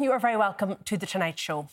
you 0.02 0.12
are 0.12 0.18
very 0.18 0.36
welcome 0.36 0.76
to 0.86 0.96
The 0.96 1.04
Tonight 1.04 1.38
Show. 1.38 1.68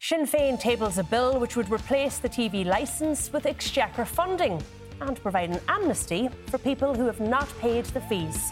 Sinn 0.00 0.26
Féin 0.26 0.58
tables 0.58 0.98
a 0.98 1.04
bill 1.04 1.38
which 1.38 1.54
would 1.54 1.70
replace 1.70 2.18
the 2.18 2.28
TV 2.28 2.66
licence 2.66 3.32
with 3.32 3.46
exchequer 3.46 4.04
funding 4.04 4.60
and 5.00 5.22
provide 5.22 5.50
an 5.50 5.60
amnesty 5.68 6.28
for 6.46 6.58
people 6.58 6.92
who 6.92 7.06
have 7.06 7.20
not 7.20 7.48
paid 7.60 7.84
the 7.86 8.00
fees. 8.00 8.50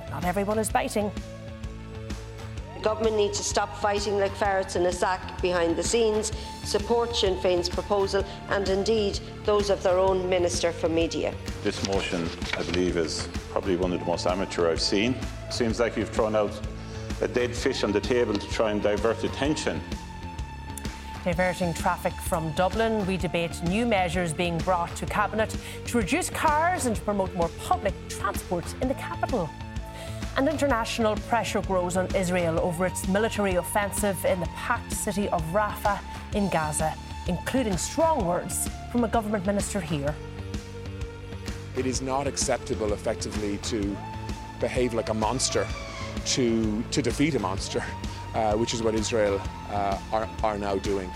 But 0.00 0.10
not 0.10 0.24
everyone 0.24 0.58
is 0.58 0.70
biting. 0.70 1.10
The 2.76 2.80
government 2.80 3.16
needs 3.16 3.36
to 3.38 3.44
stop 3.44 3.76
fighting 3.76 4.18
like 4.18 4.34
ferrets 4.34 4.74
in 4.74 4.86
a 4.86 4.92
sack 4.92 5.42
behind 5.42 5.76
the 5.76 5.82
scenes, 5.82 6.32
support 6.64 7.14
Sinn 7.14 7.36
Féin's 7.36 7.68
proposal 7.68 8.24
and 8.48 8.66
indeed 8.70 9.20
those 9.44 9.68
of 9.68 9.82
their 9.82 9.98
own 9.98 10.30
Minister 10.30 10.72
for 10.72 10.88
Media. 10.88 11.34
This 11.62 11.86
motion, 11.88 12.26
I 12.56 12.62
believe, 12.62 12.96
is 12.96 13.28
probably 13.50 13.76
one 13.76 13.92
of 13.92 14.00
the 14.00 14.06
most 14.06 14.26
amateur 14.26 14.70
I've 14.70 14.80
seen. 14.80 15.14
Seems 15.50 15.78
like 15.78 15.98
you've 15.98 16.08
thrown 16.08 16.34
out 16.34 16.58
a 17.22 17.28
dead 17.28 17.54
fish 17.54 17.84
on 17.84 17.92
the 17.92 18.00
table 18.00 18.34
to 18.34 18.50
try 18.50 18.72
and 18.72 18.82
divert 18.82 19.22
attention. 19.22 19.80
Diverting 21.24 21.72
traffic 21.72 22.12
from 22.14 22.50
Dublin, 22.52 23.06
we 23.06 23.16
debate 23.16 23.62
new 23.62 23.86
measures 23.86 24.32
being 24.32 24.58
brought 24.58 24.94
to 24.96 25.06
Cabinet 25.06 25.56
to 25.86 25.98
reduce 25.98 26.28
cars 26.28 26.86
and 26.86 26.96
to 26.96 27.02
promote 27.02 27.32
more 27.34 27.48
public 27.60 27.94
transport 28.08 28.64
in 28.82 28.88
the 28.88 28.94
capital. 28.94 29.48
And 30.36 30.48
international 30.48 31.14
pressure 31.28 31.62
grows 31.62 31.96
on 31.96 32.12
Israel 32.16 32.58
over 32.58 32.86
its 32.86 33.06
military 33.06 33.54
offensive 33.54 34.24
in 34.24 34.40
the 34.40 34.46
packed 34.46 34.92
city 34.92 35.28
of 35.28 35.42
Rafah 35.52 36.00
in 36.34 36.48
Gaza, 36.48 36.92
including 37.28 37.76
strong 37.76 38.26
words 38.26 38.68
from 38.90 39.04
a 39.04 39.08
government 39.08 39.46
minister 39.46 39.80
here. 39.80 40.12
It 41.76 41.86
is 41.86 42.02
not 42.02 42.26
acceptable, 42.26 42.92
effectively, 42.92 43.58
to 43.58 43.96
behave 44.58 44.92
like 44.92 45.10
a 45.10 45.14
monster 45.14 45.68
to, 46.26 46.82
to 46.90 47.02
defeat 47.02 47.34
a 47.34 47.38
monster, 47.38 47.82
uh, 48.34 48.54
which 48.54 48.74
is 48.74 48.82
what 48.82 48.94
Israel 48.94 49.40
uh, 49.70 49.98
are, 50.12 50.28
are 50.42 50.58
now 50.58 50.76
doing. 50.76 51.10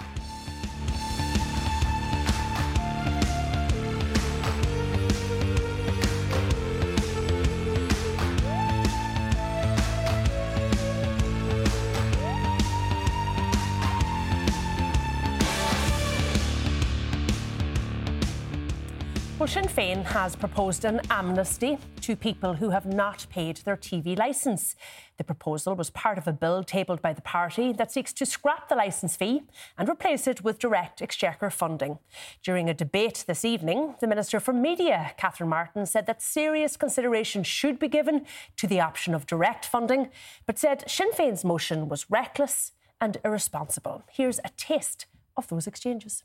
Well, 19.38 19.46
Sinn 19.46 19.68
Féin 19.68 20.02
has 20.02 20.34
proposed 20.34 20.84
an 20.84 21.00
amnesty 21.08 21.78
to 22.06 22.14
people 22.14 22.54
who 22.54 22.70
have 22.70 22.86
not 22.86 23.26
paid 23.30 23.56
their 23.56 23.76
TV 23.76 24.16
licence. 24.16 24.76
The 25.16 25.24
proposal 25.24 25.74
was 25.74 25.90
part 25.90 26.18
of 26.18 26.28
a 26.28 26.32
bill 26.32 26.62
tabled 26.62 27.02
by 27.02 27.12
the 27.12 27.20
party 27.20 27.72
that 27.72 27.90
seeks 27.90 28.12
to 28.12 28.24
scrap 28.24 28.68
the 28.68 28.76
licence 28.76 29.16
fee 29.16 29.42
and 29.76 29.88
replace 29.88 30.28
it 30.28 30.44
with 30.44 30.60
direct 30.60 31.02
exchequer 31.02 31.50
funding. 31.50 31.98
During 32.44 32.70
a 32.70 32.74
debate 32.74 33.24
this 33.26 33.44
evening, 33.44 33.96
the 34.00 34.06
Minister 34.06 34.38
for 34.38 34.52
Media, 34.52 35.14
Catherine 35.16 35.50
Martin, 35.50 35.84
said 35.84 36.06
that 36.06 36.22
serious 36.22 36.76
consideration 36.76 37.42
should 37.42 37.76
be 37.76 37.88
given 37.88 38.24
to 38.56 38.68
the 38.68 38.80
option 38.80 39.12
of 39.12 39.26
direct 39.26 39.64
funding, 39.64 40.08
but 40.46 40.60
said 40.60 40.88
Sinn 40.88 41.10
Féin's 41.10 41.44
motion 41.44 41.88
was 41.88 42.08
reckless 42.08 42.70
and 43.00 43.16
irresponsible. 43.24 44.04
Here's 44.12 44.38
a 44.44 44.50
taste 44.56 45.06
of 45.36 45.48
those 45.48 45.66
exchanges. 45.66 46.22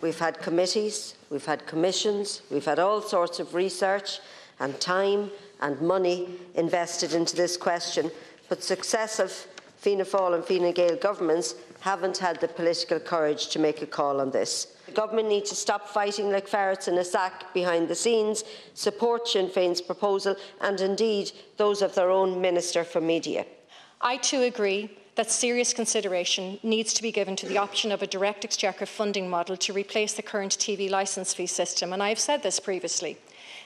We've 0.00 0.18
had 0.18 0.40
committees, 0.40 1.16
we've 1.28 1.44
had 1.44 1.66
commissions, 1.66 2.42
we've 2.50 2.64
had 2.64 2.78
all 2.78 3.02
sorts 3.02 3.40
of 3.40 3.54
research 3.54 4.20
and 4.64 4.80
time 4.80 5.30
and 5.60 5.78
money 5.80 6.26
invested 6.54 7.12
into 7.12 7.36
this 7.36 7.56
question, 7.56 8.10
but 8.48 8.62
successive 8.62 9.46
Fianna 9.76 10.04
Fáil 10.04 10.34
and 10.34 10.44
Fine 10.44 10.72
Gael 10.72 10.96
governments 10.96 11.54
haven't 11.80 12.16
had 12.16 12.40
the 12.40 12.48
political 12.48 12.98
courage 12.98 13.48
to 13.48 13.58
make 13.58 13.82
a 13.82 13.86
call 13.86 14.22
on 14.22 14.30
this. 14.30 14.78
The 14.86 14.92
government 14.92 15.28
needs 15.28 15.50
to 15.50 15.56
stop 15.56 15.86
fighting 15.86 16.30
like 16.30 16.48
ferrets 16.48 16.88
in 16.88 16.96
a 16.96 17.04
sack 17.04 17.52
behind 17.52 17.88
the 17.88 17.94
scenes, 17.94 18.44
support 18.72 19.28
Sinn 19.28 19.48
Féin's 19.48 19.82
proposal 19.82 20.36
and 20.62 20.80
indeed 20.80 21.32
those 21.58 21.82
of 21.82 21.94
their 21.94 22.10
own 22.10 22.40
Minister 22.40 22.84
for 22.84 23.02
Media. 23.02 23.44
I 24.00 24.16
too 24.16 24.42
agree 24.42 24.90
that 25.16 25.30
serious 25.30 25.74
consideration 25.74 26.58
needs 26.62 26.94
to 26.94 27.02
be 27.02 27.12
given 27.12 27.36
to 27.36 27.46
the 27.46 27.58
option 27.58 27.92
of 27.92 28.00
a 28.00 28.06
direct 28.06 28.46
exchequer 28.46 28.86
funding 28.86 29.28
model 29.28 29.58
to 29.58 29.74
replace 29.74 30.14
the 30.14 30.22
current 30.22 30.52
TV 30.56 30.90
licence 30.90 31.34
fee 31.34 31.46
system. 31.46 31.92
And 31.92 32.02
I 32.02 32.08
have 32.08 32.18
said 32.18 32.42
this 32.42 32.58
previously. 32.58 33.18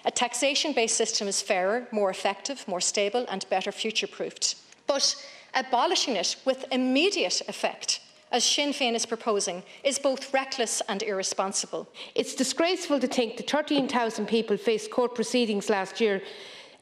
A 0.04 0.10
taxation 0.10 0.72
based 0.72 0.96
system 0.96 1.28
is 1.28 1.42
fairer, 1.42 1.88
more 1.90 2.10
effective, 2.10 2.66
more 2.66 2.80
stable, 2.80 3.26
and 3.28 3.48
better 3.50 3.72
future 3.72 4.06
proofed. 4.06 4.56
But 4.86 5.14
abolishing 5.54 6.16
it 6.16 6.36
with 6.44 6.64
immediate 6.70 7.42
effect 7.48 8.00
as 8.30 8.44
Sinn 8.44 8.70
Féin 8.70 8.94
is 8.94 9.06
proposing, 9.06 9.62
is 9.84 9.98
both 9.98 10.32
reckless 10.34 10.82
and 10.88 11.02
irresponsible. 11.02 11.88
It's 12.14 12.34
disgraceful 12.34 13.00
to 13.00 13.06
think 13.06 13.36
that 13.36 13.48
13,000 13.48 14.26
people 14.26 14.56
faced 14.56 14.90
court 14.90 15.14
proceedings 15.14 15.70
last 15.70 16.00
year 16.00 16.20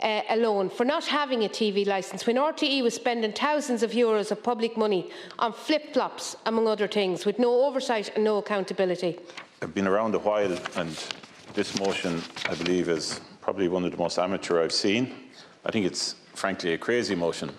uh, 0.01 0.23
alone 0.29 0.69
for 0.69 0.85
not 0.85 1.07
having 1.07 1.45
a 1.45 1.49
TV 1.49 1.87
licence 1.87 2.27
when 2.27 2.37
RTE 2.37 2.83
was 2.83 2.95
spending 2.95 3.33
thousands 3.33 3.83
of 3.83 3.93
euros 3.93 4.31
of 4.31 4.43
public 4.43 4.77
money 4.77 5.11
on 5.39 5.53
flip 5.53 5.95
flops, 5.95 6.37
among 6.47 6.69
other 6.69 6.89
things, 6.89 7.25
with 7.25 7.39
no 7.39 7.65
oversight 7.65 8.11
and 8.15 8.25
no 8.25 8.39
accountability. 8.39 9.19
I've 9.63 9.75
been 9.75 9.87
around 9.87 10.15
a 10.15 10.19
while, 10.19 10.59
and 10.77 11.03
this 11.57 11.81
motion, 11.81 12.23
I 12.51 12.55
believe, 12.55 12.91
is 12.91 13.19
probably 13.41 13.69
one 13.69 13.83
of 13.83 13.91
the 13.91 13.97
most 13.97 14.19
amateur 14.19 14.63
I've 14.63 14.73
seen. 14.73 15.15
I 15.65 15.73
think 15.73 15.87
it's 15.87 16.15
frankly 16.35 16.75
a 16.75 16.79
crazy 16.79 17.15
motion, 17.15 17.51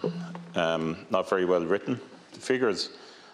um, 0.54 0.98
not 1.10 1.28
very 1.28 1.46
well 1.46 1.66
written. 1.66 2.00
The 2.32 2.40
figures, 2.40 2.92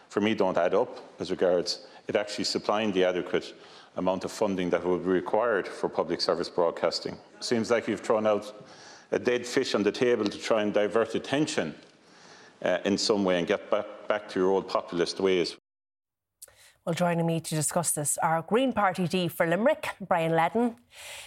for 0.08 0.22
me, 0.22 0.34
don't 0.34 0.58
add 0.58 0.74
up 0.74 1.20
as 1.20 1.32
regards 1.32 1.86
it 2.08 2.16
actually 2.16 2.46
supplying 2.46 2.94
the 2.94 3.04
adequate 3.04 3.54
amount 3.98 4.24
of 4.24 4.32
funding 4.32 4.70
that 4.70 4.86
would 4.86 5.04
be 5.04 5.10
required 5.10 5.68
for 5.68 5.90
public 5.90 6.22
service 6.22 6.48
broadcasting. 6.48 7.18
Seems 7.42 7.70
like 7.70 7.90
you've 7.90 8.00
thrown 8.00 8.26
out 8.26 8.66
a 9.12 9.20
dead 9.20 9.46
fish 9.46 9.76
on 9.76 9.84
the 9.84 9.92
table 9.92 10.24
to 10.24 10.38
try 10.38 10.62
and 10.62 10.74
divert 10.74 11.14
attention 11.14 11.76
uh, 12.62 12.78
in 12.86 12.98
some 12.98 13.26
way 13.26 13.38
and 13.38 13.48
get 13.48 13.70
back, 13.70 13.86
back 14.08 14.30
to 14.30 14.40
your 14.40 14.52
old 14.52 14.70
populist 14.70 15.20
ways. 15.20 15.58
Well, 16.86 16.94
joining 16.94 17.26
me 17.26 17.40
to 17.40 17.56
discuss 17.56 17.92
this 17.92 18.18
are 18.18 18.42
Green 18.42 18.74
Party 18.74 19.08
D 19.08 19.30
for 19.30 19.48
Limerick, 19.48 19.92
Brian 20.02 20.34
Leddin, 20.34 20.76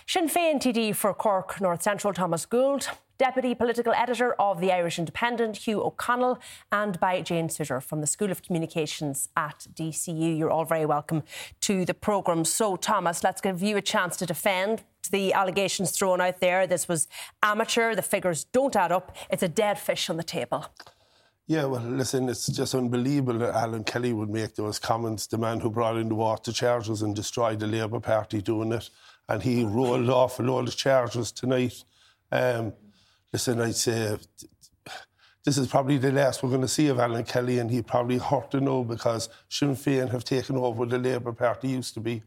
Sinn 0.07 0.29
Féin 0.29 0.57
TD 0.57 0.95
for 0.95 1.15
Cork 1.15 1.63
North 1.63 1.81
Central, 1.81 2.13
Thomas 2.13 2.45
Gould, 2.45 2.91
Deputy 3.17 3.55
Political 3.55 3.95
Editor 3.95 4.35
of 4.35 4.61
the 4.61 4.71
Irish 4.71 4.99
Independent, 4.99 5.57
Hugh 5.57 5.83
O'Connell, 5.83 6.39
and 6.71 7.01
by 7.01 7.23
Jane 7.23 7.49
Suiter 7.49 7.83
from 7.83 8.03
the 8.03 8.07
School 8.07 8.31
of 8.31 8.43
Communications 8.43 9.31
at 9.35 9.67
DCU. 9.73 10.37
You're 10.37 10.51
all 10.51 10.67
very 10.67 10.85
welcome 10.85 11.23
to 11.63 11.87
the 11.87 11.95
programme. 11.95 12.45
So, 12.45 12.77
Thomas, 12.77 13.25
let's 13.25 13.41
give 13.41 13.63
you 13.63 13.79
a 13.79 13.83
chance 13.83 14.19
to 14.19 14.27
defend 14.27 14.85
the 15.11 15.33
allegations 15.33 15.91
thrown 15.91 16.21
out 16.21 16.41
there. 16.41 16.67
This 16.67 16.87
was 16.87 17.09
amateur, 17.43 17.95
the 17.95 18.03
figures 18.03 18.45
don't 18.45 18.77
add 18.77 18.93
up, 18.93 19.17
it's 19.31 19.43
a 19.43 19.49
dead 19.49 19.79
fish 19.79 20.11
on 20.11 20.19
the 20.19 20.23
table. 20.23 20.67
Yeah, 21.49 21.67
well, 21.67 21.81
listen, 21.81 22.29
it's 22.29 22.49
just 22.49 22.75
unbelievable 22.75 23.39
that 23.39 23.55
Alan 23.55 23.85
Kelly 23.85 24.13
would 24.13 24.31
make 24.31 24.57
those 24.57 24.81
comments. 24.81 25.29
The 25.29 25.39
man 25.39 25.61
who 25.61 25.71
brought 25.71 25.97
in 25.97 26.09
the 26.09 26.17
water 26.17 26.51
charges 26.51 27.03
and 27.03 27.15
destroyed 27.15 27.61
the 27.61 27.69
Labour 27.69 28.01
Party 28.01 28.43
doing 28.43 28.73
it, 28.73 28.91
and 29.29 29.41
he 29.41 29.65
rolled 29.65 30.11
off 30.11 30.41
a 30.41 30.43
load 30.43 30.67
of 30.67 30.77
charges 30.77 31.31
tonight. 31.31 31.85
Um, 32.33 32.73
listen, 33.33 33.61
I'd 33.61 33.77
say 33.77 34.19
this 35.45 35.57
is 35.57 35.69
probably 35.69 35.99
the 35.99 36.11
last 36.11 36.43
we're 36.43 36.49
going 36.49 36.63
to 36.63 36.69
see 36.69 36.89
of 36.89 36.99
Alan 36.99 37.23
Kelly, 37.23 37.61
and 37.61 37.71
he 37.71 37.81
probably 37.81 38.19
hurt 38.19 38.51
to 38.51 38.61
know 38.61 38.83
because 38.83 39.29
Sinn 39.49 39.77
Féin 39.77 40.11
have 40.11 40.25
taken 40.25 40.57
over 40.57 40.85
the 40.85 40.99
Labour 40.99 41.33
Party 41.33 41.69
used 41.69 41.95
to 41.95 42.01
be. 42.01 42.25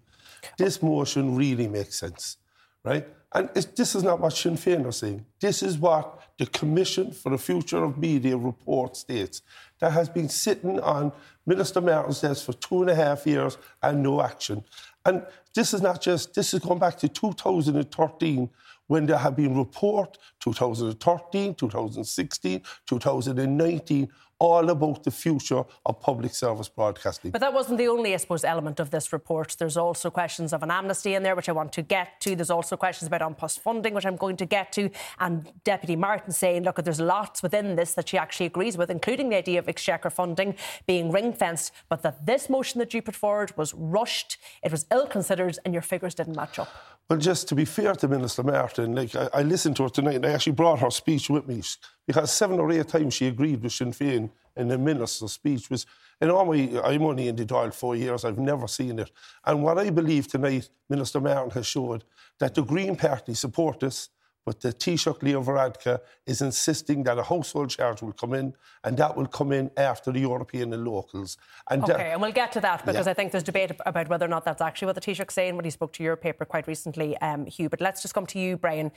This 0.57 0.81
motion 0.81 1.35
really 1.35 1.67
makes 1.67 1.99
sense, 1.99 2.37
right? 2.83 3.07
And 3.33 3.49
this 3.53 3.93
is 3.93 4.03
not 4.03 4.19
what 4.19 4.33
Sinn 4.33 4.55
Féin 4.55 4.85
are 4.85 4.91
saying. 4.91 5.25
This 5.39 5.61
is 5.61 5.77
what 5.77 6.19
the 6.39 6.47
Commission 6.47 7.11
for 7.11 7.29
the 7.29 7.37
Future 7.37 7.83
of 7.83 7.97
Media 7.97 8.35
report 8.35 8.97
states. 8.97 9.41
That 9.79 9.91
has 9.91 10.09
been 10.09 10.29
sitting 10.29 10.79
on 10.79 11.11
Minister 11.45 11.79
Martin's 11.79 12.21
desk 12.21 12.45
for 12.45 12.53
two 12.53 12.81
and 12.81 12.89
a 12.89 12.95
half 12.95 13.27
years 13.27 13.57
and 13.83 14.01
no 14.01 14.21
action. 14.21 14.63
And 15.05 15.25
this 15.53 15.73
is 15.73 15.81
not 15.81 16.01
just, 16.01 16.33
this 16.33 16.53
is 16.53 16.59
going 16.59 16.79
back 16.79 16.97
to 16.99 17.07
2013 17.07 18.49
when 18.87 19.05
there 19.05 19.17
have 19.17 19.35
been 19.35 19.55
report 19.55 20.17
2013, 20.39 21.53
2016, 21.53 22.61
2019 22.87 24.09
all 24.39 24.69
about 24.69 25.03
the 25.03 25.11
future 25.11 25.63
of 25.85 25.99
public 25.99 26.33
service 26.33 26.69
broadcasting. 26.69 27.31
But 27.31 27.41
that 27.41 27.53
wasn't 27.53 27.77
the 27.77 27.89
only, 27.89 28.13
I 28.13 28.17
suppose, 28.17 28.43
element 28.43 28.79
of 28.79 28.89
this 28.89 29.11
report. 29.11 29.55
There's 29.59 29.77
also 29.77 30.09
questions 30.09 30.53
of 30.53 30.63
an 30.63 30.71
amnesty 30.71 31.13
in 31.13 31.23
there, 31.23 31.35
which 31.35 31.49
I 31.49 31.51
want 31.51 31.73
to 31.73 31.81
get 31.81 32.21
to. 32.21 32.35
There's 32.35 32.49
also 32.49 32.77
questions 32.77 33.07
about 33.07 33.21
An 33.21 33.35
Post 33.35 33.59
funding, 33.59 33.93
which 33.93 34.05
I'm 34.05 34.15
going 34.15 34.37
to 34.37 34.45
get 34.45 34.71
to. 34.73 34.89
And 35.19 35.51
Deputy 35.65 35.95
Martin 35.95 36.31
saying, 36.31 36.63
look, 36.63 36.81
there's 36.83 37.01
lots 37.01 37.43
within 37.43 37.75
this 37.75 37.93
that 37.93 38.09
she 38.09 38.17
actually 38.17 38.45
agrees 38.45 38.77
with, 38.77 38.89
including 38.89 39.29
the 39.29 39.35
idea 39.35 39.59
of 39.59 39.67
exchequer 39.67 40.09
funding 40.09 40.55
being 40.87 41.11
ring 41.11 41.33
fenced, 41.33 41.73
but 41.89 42.01
that 42.03 42.25
this 42.25 42.49
motion 42.49 42.79
that 42.79 42.93
you 42.93 43.01
put 43.01 43.15
forward 43.15 43.55
was 43.57 43.73
rushed, 43.73 44.37
it 44.63 44.71
was 44.71 44.85
ill 44.91 45.05
considered, 45.05 45.57
and 45.65 45.73
your 45.73 45.81
figures 45.81 46.15
didn't 46.15 46.35
match 46.35 46.59
up. 46.59 46.69
Well, 47.09 47.19
just 47.19 47.47
to 47.49 47.55
be 47.55 47.65
fair 47.65 47.95
to 47.95 48.07
Minister 48.07 48.43
Martin, 48.43 48.93
like 48.93 49.15
I, 49.15 49.29
I, 49.33 49.41
listened 49.41 49.75
to 49.77 49.83
her 49.83 49.89
tonight, 49.89 50.17
and 50.17 50.25
I 50.27 50.31
actually 50.31 50.53
brought 50.53 50.79
her 50.79 50.91
speech 50.91 51.27
with 51.27 51.47
me 51.47 51.63
because 52.09 52.31
seven 52.31 52.59
or 52.59 52.71
eight 52.71 52.87
times 52.87 53.13
she 53.13 53.27
agreed 53.27 53.61
with 53.61 53.71
Sinn 53.71 53.91
Féin 53.91 54.31
in 54.57 54.67
the 54.67 54.79
minister's 54.79 55.33
speech. 55.33 55.69
Was 55.69 55.85
in 56.19 56.31
all 56.31 56.43
my, 56.43 56.81
I'm 56.83 57.03
only 57.03 57.27
in 57.27 57.35
the 57.35 57.45
Dáil 57.45 57.71
four 57.71 57.95
years, 57.95 58.25
I've 58.25 58.39
never 58.39 58.67
seen 58.67 58.97
it. 58.97 59.11
And 59.45 59.61
what 59.61 59.77
I 59.77 59.91
believe 59.91 60.27
tonight, 60.27 60.71
Minister 60.89 61.21
Martin 61.21 61.51
has 61.51 61.67
showed 61.67 62.03
that 62.39 62.55
the 62.55 62.63
Green 62.63 62.95
Party 62.95 63.35
support 63.35 63.81
this, 63.81 64.09
but 64.43 64.59
the 64.59 64.73
Taoiseach 64.73 65.21
Leo 65.21 65.43
Varadkar 65.43 65.99
is 66.25 66.41
insisting 66.41 67.03
that 67.03 67.19
a 67.19 67.21
household 67.21 67.69
charge 67.69 68.01
will 68.01 68.13
come 68.13 68.33
in, 68.33 68.55
and 68.83 68.97
that 68.97 69.15
will 69.15 69.27
come 69.27 69.51
in 69.51 69.69
after 69.77 70.11
the 70.11 70.21
European 70.21 70.73
and 70.73 70.83
locals. 70.83 71.37
And 71.69 71.83
okay, 71.83 71.93
that, 71.93 72.01
and 72.13 72.21
we'll 72.23 72.31
get 72.31 72.51
to 72.53 72.61
that 72.61 72.87
because 72.87 73.05
yeah. 73.05 73.11
I 73.11 73.13
think 73.13 73.31
there's 73.31 73.43
debate 73.43 73.73
about 73.85 74.09
whether 74.09 74.25
or 74.25 74.29
not 74.29 74.45
that's 74.45 74.63
actually 74.63 74.87
what 74.87 74.95
the 74.95 75.01
Taoiseach's 75.01 75.35
saying 75.35 75.55
when 75.57 75.65
he 75.65 75.69
spoke 75.69 75.93
to 75.93 76.03
your 76.03 76.15
paper 76.15 76.43
quite 76.43 76.65
recently, 76.65 77.15
um, 77.17 77.45
Hugh. 77.45 77.69
But 77.69 77.81
let's 77.81 78.01
just 78.01 78.15
come 78.15 78.25
to 78.25 78.39
you, 78.39 78.57
Brian. 78.57 78.91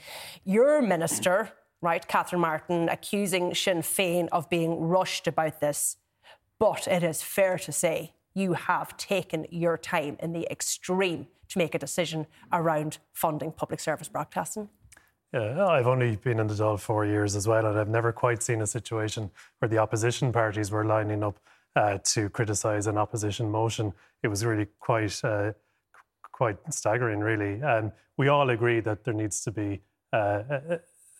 Your 0.45 0.81
minister, 0.81 1.51
right, 1.83 2.07
Catherine 2.07 2.41
Martin, 2.41 2.87
accusing 2.89 3.53
Sinn 3.53 3.81
Féin 3.81 4.29
of 4.31 4.49
being 4.49 4.79
rushed 4.79 5.27
about 5.27 5.59
this. 5.59 5.97
But 6.57 6.87
it 6.87 7.03
is 7.03 7.21
fair 7.21 7.57
to 7.59 7.71
say 7.71 8.13
you 8.33 8.53
have 8.53 8.95
taken 8.97 9.45
your 9.51 9.77
time 9.77 10.15
in 10.19 10.31
the 10.31 10.47
extreme 10.49 11.27
to 11.49 11.57
make 11.57 11.75
a 11.75 11.79
decision 11.79 12.25
around 12.51 12.99
funding 13.11 13.51
public 13.51 13.79
service 13.79 14.07
broadcasting. 14.07 14.69
Yeah, 15.33 15.67
I've 15.67 15.87
only 15.87 16.15
been 16.15 16.39
in 16.39 16.47
the 16.47 16.53
Dáil 16.53 16.79
four 16.79 17.05
years 17.05 17.35
as 17.35 17.47
well, 17.47 17.65
and 17.65 17.77
I've 17.77 17.89
never 17.89 18.11
quite 18.11 18.41
seen 18.41 18.61
a 18.61 18.67
situation 18.67 19.29
where 19.59 19.67
the 19.67 19.79
opposition 19.79 20.31
parties 20.31 20.71
were 20.71 20.85
lining 20.85 21.23
up 21.23 21.39
uh, 21.75 21.97
to 22.03 22.29
criticise 22.29 22.87
an 22.87 22.97
opposition 22.97 23.49
motion. 23.49 23.93
It 24.21 24.29
was 24.29 24.45
really 24.45 24.67
quite 24.79 25.19
uh, 25.23 25.51
quite 26.31 26.57
staggering, 26.69 27.19
really. 27.19 27.61
And 27.61 27.91
we 28.17 28.27
all 28.27 28.49
agree 28.51 28.79
that 28.81 29.03
there 29.03 29.13
needs 29.13 29.41
to 29.41 29.51
be 29.51 29.81
uh, 30.13 30.43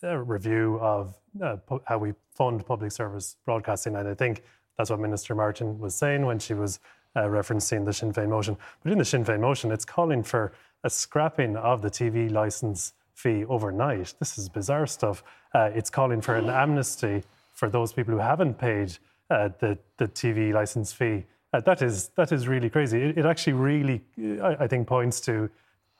a, 0.04 0.22
review 0.22 0.78
of 0.80 1.18
uh, 1.42 1.56
how 1.86 1.98
we 1.98 2.12
fund 2.34 2.64
public 2.64 2.92
service 2.92 3.36
broadcasting, 3.44 3.96
and 3.96 4.08
I 4.08 4.14
think 4.14 4.42
that's 4.76 4.90
what 4.90 5.00
Minister 5.00 5.34
Martin 5.34 5.78
was 5.78 5.94
saying 5.94 6.26
when 6.26 6.38
she 6.38 6.54
was 6.54 6.80
uh, 7.16 7.22
referencing 7.22 7.84
the 7.84 7.92
Sinn 7.92 8.12
Féin 8.12 8.28
motion. 8.28 8.56
But 8.82 8.92
in 8.92 8.98
the 8.98 9.04
Sinn 9.04 9.24
Féin 9.24 9.40
motion, 9.40 9.70
it's 9.70 9.84
calling 9.84 10.22
for 10.22 10.52
a 10.82 10.90
scrapping 10.90 11.56
of 11.56 11.82
the 11.82 11.90
TV 11.90 12.30
licence 12.30 12.92
fee 13.14 13.44
overnight. 13.44 14.14
This 14.18 14.38
is 14.38 14.48
bizarre 14.48 14.86
stuff. 14.86 15.22
Uh, 15.54 15.70
it's 15.74 15.90
calling 15.90 16.20
for 16.20 16.36
an 16.36 16.50
amnesty 16.50 17.22
for 17.52 17.68
those 17.68 17.92
people 17.92 18.12
who 18.12 18.20
haven't 18.20 18.58
paid 18.58 18.96
uh, 19.30 19.48
the, 19.60 19.78
the 19.96 20.08
TV 20.08 20.52
license 20.52 20.92
fee. 20.92 21.24
Uh, 21.52 21.60
that 21.60 21.82
is 21.82 22.08
that 22.16 22.32
is 22.32 22.48
really 22.48 22.68
crazy. 22.68 23.00
It, 23.00 23.18
it 23.18 23.26
actually 23.26 23.52
really, 23.52 24.02
I, 24.42 24.56
I, 24.60 24.66
think, 24.66 24.88
points 24.88 25.20
to 25.22 25.48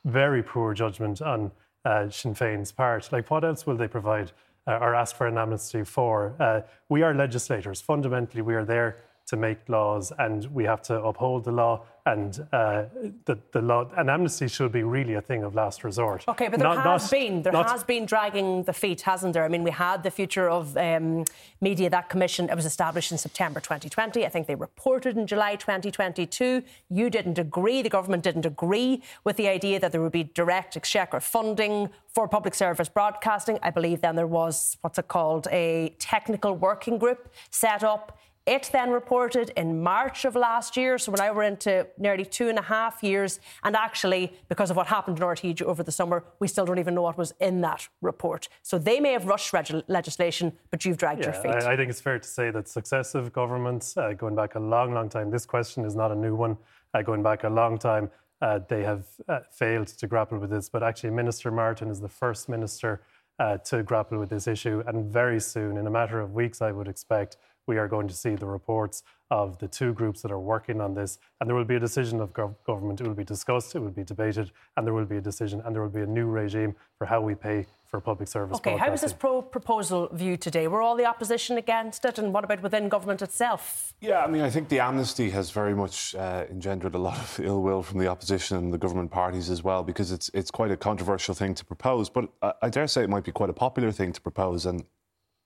very 0.03 0.43
poor 0.43 0.73
judgment 0.73 1.21
on 1.21 1.51
uh, 1.85 2.09
Sinn 2.09 2.33
Féin's 2.33 2.71
part. 2.71 3.11
Like, 3.11 3.29
what 3.29 3.43
else 3.43 3.65
will 3.65 3.77
they 3.77 3.87
provide 3.87 4.31
uh, 4.67 4.79
or 4.81 4.95
ask 4.95 5.15
for 5.15 5.27
an 5.27 5.37
amnesty 5.37 5.83
for? 5.83 6.35
Uh, 6.39 6.61
we 6.89 7.03
are 7.03 7.13
legislators. 7.13 7.79
Fundamentally, 7.81 8.41
we 8.41 8.55
are 8.55 8.65
there 8.65 8.97
to 9.27 9.35
make 9.35 9.57
laws, 9.67 10.11
and 10.19 10.45
we 10.53 10.63
have 10.65 10.81
to 10.83 11.01
uphold 11.01 11.45
the 11.45 11.51
law. 11.51 11.83
And 12.07 12.47
uh, 12.53 12.83
the, 13.25 13.39
the 13.51 13.61
law, 13.63 13.89
and 13.97 14.11
amnesty 14.11 14.47
should 14.47 14.71
be 14.71 14.83
really 14.83 15.15
a 15.15 15.21
thing 15.21 15.43
of 15.43 15.55
last 15.55 15.83
resort. 15.83 16.23
Okay, 16.27 16.49
but 16.49 16.59
there 16.59 16.67
not, 16.67 16.85
has 16.85 17.01
not, 17.01 17.11
been 17.11 17.41
there 17.41 17.51
not, 17.51 17.71
has 17.71 17.83
been 17.83 18.05
dragging 18.05 18.61
the 18.61 18.73
feet, 18.73 19.01
hasn't 19.01 19.33
there? 19.33 19.43
I 19.43 19.47
mean, 19.47 19.63
we 19.63 19.71
had 19.71 20.03
the 20.03 20.11
future 20.11 20.47
of 20.47 20.77
um, 20.77 21.25
media 21.61 21.89
that 21.89 22.09
commission. 22.09 22.47
It 22.47 22.55
was 22.55 22.65
established 22.65 23.11
in 23.11 23.17
September 23.17 23.59
2020. 23.59 24.23
I 24.23 24.29
think 24.29 24.45
they 24.45 24.53
reported 24.53 25.17
in 25.17 25.25
July 25.25 25.55
2022. 25.55 26.61
You 26.89 27.09
didn't 27.09 27.39
agree. 27.39 27.81
The 27.81 27.89
government 27.89 28.23
didn't 28.23 28.45
agree 28.45 29.01
with 29.23 29.37
the 29.37 29.47
idea 29.47 29.79
that 29.79 29.91
there 29.91 30.01
would 30.01 30.11
be 30.11 30.25
direct 30.25 30.77
exchequer 30.77 31.19
funding 31.19 31.89
for 32.07 32.27
public 32.27 32.53
service 32.53 32.87
broadcasting. 32.87 33.57
I 33.63 33.71
believe 33.71 34.01
then 34.01 34.15
there 34.15 34.27
was 34.27 34.77
what's 34.81 34.99
it 34.99 35.07
called 35.07 35.47
a 35.51 35.95
technical 35.97 36.55
working 36.55 36.99
group 36.99 37.33
set 37.49 37.83
up 37.83 38.19
it 38.45 38.69
then 38.71 38.91
reported 38.91 39.51
in 39.57 39.81
March 39.81 40.23
of 40.23 40.35
last 40.35 40.77
year, 40.77 40.97
so 40.97 41.11
when 41.11 41.19
I 41.19 41.31
were 41.31 41.43
into 41.43 41.87
nearly 41.97 42.23
two 42.25 42.47
and 42.47 42.59
a 42.59 42.61
half 42.61 43.01
years, 43.01 43.39
and 43.63 43.75
actually, 43.75 44.33
because 44.49 44.69
of 44.69 44.77
what 44.77 44.87
happened 44.87 45.17
in 45.17 45.23
RTÉ 45.23 45.61
over 45.63 45.81
the 45.81 45.91
summer, 45.91 46.23
we 46.39 46.47
still 46.47 46.65
don't 46.65 46.77
even 46.77 46.93
know 46.93 47.01
what 47.01 47.17
was 47.17 47.33
in 47.39 47.61
that 47.61 47.87
report. 48.01 48.47
So 48.61 48.77
they 48.77 48.99
may 48.99 49.13
have 49.13 49.25
rushed 49.25 49.51
reg- 49.51 49.83
legislation, 49.87 50.53
but 50.69 50.85
you've 50.85 50.97
dragged 50.97 51.21
yeah, 51.21 51.31
your 51.31 51.41
feet. 51.41 51.63
I, 51.63 51.73
I, 51.73 51.75
think 51.75 51.89
it's 51.89 52.01
fair 52.01 52.19
to 52.19 52.27
say 52.27 52.51
that 52.51 52.67
successive 52.67 53.33
governments, 53.33 53.97
uh, 53.97 54.13
going 54.13 54.35
back 54.35 54.53
a 54.55 54.59
long, 54.59 54.93
long 54.93 55.09
time, 55.09 55.31
this 55.31 55.45
question 55.45 55.83
is 55.83 55.95
not 55.95 56.11
a 56.11 56.15
new 56.15 56.35
one, 56.35 56.57
uh, 56.93 57.01
going 57.01 57.23
back 57.23 57.45
a 57.45 57.49
long 57.49 57.79
time, 57.79 58.11
uh, 58.41 58.59
they 58.67 58.83
have 58.83 59.05
uh, 59.27 59.39
failed 59.51 59.87
to 59.87 60.05
grapple 60.07 60.37
with 60.37 60.51
this. 60.51 60.69
But 60.69 60.83
actually, 60.83 61.11
Minister 61.11 61.49
Martin 61.49 61.89
is 61.89 61.99
the 61.99 62.09
first 62.09 62.47
minister 62.47 63.01
uh, 63.39 63.57
to 63.57 63.83
grapple 63.83 64.19
with 64.19 64.29
this 64.29 64.47
issue, 64.47 64.83
and 64.87 65.11
very 65.11 65.39
soon, 65.39 65.77
in 65.77 65.87
a 65.87 65.89
matter 65.89 66.19
of 66.19 66.33
weeks, 66.33 66.61
I 66.61 66.71
would 66.71 66.87
expect, 66.87 67.37
we 67.67 67.77
are 67.77 67.87
going 67.87 68.07
to 68.07 68.13
see 68.13 68.35
the 68.35 68.45
reports 68.45 69.03
of 69.31 69.57
the 69.57 69.67
two 69.67 69.91
groups 69.93 70.21
that 70.21 70.31
are 70.31 70.39
working 70.39 70.79
on 70.79 70.93
this, 70.93 71.17
and 71.39 71.49
there 71.49 71.55
will 71.55 71.65
be 71.65 71.75
a 71.75 71.79
decision 71.79 72.21
of 72.21 72.31
gov- 72.31 72.55
government. 72.65 73.01
It 73.01 73.07
will 73.07 73.15
be 73.15 73.23
discussed, 73.23 73.75
it 73.75 73.79
will 73.79 73.89
be 73.89 74.03
debated, 74.03 74.51
and 74.77 74.85
there 74.85 74.93
will 74.93 75.05
be 75.05 75.17
a 75.17 75.21
decision, 75.21 75.61
and 75.65 75.73
there 75.73 75.81
will 75.81 75.89
be 75.89 76.01
a 76.01 76.05
new 76.05 76.27
regime 76.27 76.75
for 76.97 77.05
how 77.05 77.21
we 77.21 77.33
pay 77.33 77.65
for 77.85 77.99
public 77.99 78.27
service. 78.27 78.57
Okay, 78.57 78.77
how 78.77 78.91
is 78.93 79.01
this 79.01 79.13
pro- 79.13 79.41
proposal 79.41 80.09
viewed 80.11 80.41
today? 80.41 80.67
Were 80.67 80.81
all 80.81 80.95
the 80.95 81.05
opposition 81.05 81.57
against 81.57 82.05
it, 82.05 82.19
and 82.19 82.33
what 82.33 82.43
about 82.43 82.61
within 82.61 82.87
government 82.87 83.23
itself? 83.23 83.95
Yeah, 83.99 84.23
I 84.23 84.27
mean, 84.27 84.43
I 84.43 84.49
think 84.51 84.69
the 84.69 84.79
amnesty 84.79 85.31
has 85.31 85.49
very 85.49 85.73
much 85.73 86.13
uh, 86.13 86.45
engendered 86.51 86.93
a 86.93 86.99
lot 86.99 87.17
of 87.17 87.39
ill 87.39 87.63
will 87.63 87.81
from 87.81 87.97
the 87.97 88.07
opposition 88.07 88.57
and 88.57 88.71
the 88.71 88.77
government 88.77 89.09
parties 89.09 89.49
as 89.49 89.63
well, 89.63 89.81
because 89.83 90.11
it's 90.11 90.29
it's 90.35 90.51
quite 90.51 90.69
a 90.69 90.77
controversial 90.77 91.33
thing 91.33 91.55
to 91.55 91.65
propose. 91.65 92.09
But 92.09 92.29
I, 92.43 92.53
I 92.63 92.69
dare 92.69 92.87
say 92.87 93.03
it 93.03 93.09
might 93.09 93.23
be 93.23 93.31
quite 93.31 93.49
a 93.49 93.53
popular 93.53 93.91
thing 93.91 94.13
to 94.13 94.21
propose, 94.21 94.67
and 94.67 94.83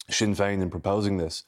Sinn 0.10 0.36
Féin 0.36 0.62
in 0.62 0.70
proposing 0.70 1.16
this 1.16 1.44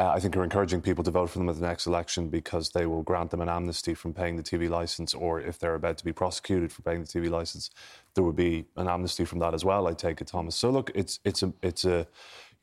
uh, 0.00 0.12
I 0.14 0.18
think 0.18 0.34
are 0.34 0.42
encouraging 0.42 0.80
people 0.80 1.04
to 1.04 1.10
vote 1.10 1.28
for 1.28 1.38
them 1.38 1.50
at 1.50 1.56
the 1.56 1.66
next 1.66 1.86
election 1.86 2.30
because 2.30 2.70
they 2.70 2.86
will 2.86 3.02
grant 3.02 3.30
them 3.30 3.42
an 3.42 3.50
amnesty 3.50 3.92
from 3.92 4.14
paying 4.14 4.34
the 4.36 4.42
TV 4.42 4.70
license, 4.70 5.12
or 5.12 5.42
if 5.42 5.58
they're 5.58 5.74
about 5.74 5.98
to 5.98 6.04
be 6.06 6.12
prosecuted 6.12 6.72
for 6.72 6.80
paying 6.80 7.02
the 7.02 7.06
TV 7.06 7.28
license, 7.28 7.68
there 8.14 8.24
would 8.24 8.34
be 8.34 8.64
an 8.78 8.88
amnesty 8.88 9.26
from 9.26 9.40
that 9.40 9.52
as 9.52 9.62
well. 9.62 9.86
I 9.86 9.92
take 9.92 10.22
it, 10.22 10.26
Thomas. 10.26 10.56
So 10.56 10.70
look, 10.70 10.90
it's 10.94 11.20
it's 11.22 11.42
a 11.42 11.52
it's 11.60 11.84
a 11.84 12.06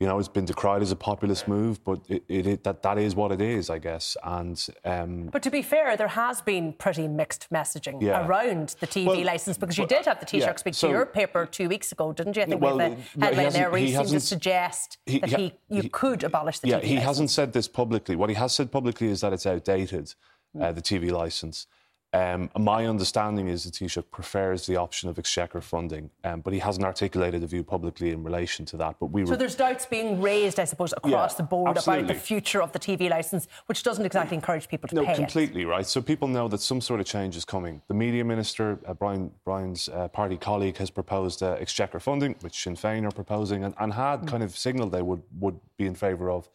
you 0.00 0.06
know, 0.06 0.18
it's 0.18 0.28
been 0.28 0.44
decried 0.44 0.80
as 0.80 0.92
a 0.92 0.96
populist 0.96 1.48
move, 1.48 1.82
but 1.82 2.00
it, 2.08 2.22
it, 2.28 2.64
that 2.64 2.82
that 2.82 2.98
is 2.98 3.16
what 3.16 3.32
it 3.32 3.40
is, 3.40 3.68
I 3.68 3.78
guess. 3.78 4.16
And 4.22 4.64
um, 4.84 5.26
but 5.26 5.42
to 5.42 5.50
be 5.50 5.60
fair, 5.60 5.96
there 5.96 6.06
has 6.06 6.40
been 6.40 6.72
pretty 6.72 7.08
mixed 7.08 7.48
messaging 7.52 8.00
yeah. 8.00 8.24
around 8.24 8.76
the 8.78 8.86
TV 8.86 9.06
well, 9.06 9.24
license 9.24 9.58
because 9.58 9.76
you 9.76 9.88
did 9.88 10.04
have 10.06 10.20
the 10.20 10.26
Taoiseach 10.26 10.40
yeah, 10.40 10.56
speak 10.56 10.74
so, 10.74 10.86
to 10.86 10.92
your 10.92 11.06
paper 11.06 11.46
two 11.46 11.68
weeks 11.68 11.90
ago, 11.90 12.12
didn't 12.12 12.36
you? 12.36 12.42
I 12.42 12.46
think 12.46 12.60
well, 12.60 12.76
we 12.76 12.84
have 12.84 12.92
a 12.92 13.24
headline 13.24 13.52
there 13.52 13.70
where 13.70 13.80
he, 13.80 13.86
he 13.86 13.92
seemed 13.94 14.08
to 14.10 14.20
suggest 14.20 14.98
he, 15.04 15.18
that 15.18 15.30
he, 15.30 15.52
you 15.68 15.90
could 15.90 16.22
abolish 16.22 16.60
the 16.60 16.68
yeah, 16.68 16.78
TV 16.78 16.84
he 16.84 16.94
hasn't 16.94 17.30
said 17.30 17.52
this 17.52 17.66
publicly. 17.66 18.14
What 18.14 18.30
he 18.30 18.36
has 18.36 18.54
said 18.54 18.70
publicly 18.70 19.08
is 19.08 19.22
that 19.22 19.32
it's 19.32 19.46
outdated, 19.46 20.14
uh, 20.54 20.66
mm. 20.66 20.74
the 20.76 20.82
TV 20.82 21.10
license. 21.10 21.66
Um, 22.14 22.48
my 22.58 22.86
understanding 22.86 23.48
is 23.48 23.64
that 23.64 23.74
Taoiseach 23.74 24.10
prefers 24.10 24.64
the 24.66 24.76
option 24.76 25.10
of 25.10 25.18
exchequer 25.18 25.60
funding, 25.60 26.08
um, 26.24 26.40
but 26.40 26.54
he 26.54 26.58
hasn't 26.58 26.86
articulated 26.86 27.42
a 27.42 27.46
view 27.46 27.62
publicly 27.62 28.12
in 28.12 28.24
relation 28.24 28.64
to 28.66 28.78
that. 28.78 28.96
But 28.98 29.06
we 29.06 29.26
so 29.26 29.36
there's 29.36 29.54
doubts 29.54 29.84
being 29.84 30.18
raised, 30.22 30.58
I 30.58 30.64
suppose, 30.64 30.94
across 30.96 31.32
yeah, 31.32 31.36
the 31.36 31.42
board 31.42 31.76
absolutely. 31.76 32.04
about 32.04 32.14
the 32.14 32.18
future 32.18 32.62
of 32.62 32.72
the 32.72 32.78
TV 32.78 33.10
licence, 33.10 33.46
which 33.66 33.82
doesn't 33.82 34.06
exactly 34.06 34.36
encourage 34.36 34.68
people 34.68 34.88
to 34.88 34.94
no, 34.94 35.04
pay 35.04 35.12
No, 35.12 35.18
completely 35.18 35.62
it. 35.62 35.66
right. 35.66 35.86
So 35.86 36.00
people 36.00 36.28
know 36.28 36.48
that 36.48 36.62
some 36.62 36.80
sort 36.80 37.00
of 37.00 37.04
change 37.04 37.36
is 37.36 37.44
coming. 37.44 37.82
The 37.88 37.94
media 37.94 38.24
minister, 38.24 38.78
uh, 38.86 38.94
Brian 38.94 39.30
Brian's 39.44 39.90
uh, 39.90 40.08
party 40.08 40.38
colleague, 40.38 40.78
has 40.78 40.88
proposed 40.88 41.42
uh, 41.42 41.56
exchequer 41.60 42.00
funding, 42.00 42.36
which 42.40 42.62
Sinn 42.62 42.74
Féin 42.74 43.06
are 43.06 43.14
proposing, 43.14 43.64
and, 43.64 43.74
and 43.78 43.92
had 43.92 44.22
mm. 44.22 44.28
kind 44.28 44.42
of 44.42 44.56
signalled 44.56 44.92
they 44.92 45.02
would 45.02 45.22
would 45.38 45.60
be 45.76 45.84
in 45.84 45.94
favour 45.94 46.30
of, 46.30 46.48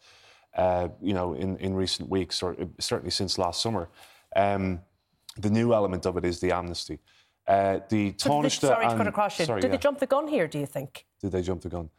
uh, 0.56 0.88
you 1.00 1.14
know, 1.14 1.34
in 1.34 1.56
in 1.58 1.74
recent 1.74 2.08
weeks 2.08 2.42
or 2.42 2.54
uh, 2.60 2.64
certainly 2.80 3.12
since 3.12 3.38
last 3.38 3.62
summer. 3.62 3.88
Um, 4.34 4.80
the 5.36 5.50
new 5.50 5.72
element 5.74 6.06
of 6.06 6.16
it 6.16 6.24
is 6.24 6.40
the 6.40 6.52
amnesty. 6.52 6.98
Uh, 7.46 7.80
the 7.88 8.12
Taoiseach. 8.12 8.60
Sorry 8.60 8.88
to 8.88 8.96
cut 8.96 9.06
across 9.06 9.38
you. 9.38 9.44
Sorry, 9.44 9.60
Did 9.60 9.68
yeah. 9.68 9.72
they 9.72 9.80
jump 9.80 9.98
the 9.98 10.06
gun 10.06 10.28
here? 10.28 10.46
Do 10.46 10.58
you 10.58 10.66
think? 10.66 11.06
Did 11.20 11.32
they 11.32 11.42
jump 11.42 11.62
the 11.62 11.68
gun? 11.68 11.90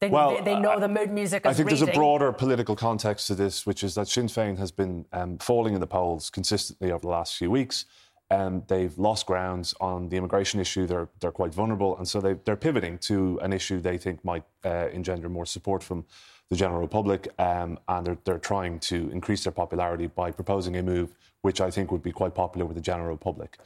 They, 0.00 0.08
well, 0.08 0.36
they, 0.36 0.54
they 0.54 0.60
know 0.60 0.72
uh, 0.72 0.78
the 0.78 0.88
mood 0.88 1.10
music. 1.10 1.44
I 1.44 1.52
think 1.52 1.66
reading. 1.68 1.84
there's 1.84 1.96
a 1.96 1.98
broader 1.98 2.32
political 2.32 2.76
context 2.76 3.26
to 3.26 3.34
this, 3.34 3.66
which 3.66 3.82
is 3.82 3.96
that 3.96 4.06
Sinn 4.06 4.28
Féin 4.28 4.56
has 4.56 4.70
been 4.70 5.04
um, 5.12 5.38
falling 5.38 5.74
in 5.74 5.80
the 5.80 5.88
polls 5.88 6.30
consistently 6.30 6.92
over 6.92 7.02
the 7.02 7.08
last 7.08 7.36
few 7.36 7.50
weeks. 7.50 7.84
Um, 8.30 8.62
they've 8.68 8.96
lost 8.96 9.26
grounds 9.26 9.74
on 9.80 10.08
the 10.08 10.16
immigration 10.16 10.60
issue. 10.60 10.86
They're 10.86 11.08
they're 11.20 11.32
quite 11.32 11.52
vulnerable, 11.52 11.96
and 11.98 12.06
so 12.06 12.20
they, 12.20 12.34
they're 12.44 12.56
pivoting 12.56 12.98
to 12.98 13.40
an 13.42 13.52
issue 13.52 13.80
they 13.80 13.98
think 13.98 14.24
might 14.24 14.44
uh, 14.64 14.88
engender 14.92 15.28
more 15.28 15.46
support 15.46 15.82
from 15.82 16.04
the 16.48 16.56
general 16.56 16.86
public, 16.86 17.28
um, 17.38 17.78
and 17.88 18.06
they're 18.06 18.18
they're 18.24 18.38
trying 18.38 18.78
to 18.80 19.10
increase 19.10 19.44
their 19.44 19.52
popularity 19.52 20.06
by 20.06 20.30
proposing 20.30 20.76
a 20.76 20.82
move 20.82 21.14
which 21.42 21.60
I 21.60 21.70
think 21.70 21.90
would 21.92 22.02
be 22.02 22.12
quite 22.12 22.34
popular 22.34 22.66
with 22.66 22.76
the 22.76 22.82
general 22.82 23.16
public. 23.16 23.58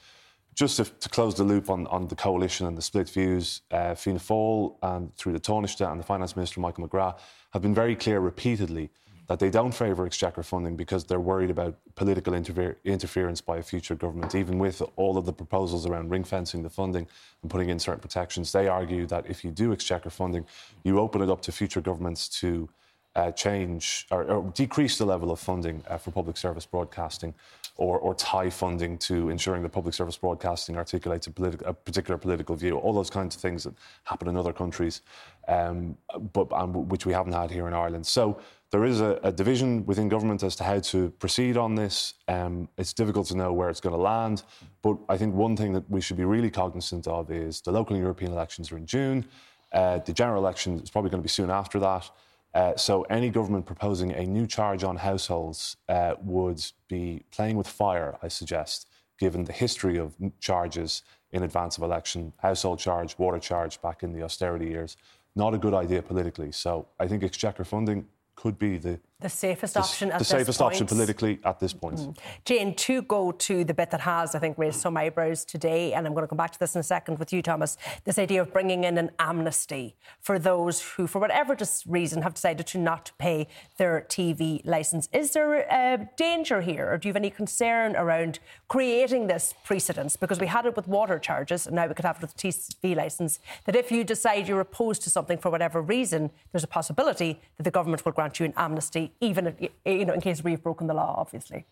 Just 0.54 0.76
to, 0.76 0.84
to 0.84 1.08
close 1.08 1.34
the 1.34 1.44
loop 1.44 1.70
on, 1.70 1.86
on 1.86 2.08
the 2.08 2.14
coalition 2.14 2.66
and 2.66 2.76
the 2.76 2.82
split 2.82 3.08
views, 3.08 3.62
uh, 3.70 3.94
Fianna 3.94 4.18
Fáil 4.18 4.76
and 4.82 5.14
through 5.16 5.32
the 5.32 5.40
Taoiseach 5.40 5.90
and 5.90 5.98
the 5.98 6.04
Finance 6.04 6.36
Minister 6.36 6.60
Michael 6.60 6.86
McGrath 6.86 7.18
have 7.52 7.62
been 7.62 7.74
very 7.74 7.96
clear 7.96 8.20
repeatedly 8.20 8.90
that 9.28 9.38
they 9.38 9.48
don't 9.48 9.72
favour 9.72 10.04
exchequer 10.04 10.42
funding 10.42 10.76
because 10.76 11.04
they're 11.04 11.20
worried 11.20 11.50
about 11.50 11.74
political 11.94 12.34
interfer- 12.34 12.76
interference 12.84 13.40
by 13.40 13.56
a 13.56 13.62
future 13.62 13.94
government. 13.94 14.34
Even 14.34 14.58
with 14.58 14.82
all 14.96 15.16
of 15.16 15.24
the 15.24 15.32
proposals 15.32 15.86
around 15.86 16.10
ring 16.10 16.24
fencing 16.24 16.62
the 16.62 16.68
funding 16.68 17.06
and 17.40 17.50
putting 17.50 17.70
in 17.70 17.78
certain 17.78 18.00
protections, 18.00 18.52
they 18.52 18.68
argue 18.68 19.06
that 19.06 19.24
if 19.30 19.42
you 19.42 19.50
do 19.50 19.72
exchequer 19.72 20.10
funding, 20.10 20.44
you 20.84 20.98
open 20.98 21.22
it 21.22 21.30
up 21.30 21.40
to 21.42 21.52
future 21.52 21.80
governments 21.80 22.28
to 22.28 22.68
uh, 23.14 23.30
change 23.30 24.06
or, 24.10 24.24
or, 24.24 24.50
decrease 24.54 24.98
the 24.98 25.04
level 25.04 25.30
of 25.30 25.38
funding 25.38 25.82
uh, 25.88 25.98
for 25.98 26.10
public 26.10 26.36
service 26.36 26.64
broadcasting 26.64 27.34
or, 27.76 27.98
or, 27.98 28.14
tie 28.14 28.50
funding 28.50 28.98
to 28.98 29.30
ensuring 29.30 29.62
that 29.62 29.70
public 29.70 29.94
service 29.94 30.16
broadcasting 30.16 30.76
articulates 30.76 31.26
a, 31.26 31.30
politi- 31.30 31.66
a, 31.66 31.72
particular 31.72 32.18
political 32.18 32.54
view, 32.54 32.78
all 32.78 32.92
those 32.92 33.10
kinds 33.10 33.34
of 33.34 33.40
things 33.40 33.64
that 33.64 33.74
happen 34.04 34.28
in 34.28 34.36
other 34.36 34.52
countries, 34.52 35.00
um, 35.48 35.96
but 36.32 36.52
um, 36.52 36.88
which 36.88 37.06
we 37.06 37.12
haven't 37.12 37.32
had 37.32 37.50
here 37.50 37.66
in 37.66 37.74
Ireland. 37.74 38.06
So 38.06 38.38
there 38.70 38.84
is 38.84 39.00
a, 39.00 39.18
a, 39.22 39.32
division 39.32 39.84
within 39.86 40.08
government 40.08 40.42
as 40.42 40.54
to 40.56 40.64
how 40.64 40.80
to 40.80 41.10
proceed 41.18 41.56
on 41.56 41.74
this. 41.74 42.14
Um, 42.28 42.68
it's 42.76 42.92
difficult 42.92 43.26
to 43.28 43.36
know 43.36 43.52
where 43.52 43.70
it's 43.70 43.80
going 43.80 43.94
to 43.94 44.00
land, 44.00 44.42
but 44.82 44.96
I 45.08 45.16
think 45.16 45.34
one 45.34 45.56
thing 45.56 45.72
that 45.72 45.88
we 45.90 46.00
should 46.00 46.16
be 46.16 46.24
really 46.24 46.50
cognizant 46.50 47.06
of 47.06 47.30
is 47.30 47.60
the 47.62 47.72
local 47.72 47.96
European 47.96 48.32
elections 48.32 48.70
are 48.70 48.76
in 48.76 48.86
June. 48.86 49.26
Uh, 49.72 49.98
the 49.98 50.12
general 50.12 50.42
election 50.42 50.78
is 50.80 50.90
probably 50.90 51.10
going 51.10 51.22
to 51.22 51.24
be 51.24 51.30
soon 51.30 51.50
after 51.50 51.78
that. 51.80 52.10
Uh, 52.54 52.76
so 52.76 53.02
any 53.04 53.30
government 53.30 53.64
proposing 53.64 54.12
a 54.12 54.26
new 54.26 54.46
charge 54.46 54.84
on 54.84 54.96
households 54.96 55.76
uh, 55.88 56.14
would 56.22 56.62
be 56.88 57.24
playing 57.30 57.56
with 57.56 57.66
fire, 57.66 58.18
I 58.22 58.28
suggest, 58.28 58.88
given 59.18 59.44
the 59.44 59.52
history 59.52 59.98
of 59.98 60.14
charges 60.40 61.02
in 61.32 61.42
advance 61.42 61.78
of 61.78 61.82
election, 61.82 62.32
household 62.38 62.78
charge, 62.78 63.18
water 63.18 63.38
charge 63.38 63.80
back 63.80 64.02
in 64.02 64.12
the 64.12 64.22
austerity 64.22 64.66
years. 64.66 64.96
Not 65.34 65.54
a 65.54 65.58
good 65.58 65.72
idea 65.72 66.02
politically. 66.02 66.52
So 66.52 66.86
I 67.00 67.08
think 67.08 67.22
exchequer 67.22 67.64
funding 67.64 68.06
could 68.34 68.58
be 68.58 68.76
the 68.76 69.00
the 69.22 69.28
safest 69.28 69.76
option 69.76 70.08
the, 70.08 70.14
at 70.14 70.18
the 70.18 70.24
safest 70.24 70.58
point. 70.58 70.72
option 70.72 70.86
politically 70.86 71.40
at 71.44 71.60
this 71.60 71.72
point. 71.72 71.98
Mm. 71.98 72.16
Jane, 72.44 72.74
to 72.74 73.02
go 73.02 73.32
to 73.32 73.64
the 73.64 73.74
bit 73.74 73.90
that 73.90 74.00
has, 74.00 74.34
I 74.34 74.38
think, 74.38 74.58
raised 74.58 74.80
some 74.80 74.96
eyebrows 74.96 75.44
today, 75.44 75.92
and 75.94 76.06
I'm 76.06 76.12
going 76.12 76.24
to 76.24 76.28
come 76.28 76.36
back 76.36 76.52
to 76.52 76.58
this 76.58 76.74
in 76.74 76.80
a 76.80 76.84
second 76.84 77.18
with 77.18 77.32
you, 77.32 77.42
Thomas. 77.42 77.76
This 78.04 78.18
idea 78.18 78.40
of 78.40 78.52
bringing 78.52 78.84
in 78.84 78.98
an 78.98 79.10
amnesty 79.18 79.96
for 80.20 80.38
those 80.38 80.82
who, 80.82 81.06
for 81.06 81.18
whatever 81.18 81.56
reason, 81.86 82.22
have 82.22 82.34
decided 82.34 82.66
to 82.66 82.78
not 82.78 83.12
pay 83.18 83.48
their 83.76 84.06
TV 84.08 84.60
licence. 84.64 85.08
Is 85.12 85.32
there 85.32 85.54
a 85.54 86.08
danger 86.16 86.60
here, 86.60 86.90
or 86.90 86.98
do 86.98 87.08
you 87.08 87.10
have 87.10 87.16
any 87.16 87.30
concern 87.30 87.96
around 87.96 88.40
creating 88.68 89.28
this 89.28 89.54
precedence? 89.64 90.16
Because 90.16 90.40
we 90.40 90.46
had 90.46 90.66
it 90.66 90.76
with 90.76 90.88
water 90.88 91.18
charges, 91.18 91.66
and 91.66 91.76
now 91.76 91.86
we 91.86 91.94
could 91.94 92.04
have 92.04 92.16
it 92.16 92.22
with 92.22 92.36
TV 92.36 92.96
licence. 92.96 93.38
That 93.64 93.76
if 93.76 93.92
you 93.92 94.04
decide 94.04 94.48
you're 94.48 94.60
opposed 94.60 95.02
to 95.02 95.10
something 95.10 95.38
for 95.38 95.50
whatever 95.50 95.80
reason, 95.80 96.30
there's 96.50 96.64
a 96.64 96.68
possibility 96.68 97.40
that 97.56 97.62
the 97.62 97.70
government 97.70 98.04
will 98.04 98.12
grant 98.12 98.40
you 98.40 98.46
an 98.46 98.54
amnesty 98.56 99.11
even 99.20 99.54
you 99.84 100.04
know, 100.04 100.14
in 100.14 100.20
case 100.20 100.42
we've 100.42 100.62
broken 100.62 100.86
the 100.86 100.94
law, 100.94 101.14
obviously? 101.18 101.64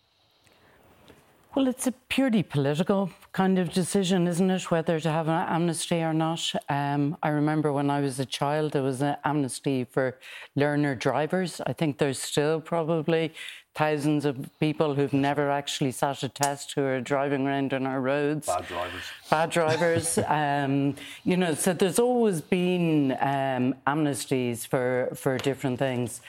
Well, 1.53 1.67
it's 1.67 1.85
a 1.85 1.91
purely 1.91 2.43
political 2.43 3.09
kind 3.33 3.59
of 3.59 3.73
decision, 3.73 4.25
isn't 4.25 4.49
it, 4.49 4.71
whether 4.71 5.01
to 5.01 5.11
have 5.11 5.27
an 5.27 5.47
amnesty 5.49 6.01
or 6.01 6.13
not? 6.13 6.49
Um, 6.69 7.17
I 7.21 7.27
remember 7.27 7.73
when 7.73 7.89
I 7.89 7.99
was 7.99 8.21
a 8.21 8.25
child, 8.25 8.71
there 8.71 8.83
was 8.83 9.01
an 9.01 9.17
amnesty 9.25 9.83
for 9.83 10.17
learner 10.55 10.95
drivers. 10.95 11.59
I 11.67 11.73
think 11.73 11.97
there's 11.97 12.21
still 12.21 12.61
probably 12.61 13.33
thousands 13.75 14.23
of 14.23 14.49
people 14.61 14.95
who've 14.95 15.11
never 15.11 15.51
actually 15.51 15.91
sat 15.91 16.23
a 16.23 16.29
test 16.29 16.71
who 16.73 16.83
are 16.83 17.01
driving 17.01 17.45
around 17.45 17.73
on 17.73 17.85
our 17.85 17.99
roads. 17.99 18.47
Bad 18.47 18.67
drivers. 18.67 19.03
Bad 19.29 19.49
drivers. 19.49 20.17
um, 20.27 20.95
you 21.25 21.35
know, 21.35 21.53
so 21.53 21.73
there's 21.73 21.99
always 21.99 22.39
been 22.39 23.11
um, 23.19 23.75
amnesties 23.85 24.65
for, 24.65 25.11
for 25.15 25.37
different 25.37 25.79
things. 25.79 26.21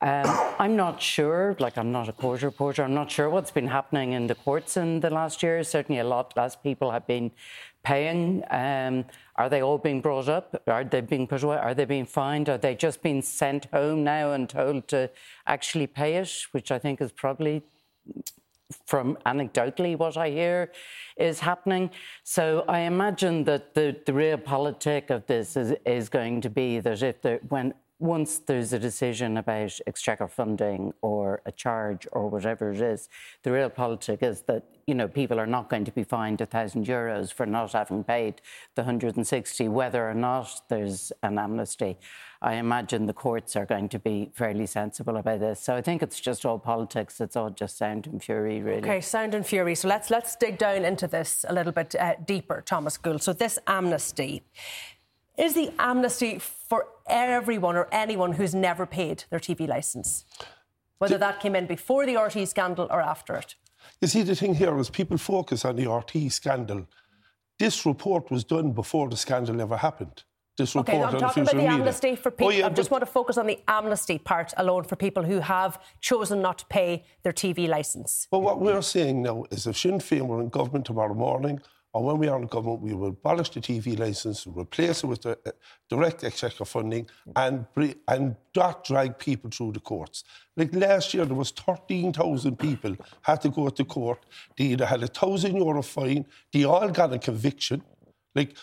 Um, 0.00 0.54
I'm 0.60 0.76
not 0.76 1.02
sure, 1.02 1.56
like, 1.58 1.76
I'm 1.76 1.90
not 1.90 2.08
a 2.08 2.12
court 2.12 2.42
reporter, 2.42 2.84
I'm 2.84 2.94
not 2.94 3.10
sure 3.10 3.28
what's 3.28 3.50
been 3.50 3.66
happening 3.66 4.12
in 4.12 4.28
the 4.28 4.36
courts 4.36 4.76
in 4.76 5.00
the 5.00 5.10
last 5.10 5.42
year. 5.42 5.64
Certainly, 5.64 6.00
a 6.00 6.04
lot 6.04 6.36
less 6.36 6.54
people 6.54 6.92
have 6.92 7.04
been 7.06 7.32
paying. 7.82 8.44
Um, 8.50 9.06
are 9.34 9.48
they 9.48 9.60
all 9.60 9.78
being 9.78 10.00
brought 10.00 10.28
up? 10.28 10.62
Are 10.68 10.84
they 10.84 11.00
being 11.00 11.26
put 11.26 11.42
away? 11.42 11.56
Are 11.56 11.74
they 11.74 11.84
being 11.84 12.06
fined? 12.06 12.48
Are 12.48 12.58
they 12.58 12.76
just 12.76 13.02
being 13.02 13.22
sent 13.22 13.66
home 13.72 14.04
now 14.04 14.32
and 14.32 14.48
told 14.48 14.86
to 14.88 15.10
actually 15.46 15.88
pay 15.88 16.14
it? 16.14 16.30
Which 16.52 16.70
I 16.70 16.78
think 16.78 17.00
is 17.00 17.10
probably 17.10 17.62
from 18.86 19.16
anecdotally 19.26 19.96
what 19.96 20.16
I 20.16 20.30
hear 20.30 20.70
is 21.16 21.40
happening. 21.40 21.90
So 22.22 22.64
I 22.68 22.80
imagine 22.80 23.44
that 23.44 23.74
the, 23.74 23.96
the 24.04 24.12
real 24.12 24.38
politic 24.38 25.10
of 25.10 25.26
this 25.26 25.56
is, 25.56 25.74
is 25.86 26.08
going 26.08 26.42
to 26.42 26.50
be 26.50 26.78
that 26.80 27.02
if 27.02 27.22
there, 27.22 27.40
when 27.48 27.74
once 28.00 28.38
there's 28.38 28.72
a 28.72 28.78
decision 28.78 29.36
about 29.36 29.78
exchequer 29.86 30.28
funding 30.28 30.92
or 31.02 31.42
a 31.46 31.52
charge 31.52 32.06
or 32.12 32.28
whatever 32.28 32.70
it 32.70 32.80
is, 32.80 33.08
the 33.42 33.50
real 33.50 33.68
politic 33.68 34.22
is 34.22 34.42
that 34.42 34.62
you 34.86 34.94
know 34.94 35.08
people 35.08 35.38
are 35.40 35.46
not 35.46 35.68
going 35.68 35.84
to 35.84 35.90
be 35.90 36.04
fined 36.04 36.40
a 36.40 36.46
thousand 36.46 36.86
euros 36.86 37.32
for 37.32 37.44
not 37.44 37.72
having 37.72 38.04
paid 38.04 38.40
the 38.76 38.82
160, 38.82 39.68
whether 39.68 40.08
or 40.08 40.14
not 40.14 40.62
there's 40.68 41.12
an 41.22 41.38
amnesty. 41.38 41.98
I 42.40 42.54
imagine 42.54 43.06
the 43.06 43.12
courts 43.12 43.56
are 43.56 43.66
going 43.66 43.88
to 43.88 43.98
be 43.98 44.30
fairly 44.32 44.66
sensible 44.66 45.16
about 45.16 45.40
this. 45.40 45.60
So 45.60 45.74
I 45.74 45.82
think 45.82 46.02
it's 46.02 46.20
just 46.20 46.46
all 46.46 46.58
politics. 46.60 47.20
It's 47.20 47.34
all 47.34 47.50
just 47.50 47.76
sound 47.76 48.06
and 48.06 48.22
fury, 48.22 48.62
really. 48.62 48.78
Okay, 48.78 49.00
sound 49.00 49.34
and 49.34 49.44
fury. 49.44 49.74
So 49.74 49.88
let's 49.88 50.08
let's 50.08 50.36
dig 50.36 50.56
down 50.56 50.84
into 50.84 51.08
this 51.08 51.44
a 51.48 51.52
little 51.52 51.72
bit 51.72 51.96
uh, 51.96 52.14
deeper, 52.24 52.62
Thomas 52.64 52.96
Gould. 52.96 53.22
So 53.22 53.32
this 53.32 53.58
amnesty. 53.66 54.44
Is 55.38 55.54
the 55.54 55.72
amnesty 55.78 56.40
for 56.40 56.88
everyone 57.08 57.76
or 57.76 57.86
anyone 57.92 58.32
who's 58.32 58.56
never 58.56 58.86
paid 58.86 59.24
their 59.30 59.38
TV 59.38 59.68
licence? 59.68 60.24
Whether 60.98 61.16
that 61.18 61.38
came 61.38 61.54
in 61.54 61.66
before 61.66 62.04
the 62.06 62.16
RT 62.16 62.48
scandal 62.48 62.88
or 62.90 63.00
after 63.00 63.36
it? 63.36 63.54
You 64.00 64.08
see, 64.08 64.22
the 64.22 64.34
thing 64.34 64.56
here 64.56 64.76
is 64.80 64.90
people 64.90 65.16
focus 65.16 65.64
on 65.64 65.76
the 65.76 65.88
RT 65.88 66.32
scandal. 66.32 66.88
This 67.56 67.86
report 67.86 68.32
was 68.32 68.42
done 68.42 68.72
before 68.72 69.08
the 69.08 69.16
scandal 69.16 69.60
ever 69.60 69.76
happened. 69.76 70.24
This 70.56 70.74
report 70.74 70.88
okay, 70.88 71.04
I'm 71.04 71.20
talking 71.20 71.44
about 71.44 71.52
the 71.52 71.58
media. 71.58 71.72
amnesty 71.72 72.16
for 72.16 72.30
oh, 72.30 72.32
people. 72.32 72.46
Oh, 72.48 72.50
yeah, 72.50 72.66
I 72.66 72.70
just 72.70 72.90
want 72.90 73.02
to 73.02 73.06
focus 73.06 73.38
on 73.38 73.46
the 73.46 73.60
amnesty 73.68 74.18
part 74.18 74.52
alone 74.56 74.82
for 74.82 74.96
people 74.96 75.22
who 75.22 75.38
have 75.38 75.80
chosen 76.00 76.42
not 76.42 76.58
to 76.58 76.66
pay 76.66 77.04
their 77.22 77.32
TV 77.32 77.68
licence. 77.68 78.26
Well, 78.32 78.42
what 78.42 78.60
we're 78.60 78.82
saying 78.82 79.22
now 79.22 79.44
is 79.52 79.68
if 79.68 79.78
Sinn 79.78 80.00
Féin 80.00 80.26
were 80.26 80.40
in 80.40 80.48
government 80.48 80.84
tomorrow 80.84 81.14
morning 81.14 81.60
or 81.92 82.04
when 82.04 82.18
we 82.18 82.28
are 82.28 82.38
in 82.38 82.46
government, 82.46 82.82
we 82.82 82.92
will 82.92 83.08
abolish 83.08 83.50
the 83.50 83.60
TV 83.60 83.98
licence, 83.98 84.46
replace 84.46 85.02
it 85.02 85.06
with 85.06 85.22
the, 85.22 85.38
uh, 85.46 85.50
direct 85.88 86.22
exchequer 86.22 86.64
funding, 86.64 87.08
and 87.34 87.66
and 88.06 88.36
not 88.54 88.84
drag 88.84 89.18
people 89.18 89.50
through 89.50 89.72
the 89.72 89.80
courts. 89.80 90.24
Like 90.56 90.74
last 90.74 91.14
year, 91.14 91.24
there 91.24 91.34
was 91.34 91.50
13,000 91.50 92.58
people 92.58 92.96
had 93.22 93.40
to 93.42 93.48
go 93.48 93.68
to 93.70 93.84
court. 93.84 94.24
They 94.56 94.64
either 94.64 94.86
had 94.86 95.02
a 95.02 95.06
thousand 95.06 95.56
euro 95.56 95.82
fine, 95.82 96.26
they 96.52 96.64
all 96.64 96.88
got 96.90 97.12
a 97.12 97.18
conviction. 97.18 97.82
Like 98.34 98.54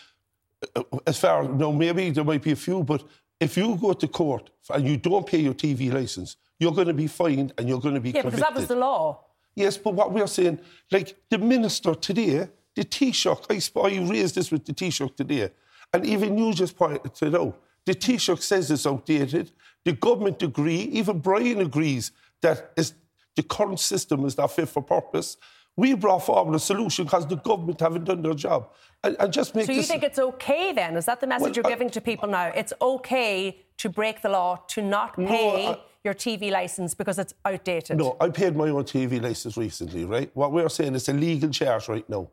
uh, 0.74 0.84
as 1.06 1.18
far 1.18 1.48
no, 1.48 1.72
maybe 1.72 2.10
there 2.10 2.24
might 2.24 2.42
be 2.42 2.52
a 2.52 2.56
few, 2.56 2.84
but 2.84 3.02
if 3.40 3.56
you 3.56 3.76
go 3.76 3.92
to 3.92 4.08
court 4.08 4.50
and 4.70 4.86
you 4.86 4.96
don't 4.96 5.26
pay 5.26 5.38
your 5.38 5.54
TV 5.54 5.92
licence, 5.92 6.36
you're 6.58 6.72
going 6.72 6.86
to 6.88 6.94
be 6.94 7.06
fined 7.06 7.52
and 7.58 7.68
you're 7.68 7.80
going 7.80 7.94
to 7.94 8.00
be 8.00 8.10
yeah, 8.10 8.22
convicted. 8.22 8.40
because 8.40 8.54
that 8.54 8.58
was 8.58 8.68
the 8.68 8.76
law. 8.76 9.24
Yes, 9.54 9.76
but 9.78 9.94
what 9.94 10.12
we're 10.12 10.26
saying, 10.26 10.60
like 10.90 11.16
the 11.30 11.38
minister 11.38 11.94
today 11.94 12.48
the 12.76 12.84
Taoiseach, 12.84 13.74
I, 13.74 13.80
I 13.80 14.08
raised 14.08 14.36
this 14.36 14.52
with 14.52 14.64
the 14.64 14.72
Taoiseach 14.72 15.16
today, 15.16 15.50
and 15.92 16.06
even 16.06 16.38
you 16.38 16.52
just 16.52 16.76
pointed 16.76 17.10
it 17.20 17.34
out, 17.34 17.60
the 17.86 17.94
Taoiseach 17.94 18.42
says 18.42 18.70
it's 18.70 18.86
outdated. 18.86 19.50
The 19.84 19.92
government 19.92 20.42
agree, 20.42 20.80
even 20.80 21.20
Brian 21.20 21.60
agrees 21.60 22.12
that 22.42 22.76
the 22.76 23.42
current 23.42 23.80
system 23.80 24.24
is 24.24 24.36
not 24.36 24.52
fit 24.52 24.68
for 24.68 24.82
purpose. 24.82 25.36
We 25.76 25.94
brought 25.94 26.20
forward 26.20 26.54
a 26.54 26.58
solution 26.58 27.04
because 27.04 27.26
the 27.26 27.36
government 27.36 27.80
haven't 27.80 28.04
done 28.04 28.22
their 28.22 28.34
job. 28.34 28.70
And, 29.04 29.14
and 29.20 29.32
just 29.32 29.54
make 29.54 29.66
so 29.66 29.72
you 29.72 29.78
this... 29.78 29.88
think 29.88 30.02
it's 30.02 30.18
okay 30.18 30.72
then? 30.72 30.96
Is 30.96 31.04
that 31.04 31.20
the 31.20 31.26
message 31.26 31.42
well, 31.42 31.52
you're 31.52 31.66
uh, 31.66 31.68
giving 31.68 31.90
to 31.90 32.00
people 32.00 32.28
now? 32.28 32.46
It's 32.46 32.72
okay 32.80 33.60
to 33.76 33.90
break 33.90 34.22
the 34.22 34.30
law, 34.30 34.56
to 34.68 34.82
not 34.82 35.16
pay 35.16 35.66
no, 35.66 35.72
I... 35.72 35.78
your 36.02 36.14
TV 36.14 36.50
licence 36.50 36.94
because 36.94 37.18
it's 37.18 37.34
outdated? 37.44 37.98
No, 37.98 38.16
I 38.20 38.30
paid 38.30 38.56
my 38.56 38.70
own 38.70 38.84
TV 38.84 39.22
licence 39.22 39.56
recently, 39.58 40.06
right? 40.06 40.30
What 40.34 40.50
we're 40.50 40.70
saying 40.70 40.94
is 40.94 41.08
a 41.10 41.12
legal 41.12 41.50
charge 41.50 41.88
right 41.88 42.08
now. 42.08 42.30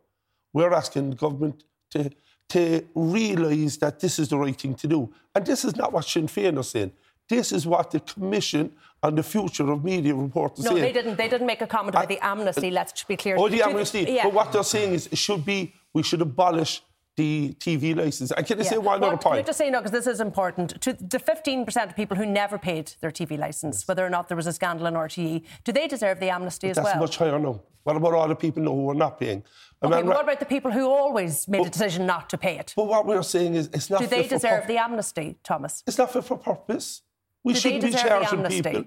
We're 0.53 0.73
asking 0.73 1.09
the 1.11 1.15
government 1.15 1.63
to, 1.91 2.11
to 2.49 2.85
realise 2.95 3.77
that 3.77 3.99
this 3.99 4.19
is 4.19 4.29
the 4.29 4.37
right 4.37 4.55
thing 4.59 4.75
to 4.75 4.87
do. 4.87 5.13
And 5.35 5.45
this 5.45 5.65
is 5.65 5.75
not 5.75 5.91
what 5.91 6.05
Sinn 6.05 6.27
Féin 6.27 6.57
are 6.59 6.63
saying. 6.63 6.91
This 7.29 7.51
is 7.51 7.65
what 7.65 7.91
the 7.91 7.99
Commission 8.01 8.73
on 9.01 9.15
the 9.15 9.23
Future 9.23 9.69
of 9.71 9.83
Media 9.83 10.13
report 10.13 10.59
is 10.59 10.65
No, 10.65 10.71
saying. 10.71 10.81
they 10.81 10.91
didn't. 10.91 11.15
They 11.17 11.27
didn't 11.29 11.47
make 11.47 11.61
a 11.61 11.67
comment 11.67 11.95
about 11.95 12.09
the 12.09 12.19
amnesty. 12.23 12.69
Let's 12.69 13.03
be 13.03 13.15
clear. 13.17 13.37
Oh, 13.37 13.49
the 13.49 13.63
amnesty. 13.63 14.01
Yeah. 14.07 14.23
But 14.25 14.33
what 14.33 14.51
they're 14.51 14.63
saying 14.63 14.93
is 14.93 15.07
it 15.07 15.17
should 15.17 15.43
be, 15.45 15.73
we 15.93 16.03
should 16.03 16.21
abolish 16.21 16.81
the 17.15 17.55
TV 17.59 17.95
license. 17.95 18.31
And 18.31 18.45
can 18.45 18.59
I 18.59 18.63
say 18.63 18.75
Yeah. 18.75 18.79
one 18.79 18.99
What- 18.99 19.07
other 19.07 19.17
Can 19.17 19.31
I 19.31 19.35
point? 19.35 19.45
just 19.45 19.57
say 19.57 19.69
no, 19.69 19.79
because 19.79 19.91
this 19.91 20.07
is 20.07 20.19
important. 20.19 20.81
To 20.81 20.93
the 20.93 21.19
15% 21.19 21.89
of 21.91 21.95
people 21.95 22.17
who 22.17 22.25
never 22.25 22.57
paid 22.57 22.93
their 23.01 23.11
TV 23.11 23.37
licence, 23.37 23.87
whether 23.87 24.05
or 24.05 24.09
not 24.09 24.27
there 24.29 24.35
was 24.37 24.47
a 24.47 24.53
scandal 24.53 24.85
in 24.87 24.95
RTE, 24.95 25.43
do 25.63 25.71
they 25.71 25.87
deserve 25.87 26.19
the 26.19 26.29
amnesty 26.29 26.69
as 26.69 26.75
That's 26.75 26.85
well? 26.85 26.93
That's 26.95 27.01
much 27.11 27.17
higher 27.17 27.37
now. 27.39 27.61
What 27.83 27.95
about 27.97 28.13
all 28.13 28.27
the 28.27 28.35
people 28.35 28.63
who 28.63 28.89
are 28.89 28.95
not 28.95 29.19
paying? 29.19 29.43
Okay, 29.83 30.01
but 30.01 30.05
what 30.05 30.23
about 30.23 30.39
the 30.39 30.45
people 30.45 30.71
who 30.71 30.87
always 30.87 31.47
made 31.47 31.65
a 31.65 31.69
decision 31.69 32.05
not 32.05 32.29
to 32.29 32.37
pay 32.37 32.57
it? 32.57 32.73
But 32.75 32.87
what 32.87 33.05
we're 33.05 33.21
saying 33.21 33.55
is 33.55 33.69
it's 33.73 33.89
not 33.89 33.99
fit 33.99 34.09
for 34.09 34.15
purpose. 34.15 34.29
Do 34.29 34.29
they 34.29 34.35
deserve 34.49 34.67
the 34.67 34.77
amnesty, 34.77 35.35
Thomas? 35.43 35.83
It's 35.85 35.97
not 35.97 36.13
fit 36.13 36.23
for 36.23 36.37
purpose. 36.37 37.01
We 37.43 37.53
Do 37.53 37.59
shouldn't 37.59 37.83
be 37.83 37.91
charging 37.91 38.39
amnesty? 38.39 38.61
people. 38.61 38.85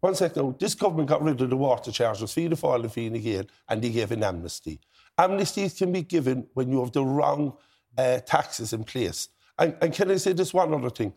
One 0.00 0.14
second 0.14 0.42
now. 0.42 0.56
This 0.58 0.74
government 0.74 1.08
got 1.08 1.22
rid 1.22 1.40
of 1.40 1.48
the 1.50 1.56
water 1.56 1.92
charges, 1.92 2.32
Fianna 2.32 2.56
Fáil 2.56 2.82
and 2.82 2.92
Fine 2.92 3.22
Gael, 3.22 3.44
and 3.68 3.80
they 3.80 3.90
gave 3.90 4.10
an 4.12 4.22
amnesty. 4.24 4.80
Amnesties 5.18 5.78
can 5.78 5.92
be 5.92 6.02
given 6.02 6.46
when 6.54 6.70
you 6.70 6.80
have 6.80 6.92
the 6.92 7.04
wrong 7.04 7.56
uh, 7.96 8.18
taxes 8.18 8.72
in 8.72 8.84
place. 8.84 9.28
And, 9.58 9.76
and 9.80 9.94
can 9.94 10.10
I 10.10 10.16
say 10.16 10.32
this 10.32 10.52
one 10.52 10.74
other 10.74 10.90
thing? 10.90 11.14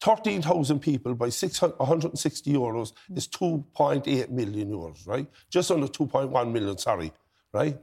13,000 0.00 0.80
people 0.80 1.14
by 1.14 1.28
600 1.28 1.78
160 1.78 2.52
euros 2.52 2.92
is 3.14 3.28
2.8 3.28 4.30
million 4.30 4.70
euros, 4.70 5.06
right? 5.06 5.26
Just 5.50 5.70
under 5.70 5.86
2.1 5.86 6.52
million, 6.52 6.78
sorry, 6.78 7.12
right? 7.52 7.78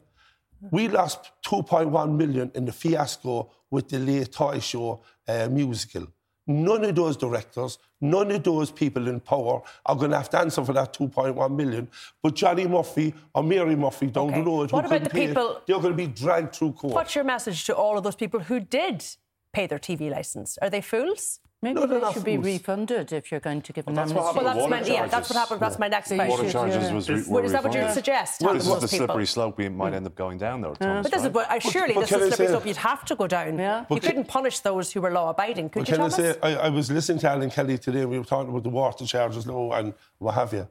We 0.71 0.87
lost 0.87 1.31
2.1 1.45 2.15
million 2.15 2.51
in 2.55 2.65
the 2.65 2.71
fiasco 2.71 3.49
with 3.69 3.89
the 3.89 3.99
late 3.99 4.31
toy 4.31 4.59
show 4.59 5.01
uh, 5.27 5.47
musical. 5.51 6.07
None 6.49 6.85
of 6.85 6.95
those 6.95 7.17
directors, 7.17 7.77
none 7.99 8.31
of 8.31 8.41
those 8.43 8.71
people 8.71 9.09
in 9.09 9.19
power 9.19 9.61
are 9.85 9.95
going 9.95 10.11
to 10.11 10.17
have 10.17 10.29
to 10.29 10.39
answer 10.39 10.63
for 10.63 10.71
that 10.73 10.93
2.1 10.93 11.51
million. 11.55 11.89
But 12.23 12.35
Johnny 12.35 12.65
Murphy 12.65 13.13
or 13.35 13.43
Mary 13.43 13.75
Murphy 13.75 14.07
down 14.07 14.29
Okay. 14.29 14.39
the 14.41 14.45
road, 14.49 14.71
What 14.71 14.85
who 14.85 14.91
about 14.95 15.03
the 15.03 15.09
pay 15.09 15.25
it, 15.25 15.27
people- 15.29 15.61
they're 15.67 15.79
going 15.79 15.91
to 15.91 15.97
be 15.97 16.07
dragged 16.07 16.55
through 16.55 16.71
court. 16.71 16.93
What's 16.93 17.15
your 17.15 17.25
message 17.25 17.65
to 17.65 17.75
all 17.75 17.97
of 17.97 18.03
those 18.05 18.15
people 18.15 18.39
who 18.39 18.61
did 18.61 19.03
pay 19.51 19.67
their 19.67 19.79
TV 19.79 20.09
licence? 20.09 20.57
Are 20.61 20.69
they 20.69 20.79
fools? 20.81 21.41
Maybe 21.63 21.73
No, 21.79 21.87
they're 21.87 21.97
they 21.97 22.05
not 22.05 22.13
should 22.13 22.23
be 22.23 22.37
refunded 22.37 23.11
if 23.11 23.31
you're 23.31 23.39
going 23.39 23.63
to 23.63 23.73
give 23.73 23.87
an 23.87 23.95
that's 23.95 24.13
what 24.13 24.19
amnesty. 24.27 24.45
Well, 24.45 24.53
happened 24.53 24.73
that's 24.73 24.89
my, 24.89 24.93
yeah, 24.93 25.07
that's 25.07 25.29
what 25.29 25.37
happened. 25.37 25.59
That's 25.59 25.79
my 25.79 25.87
next 25.87 26.09
They 26.09 26.15
question. 26.17 26.37
Water 26.37 26.51
charges 26.51 26.83
yeah. 26.83 26.93
was 26.93 27.09
re- 27.09 27.15
Well, 27.27 27.41
were 27.41 27.43
is 27.45 27.51
that 27.51 27.63
what 27.63 27.73
you 27.73 27.79
refunded. 27.79 27.95
suggest? 27.95 28.41
Well, 28.41 28.49
Thomas, 28.49 28.65
this 28.67 28.73
is 28.75 28.81
the 28.81 28.87
slippery 28.97 29.25
slope 29.25 29.57
we 29.57 29.67
might 29.69 29.93
end 29.95 30.05
up 30.05 30.15
going 30.15 30.37
down, 30.37 30.61
though. 30.61 30.75
Thomas, 30.75 31.03
But 31.03 31.11
this 31.11 31.21
is 31.21 31.25
right? 31.25 31.33
what, 31.33 31.49
uh, 31.49 31.59
surely 31.59 31.93
but 31.95 32.01
this 32.01 32.11
is 32.11 32.15
I 32.15 32.19
the 32.19 32.25
slippery 32.27 32.47
slope 32.49 32.65
you'd 32.67 32.77
have 32.77 33.05
to 33.05 33.15
go 33.15 33.25
down. 33.25 33.57
Yeah. 33.57 33.85
You 33.89 33.99
couldn't 33.99 34.27
punish 34.27 34.59
those 34.59 34.91
who 34.91 35.01
were 35.01 35.09
law 35.09 35.31
abiding, 35.31 35.69
could 35.71 35.79
But 35.79 35.89
you, 35.89 35.95
can 35.95 36.05
I 36.05 36.09
say, 36.09 36.35
I, 36.43 36.55
I 36.55 36.69
was 36.69 36.91
listening 36.91 37.17
to 37.19 37.29
Alan 37.31 37.49
Kelly 37.49 37.79
today, 37.79 38.05
we 38.05 38.19
were 38.19 38.25
talking 38.25 38.51
about 38.51 38.61
the 38.63 38.69
water 38.69 39.05
charges 39.07 39.47
now 39.47 39.71
and 39.71 39.95
what 40.19 40.35
have 40.35 40.53
you. 40.53 40.67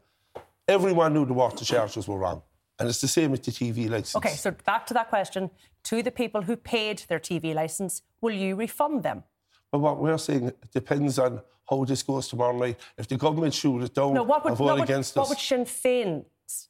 Everyone 0.68 1.14
knew 1.14 1.26
the 1.26 1.32
water 1.34 1.64
charges 1.64 2.06
were 2.06 2.18
wrong. 2.18 2.42
And 2.78 2.88
it's 2.88 3.00
the 3.00 3.08
same 3.08 3.30
with 3.32 3.42
the 3.42 3.50
TV 3.50 3.88
license. 3.90 4.14
Okay, 4.16 4.34
so 4.34 4.52
back 4.64 4.86
to 4.86 4.94
that 4.94 5.08
question. 5.08 5.50
To 5.84 6.02
the 6.02 6.10
people 6.12 6.42
who 6.42 6.56
paid 6.56 7.02
their 7.08 7.18
TV 7.18 7.54
licence, 7.54 8.02
will 8.20 8.34
you 8.34 8.54
refund 8.54 9.02
them? 9.02 9.24
But 9.70 9.78
what 9.80 9.98
we're 9.98 10.18
saying 10.18 10.52
depends 10.72 11.18
on 11.18 11.40
how 11.68 11.84
this 11.84 12.02
goes 12.02 12.28
tomorrow 12.28 12.56
night. 12.56 12.78
If 12.96 13.08
the 13.08 13.16
government 13.16 13.54
shoot 13.54 13.82
it 13.82 13.94
down 13.94 14.14
No, 14.14 14.22
what 14.22 14.44
would, 14.44 14.54
vote 14.54 14.64
what 14.64 14.74
would, 14.76 14.84
against 14.84 15.16
what 15.16 15.24
us, 15.24 15.28
would 15.30 15.38
Sinn 15.38 15.64
Féin's 15.64 16.68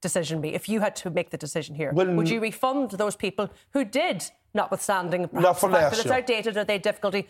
decision 0.00 0.40
be 0.40 0.54
if 0.54 0.68
you 0.68 0.80
had 0.80 0.94
to 0.96 1.10
make 1.10 1.30
the 1.30 1.38
decision 1.38 1.74
here? 1.74 1.92
Well, 1.92 2.12
would 2.14 2.28
you 2.28 2.40
refund 2.40 2.90
those 2.92 3.16
people 3.16 3.50
who 3.70 3.84
did, 3.84 4.30
notwithstanding 4.54 5.28
Not 5.32 5.58
for 5.58 5.70
the 5.70 5.76
fact 5.76 5.96
that 5.96 6.00
it's 6.00 6.10
outdated 6.10 6.56
or 6.56 6.64
they 6.64 6.78
difficulty? 6.78 7.26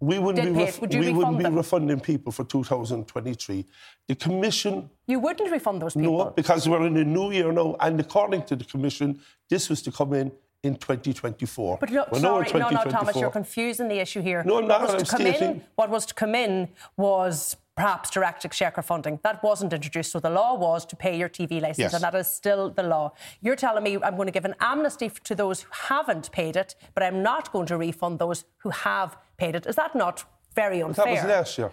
we 0.00 0.18
wouldn't, 0.18 0.52
be, 0.52 0.64
ref- 0.64 0.80
would 0.80 0.92
we 0.92 1.12
wouldn't 1.12 1.38
be 1.38 1.48
refunding 1.48 2.00
people 2.00 2.32
for 2.32 2.42
2023. 2.44 3.64
The 4.08 4.16
Commission, 4.16 4.90
You 5.06 5.20
wouldn't 5.20 5.48
refund 5.50 5.80
those 5.80 5.94
people. 5.94 6.18
no, 6.18 6.30
because 6.30 6.68
we're 6.68 6.84
in 6.88 6.96
a 6.96 7.04
new 7.04 7.30
year 7.30 7.52
now, 7.52 7.76
and 7.78 8.00
according 8.00 8.42
to 8.46 8.56
the 8.56 8.64
Commission, 8.64 9.20
this 9.48 9.70
was 9.70 9.80
to 9.82 9.92
come 9.92 10.12
in 10.12 10.32
in 10.62 10.76
2024. 10.76 11.78
But 11.80 11.90
no, 11.90 12.04
We're 12.10 12.20
now 12.20 12.38
in 12.38 12.46
sorry, 12.46 12.60
no, 12.60 12.68
no, 12.70 12.84
Thomas, 12.90 13.16
you're 13.16 13.30
confusing 13.30 13.88
the 13.88 13.98
issue 13.98 14.20
here. 14.22 14.44
No, 14.44 14.58
I'm 14.58 14.68
What 14.68 14.68
not, 14.68 14.82
was 14.82 14.92
I'm 14.92 14.98
to 15.00 15.04
come 15.06 15.26
in, 15.26 15.62
what 15.74 15.90
was 15.90 16.06
to 16.06 16.14
come 16.14 16.34
in 16.34 16.68
was 16.96 17.56
perhaps 17.74 18.10
direct 18.10 18.44
exchequer 18.44 18.82
funding. 18.82 19.18
That 19.24 19.42
wasn't 19.42 19.72
introduced. 19.72 20.12
So 20.12 20.20
the 20.20 20.30
law 20.30 20.54
was 20.54 20.84
to 20.86 20.94
pay 20.96 21.18
your 21.18 21.28
TV 21.28 21.60
licence, 21.60 21.78
Yes. 21.78 21.94
and 21.94 22.02
that 22.04 22.14
is 22.14 22.28
still 22.30 22.70
the 22.70 22.82
law. 22.84 23.12
You're 23.40 23.56
telling 23.56 23.82
me 23.82 23.98
I'm 24.02 24.14
going 24.14 24.26
to 24.26 24.32
give 24.32 24.44
an 24.44 24.54
amnesty 24.60 25.10
to 25.24 25.34
those 25.34 25.62
who 25.62 25.70
haven't 25.72 26.30
paid 26.32 26.54
it, 26.56 26.76
but 26.94 27.02
I'm 27.02 27.22
not 27.22 27.50
going 27.52 27.66
to 27.66 27.76
refund 27.76 28.18
those 28.20 28.44
who 28.58 28.70
have 28.70 29.16
paid 29.38 29.56
it. 29.56 29.66
Is 29.66 29.76
that 29.76 29.96
not 29.96 30.24
very 30.54 30.82
unfair? 30.82 31.06
That 31.06 31.10
was 31.12 31.24
last 31.24 31.58
year. 31.58 31.72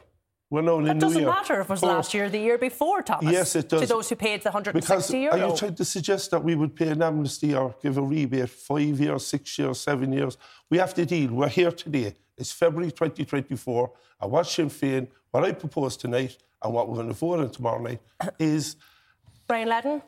We're 0.52 0.62
now 0.64 0.80
in 0.80 0.86
That 0.86 1.00
doesn't 1.00 1.20
year. 1.20 1.30
matter 1.30 1.62
if 1.62 1.68
it 1.68 1.70
was 1.70 1.84
Of 1.84 1.88
course. 1.90 1.96
last 1.98 2.14
year 2.16 2.26
or 2.26 2.30
the 2.30 2.40
year 2.40 2.58
before, 2.58 3.04
Thomas. 3.04 3.32
Yes, 3.32 3.56
it 3.56 3.70
does. 3.70 3.82
To 3.82 3.88
those 3.88 4.10
who 4.10 4.16
paid 4.16 4.42
the 4.42 4.50
160 4.50 4.80
Because 4.82 5.14
euro. 5.14 5.34
are 5.36 5.50
you 5.52 5.56
trying 5.56 5.76
to 5.76 5.86
suggest 5.86 6.32
that 6.32 6.44
we 6.44 6.56
would 6.56 6.76
pay 6.76 6.90
an 6.90 7.04
amnesty 7.04 7.54
or 7.54 7.76
give 7.84 7.98
a 7.98 8.02
rebate 8.02 8.50
five 8.50 9.00
years, 9.00 9.28
six 9.28 9.60
years, 9.60 9.80
seven 9.80 10.12
years? 10.12 10.38
We 10.72 10.80
have 10.80 10.94
to 10.96 11.06
deal. 11.06 11.32
We're 11.34 11.50
here 11.50 11.72
today. 11.72 12.16
It's 12.36 12.52
February 12.52 12.92
2024. 12.92 13.92
And 14.22 14.32
what 14.32 14.48
Sinn 14.48 14.70
Féin, 14.70 15.08
what 15.30 15.44
I 15.44 15.52
propose 15.52 15.96
tonight, 15.96 16.36
and 16.64 16.74
what 16.74 16.90
we're 16.90 16.96
going 16.96 17.10
to 17.10 17.14
vote 17.14 17.40
on 17.40 17.52
tomorrow 17.52 17.82
night 17.82 18.02
is 18.40 18.76
Brian 19.48 19.68
Leddin? 19.70 20.02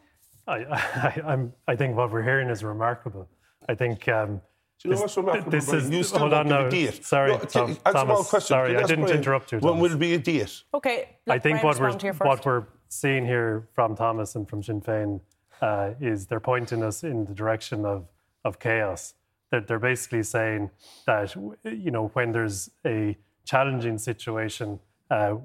I, 0.48 0.54
I, 0.64 1.22
I'm, 1.24 1.54
I 1.68 1.76
think 1.76 1.96
what 1.96 2.12
we're 2.12 2.24
hearing 2.24 2.50
is 2.50 2.64
remarkable. 2.64 3.30
I 3.70 3.76
think. 3.76 4.08
Um, 4.08 4.42
Do 4.82 4.90
you 4.90 4.96
know 4.96 4.96
this- 4.96 5.02
what's 5.04 5.18
remarkable? 5.18 5.52
This 5.52 5.72
is, 5.72 5.90
you 5.90 6.04
still 6.04 6.20
hold 6.20 6.32
won't 6.32 6.52
on 6.52 6.58
give 6.58 6.60
a 6.60 6.64
now. 6.64 6.92
date. 6.92 7.06
Sorry, 7.06 7.32
No, 7.32 7.38
Tom, 7.40 7.70
answer 7.70 7.82
my 7.86 7.92
Thomas. 7.92 8.30
question. 8.30 8.48
Sorry, 8.48 8.76
I 8.78 8.84
didn't 8.84 9.10
interrupt 9.10 9.52
you. 9.52 9.60
When 9.60 9.74
Thomas. 9.76 9.92
will 9.92 9.98
be 10.00 10.14
a 10.16 10.18
date? 10.20 10.64
Okay. 10.74 11.10
I 11.28 11.38
think 11.40 11.64
what 11.64 11.80
we're 11.80 11.86
respond 11.86 12.02
here 12.02 12.14
first. 12.14 12.28
what 12.28 12.46
we're 12.46 12.64
seeing 12.90 13.26
here 13.26 13.68
from 13.74 13.96
Thomas 13.96 14.36
and 14.36 14.50
from 14.50 14.64
Sinn 14.64 14.82
Féin 14.82 15.22
uh, 15.62 15.92
is 16.00 16.26
they're 16.28 16.40
pointing 16.40 16.82
us 16.84 17.04
in 17.04 17.26
the 17.26 17.34
direction 17.34 17.86
of 17.86 18.08
of 18.44 18.58
chaos. 18.60 19.14
They're, 19.52 19.62
they're 19.62 19.80
basically 19.80 20.24
saying 20.24 20.72
that 21.06 21.36
you 21.64 21.92
know 21.92 22.08
when 22.14 22.32
there's 22.32 22.72
a 22.86 23.16
challenging 23.46 24.00
situation, 24.00 24.80
uh, 25.12 25.36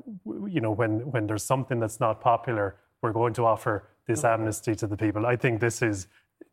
you 0.49 0.61
know 0.63 0.71
when 0.71 1.11
when 1.11 1.27
there's 1.27 1.45
something 1.45 1.79
that's 1.79 2.01
not 2.01 2.23
popular, 2.23 2.77
we're 3.03 3.13
going 3.13 3.35
to 3.35 3.45
offer 3.45 3.85
this 4.07 4.25
amnesty 4.25 4.75
to 4.77 4.87
the 4.87 4.97
people. 4.97 5.27
I 5.27 5.37
think 5.37 5.61
this 5.61 5.83
is 5.83 6.07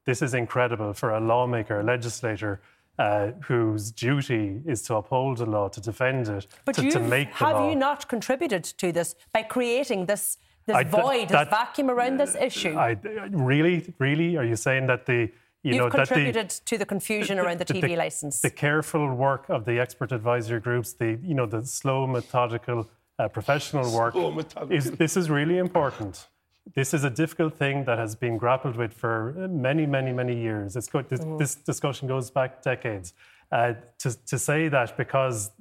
this 0.05 0.21
is 0.21 0.33
incredible 0.33 0.91
for 0.93 1.11
a 1.11 1.21
lawmaker, 1.21 1.79
a 1.79 1.83
legislator. 1.83 2.59
Uh, 2.99 3.31
whose 3.47 3.91
duty 3.91 4.61
is 4.67 4.83
to 4.83 4.93
uphold 4.95 5.37
the 5.37 5.45
law, 5.47 5.67
to 5.67 5.81
defend 5.81 6.27
it, 6.27 6.45
But 6.63 6.75
to, 6.75 6.85
you 6.85 6.91
to 6.91 6.99
make 6.99 7.29
the 7.31 7.37
have 7.45 7.55
law. 7.55 7.69
you 7.71 7.75
not 7.75 8.07
contributed 8.07 8.63
to 8.63 8.91
this 8.91 9.15
by 9.33 9.41
creating 9.41 10.05
this 10.05 10.37
this 10.67 10.75
I- 10.75 10.83
that- 10.83 11.01
void, 11.01 11.29
that- 11.29 11.49
this 11.49 11.57
vacuum 11.59 11.89
around 11.89 12.19
this 12.19 12.35
issue? 12.35 12.75
I, 12.77 12.95
really, 13.31 13.91
really, 13.97 14.37
are 14.37 14.43
you 14.45 14.55
saying 14.55 14.85
that 14.87 15.07
the 15.07 15.31
you 15.63 15.71
You've 15.73 15.77
know 15.77 15.89
that 15.89 15.91
the 15.91 15.97
contributed 16.05 16.49
to 16.69 16.77
the 16.77 16.85
confusion 16.85 17.39
around 17.39 17.57
the 17.59 17.65
TV 17.65 17.95
license. 17.97 18.41
the 18.41 18.51
careful 18.51 19.11
work 19.15 19.49
of 19.49 19.65
the 19.65 19.79
expert 19.79 20.11
advisory 20.11 20.59
groups, 20.59 20.93
the 20.93 21.17
you 21.23 21.33
know 21.33 21.47
the 21.47 21.65
slow, 21.65 22.05
methodical, 22.05 22.87
uh, 23.17 23.27
professional 23.27 23.91
work 23.91 24.13
Slow, 24.13 24.31
methodical. 24.31 24.77
is 24.77 24.91
this 24.91 25.17
is 25.17 25.31
really 25.31 25.57
important. 25.57 26.27
This 26.75 26.93
is 26.93 27.03
a 27.03 27.09
difficult 27.09 27.57
thing 27.57 27.83
that 27.85 27.97
has 27.99 28.15
been 28.15 28.37
grappled 28.37 28.77
with 28.77 28.93
for 28.93 29.33
many, 29.49 29.85
many, 29.85 30.13
many 30.13 30.35
years. 30.39 30.75
It's 30.75 30.87
go, 30.87 31.01
this, 31.01 31.19
Mm-hmm. 31.19 31.37
this 31.37 31.55
discussion 31.55 32.07
goes 32.07 32.31
back 32.31 32.61
decades. 32.61 33.13
Uh, 33.51 33.73
to, 33.99 34.25
to 34.25 34.39
say 34.39 34.69
that 34.69 34.95
because 34.97 35.51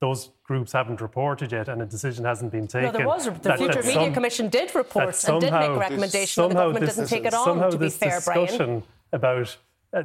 those 0.00 0.30
groups 0.44 0.72
haven't 0.72 1.00
reported 1.00 1.50
yet 1.52 1.68
and 1.68 1.82
a 1.82 1.86
decision 1.86 2.24
hasn't 2.24 2.52
been 2.52 2.68
taken. 2.68 2.92
no, 2.92 2.98
there 2.98 3.06
was. 3.06 3.26
a- 3.26 3.32
The 3.32 3.40
that- 3.40 3.58
Future 3.58 3.74
that 3.74 3.84
Media 3.84 4.04
some- 4.04 4.14
Commission 4.14 4.48
did 4.48 4.74
report 4.74 5.24
and 5.28 5.40
did 5.40 5.52
make 5.52 5.60
a 5.60 5.64
somehow- 5.64 5.78
recommendation, 5.80 6.42
and 6.44 6.52
the 6.52 6.54
government 6.54 6.86
didn't 6.86 7.08
take 7.08 7.24
it 7.24 7.32
somehow 7.32 7.64
on. 7.66 7.70
To 7.72 7.78
be 7.78 7.90
fair, 7.90 8.20
Brian. 8.24 8.40
discussion 8.46 8.82
about 9.12 9.48
uh, 9.48 9.50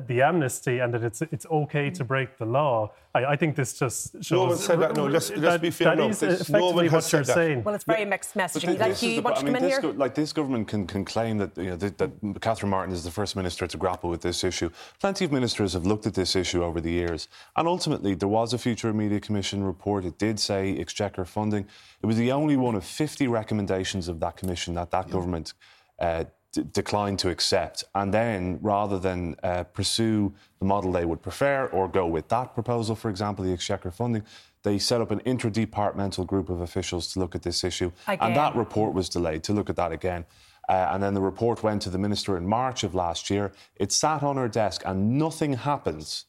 the 0.08 0.22
amnesty 0.22 0.80
and 0.80 0.93
that 0.93 1.04
it's 1.04 1.22
it's 1.22 1.46
okay 1.48 1.89
to 1.89 2.04
break 2.06 2.38
the 2.38 2.46
law. 2.46 2.91
I, 3.13 3.26
I 3.26 3.36
think 3.36 3.56
this 3.56 3.78
just 3.78 4.13
shows. 4.24 4.32
No 4.32 4.46
one 4.46 4.58
said 4.58 4.80
that. 4.80 4.96
No, 4.96 5.06
let's- 5.08 5.30
let's 5.36 5.62
be 5.62 5.69
fair 5.72 5.89
That 5.89 5.98
now, 5.98 6.08
is 6.08 6.19
please. 6.19 6.50
No 6.50 6.72
one 6.72 6.86
has 6.86 6.93
what 6.93 7.04
said 7.04 7.17
you're 7.17 7.24
that. 7.26 7.34
saying. 7.34 7.63
Well, 7.63 7.76
it's 7.76 7.84
very 7.84 8.06
mixed 8.06 8.34
messaging. 8.34 8.80
Like, 8.80 8.89
this 8.91 9.00
do 9.02 9.10
you 9.10 9.22
want 9.22 9.36
pro- 9.36 9.41
to 9.43 9.50
I 9.50 9.52
mean, 9.52 9.56
in 9.58 9.63
this 9.63 9.72
here? 9.74 9.82
go- 9.82 9.98
like 10.00 10.15
this 10.15 10.32
government 10.32 10.67
can, 10.69 10.88
can 10.88 11.04
claim 11.04 11.38
that 11.39 11.58
you 11.58 11.72
know 11.72 11.76
that, 11.76 11.98
that 11.98 12.12
Catherine 12.41 12.69
Martin 12.69 12.93
is 12.93 13.04
the 13.04 13.12
first 13.12 13.36
minister 13.36 13.67
to 13.67 13.78
grapple 13.78 14.10
with 14.10 14.22
this 14.22 14.43
issue. 14.46 14.69
Plenty 15.02 15.26
of 15.26 15.32
ministers 15.34 15.74
have 15.74 15.86
looked 15.86 16.08
at 16.08 16.13
this 16.13 16.36
issue 16.36 16.63
over 16.63 16.80
the 16.80 16.91
years, 16.91 17.28
and 17.58 17.67
ultimately 17.67 18.15
there 18.15 18.30
was 18.30 18.54
a 18.54 18.58
Future 18.58 18.93
Media 18.93 19.19
Commission 19.19 19.63
report. 19.65 20.06
It 20.06 20.17
did 20.17 20.39
say 20.39 20.78
exchequer 20.78 21.26
funding. 21.26 21.67
It 22.02 22.06
was 22.06 22.15
the 22.17 22.32
only 22.32 22.56
one 22.56 22.76
of 22.76 22.86
50 22.86 23.28
recommendations 23.28 24.08
of 24.08 24.19
that 24.22 24.38
commission 24.38 24.76
that 24.76 24.91
that 24.91 25.10
government. 25.12 25.54
Uh, 26.00 26.24
d- 26.54 26.63
declined 26.72 27.20
to 27.20 27.30
accept, 27.30 27.84
and 27.96 28.13
then 28.13 28.60
rather 28.62 28.98
than 28.98 29.36
uh, 29.44 29.63
pursue 29.66 30.34
the 30.60 30.66
model 30.66 30.92
they 30.92 31.04
would 31.04 31.22
prefer 31.22 31.66
or 31.68 31.89
go 31.89 32.08
with 32.08 32.30
that 32.30 32.54
proposal, 32.54 32.96
for 32.96 33.10
example, 33.10 33.44
the 33.44 33.52
exchequer 33.52 33.92
funding, 33.92 34.24
they 34.62 34.78
set 34.78 35.02
up 35.02 35.12
an 35.12 35.20
interdepartmental 35.22 36.26
group 36.26 36.50
of 36.50 36.62
officials 36.62 37.12
to 37.13 37.20
look 37.20 37.36
at 37.36 37.42
this 37.42 37.63
issue, 37.63 37.92
Again. 38.08 38.28
and 38.28 38.36
that 38.36 38.56
report 38.56 38.94
was 38.94 39.10
delayed 39.10 39.44
to 39.44 39.54
look 39.54 39.70
at 39.70 39.76
that 39.76 39.92
again. 39.92 40.26
Uh, 40.70 40.92
and 40.92 41.04
then 41.04 41.13
the 41.13 41.22
report 41.22 41.62
went 41.62 41.82
to 41.82 41.89
the 41.89 41.98
minister 41.98 42.38
in 42.38 42.48
March 42.48 42.86
of 42.86 42.96
last 42.96 43.30
year. 43.30 43.52
It 43.76 43.92
sat 43.92 44.24
on 44.24 44.38
her 44.38 44.48
desk, 44.48 44.84
and 44.86 45.18
nothing 45.18 45.54
happens 45.54 46.26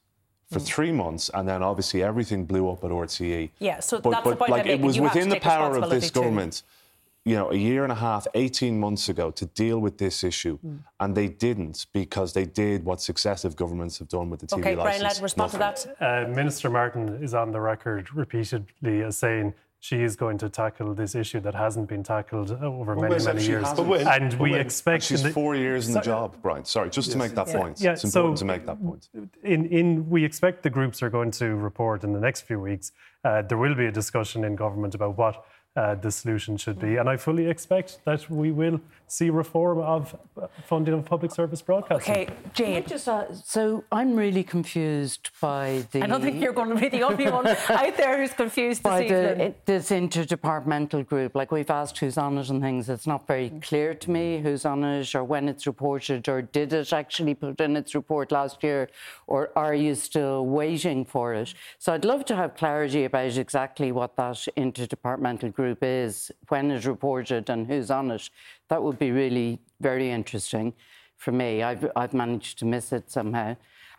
for 0.50 0.58
mm. 0.58 0.66
three 0.66 0.90
months, 0.90 1.30
and 1.32 1.48
then 1.48 1.62
obviously 1.62 2.02
everything 2.02 2.44
blew 2.44 2.68
up 2.68 2.82
at 2.82 2.90
RTE. 2.90 3.50
Yeah, 3.60 3.78
so 3.78 4.00
but, 4.00 4.10
that's 4.10 4.24
but, 4.24 4.30
the 4.30 4.36
point 4.36 4.50
like, 4.50 4.66
It 4.66 4.80
was 4.80 4.98
within 4.98 5.28
the 5.28 5.38
power 5.38 5.76
of 5.76 5.88
this 5.90 6.10
too. 6.10 6.20
government 6.20 6.62
you 7.24 7.34
know, 7.34 7.50
a 7.50 7.56
year 7.56 7.84
and 7.84 7.92
a 7.92 7.96
half, 7.96 8.26
18 8.34 8.78
months 8.78 9.08
ago 9.08 9.30
to 9.30 9.46
deal 9.46 9.78
with 9.78 9.96
this 9.96 10.22
issue. 10.22 10.58
Mm. 10.64 10.80
And 11.00 11.14
they 11.14 11.28
didn't 11.28 11.86
because 11.92 12.34
they 12.34 12.44
did 12.44 12.84
what 12.84 13.00
successive 13.00 13.56
governments 13.56 13.98
have 13.98 14.08
done 14.08 14.28
with 14.28 14.40
the 14.40 14.46
TV 14.46 14.60
okay, 14.60 14.76
license. 14.76 14.98
Brian 14.98 15.02
Led, 15.02 15.22
respond 15.22 15.52
Nothing. 15.54 15.74
to 15.82 15.96
that. 15.98 16.26
Uh, 16.26 16.28
Minister 16.28 16.68
Martin 16.68 17.22
is 17.22 17.32
on 17.34 17.50
the 17.50 17.60
record 17.60 18.14
repeatedly 18.14 19.02
as 19.02 19.16
saying 19.16 19.54
she 19.84 20.02
is 20.02 20.16
going 20.16 20.38
to 20.38 20.48
tackle 20.48 20.94
this 20.94 21.14
issue 21.14 21.40
that 21.40 21.54
hasn't 21.54 21.88
been 21.88 22.02
tackled 22.02 22.50
over 22.52 22.96
many, 22.96 23.22
many 23.22 23.44
years. 23.44 23.66
and 23.68 24.32
we 24.40 24.52
when? 24.52 24.60
expect... 24.60 24.94
And 24.94 25.04
she's 25.04 25.22
the, 25.22 25.30
four 25.30 25.54
years 25.54 25.88
in 25.88 25.92
the 25.92 26.00
job, 26.00 26.36
Brian. 26.40 26.64
Sorry, 26.64 26.88
just 26.88 27.08
yes. 27.08 27.12
to 27.12 27.18
make 27.18 27.34
that 27.34 27.48
yeah. 27.48 27.58
point. 27.58 27.80
Yeah, 27.82 27.92
it's 27.92 28.04
important 28.04 28.38
so 28.38 28.46
to 28.46 28.46
make 28.46 28.64
that 28.64 28.82
point. 28.82 29.10
In, 29.42 29.66
in, 29.66 30.08
we 30.08 30.24
expect 30.24 30.62
the 30.62 30.70
groups 30.70 31.02
are 31.02 31.10
going 31.10 31.30
to 31.32 31.54
report 31.54 32.02
in 32.02 32.14
the 32.14 32.20
next 32.20 32.42
few 32.42 32.58
weeks. 32.60 32.92
Uh, 33.24 33.42
there 33.42 33.58
will 33.58 33.74
be 33.74 33.84
a 33.84 33.92
discussion 33.92 34.42
in 34.44 34.56
government 34.56 34.94
about 34.94 35.18
what 35.18 35.44
uh, 35.76 35.94
the 35.94 36.10
solution 36.10 36.56
should 36.56 36.78
be. 36.78 36.96
And 36.96 37.08
I 37.08 37.16
fully 37.16 37.46
expect 37.48 37.98
that 38.04 38.28
we 38.30 38.52
will 38.52 38.80
see 39.06 39.30
reform 39.30 39.78
of 39.78 40.16
funding 40.64 40.94
of 40.94 41.04
public 41.04 41.32
service 41.32 41.62
broadcasting. 41.62 42.12
Okay, 42.12 42.28
Jane. 42.52 42.84
Just, 42.86 43.08
uh, 43.08 43.32
so 43.34 43.84
I'm 43.92 44.16
really 44.16 44.42
confused 44.42 45.30
by 45.40 45.86
the. 45.92 46.02
I 46.02 46.06
don't 46.06 46.22
think 46.22 46.40
you're 46.40 46.52
going 46.52 46.70
to 46.70 46.80
be 46.80 46.88
the 46.88 47.02
only 47.02 47.30
one 47.30 47.46
out 47.46 47.96
there 47.96 48.18
who's 48.18 48.32
confused 48.32 48.82
by 48.82 49.06
the, 49.06 49.42
it, 49.46 49.66
this 49.66 49.90
interdepartmental 49.90 51.06
group. 51.06 51.34
Like 51.34 51.52
we've 51.52 51.70
asked 51.70 51.98
who's 51.98 52.18
on 52.18 52.38
it 52.38 52.48
and 52.50 52.60
things. 52.60 52.88
It's 52.88 53.06
not 53.06 53.26
very 53.26 53.50
clear 53.62 53.94
to 53.94 54.10
me 54.10 54.40
who's 54.40 54.64
on 54.64 54.84
it 54.84 55.14
or 55.14 55.24
when 55.24 55.48
it's 55.48 55.66
reported 55.66 56.28
or 56.28 56.42
did 56.42 56.72
it 56.72 56.92
actually 56.92 57.34
put 57.34 57.60
in 57.60 57.76
its 57.76 57.94
report 57.94 58.32
last 58.32 58.62
year 58.62 58.88
or 59.26 59.50
are 59.56 59.74
you 59.74 59.94
still 59.94 60.46
waiting 60.46 61.04
for 61.04 61.34
it? 61.34 61.54
So 61.78 61.92
I'd 61.92 62.04
love 62.04 62.24
to 62.26 62.36
have 62.36 62.56
clarity 62.56 63.04
about 63.04 63.36
exactly 63.36 63.92
what 63.92 64.16
that 64.16 64.46
interdepartmental 64.56 65.52
group 65.52 65.78
is, 65.82 66.30
when 66.48 66.70
it's 66.70 66.86
reported 66.86 67.50
and 67.50 67.66
who's 67.66 67.90
on 67.90 68.10
it 68.10 68.30
that 68.68 68.82
would 68.82 68.98
be 68.98 69.10
really 69.10 69.60
very 69.80 70.10
interesting 70.10 70.74
for 71.16 71.32
me. 71.32 71.62
I've, 71.62 71.90
I've 71.96 72.14
managed 72.14 72.58
to 72.60 72.64
miss 72.64 72.92
it 72.92 73.10
somehow. 73.10 73.56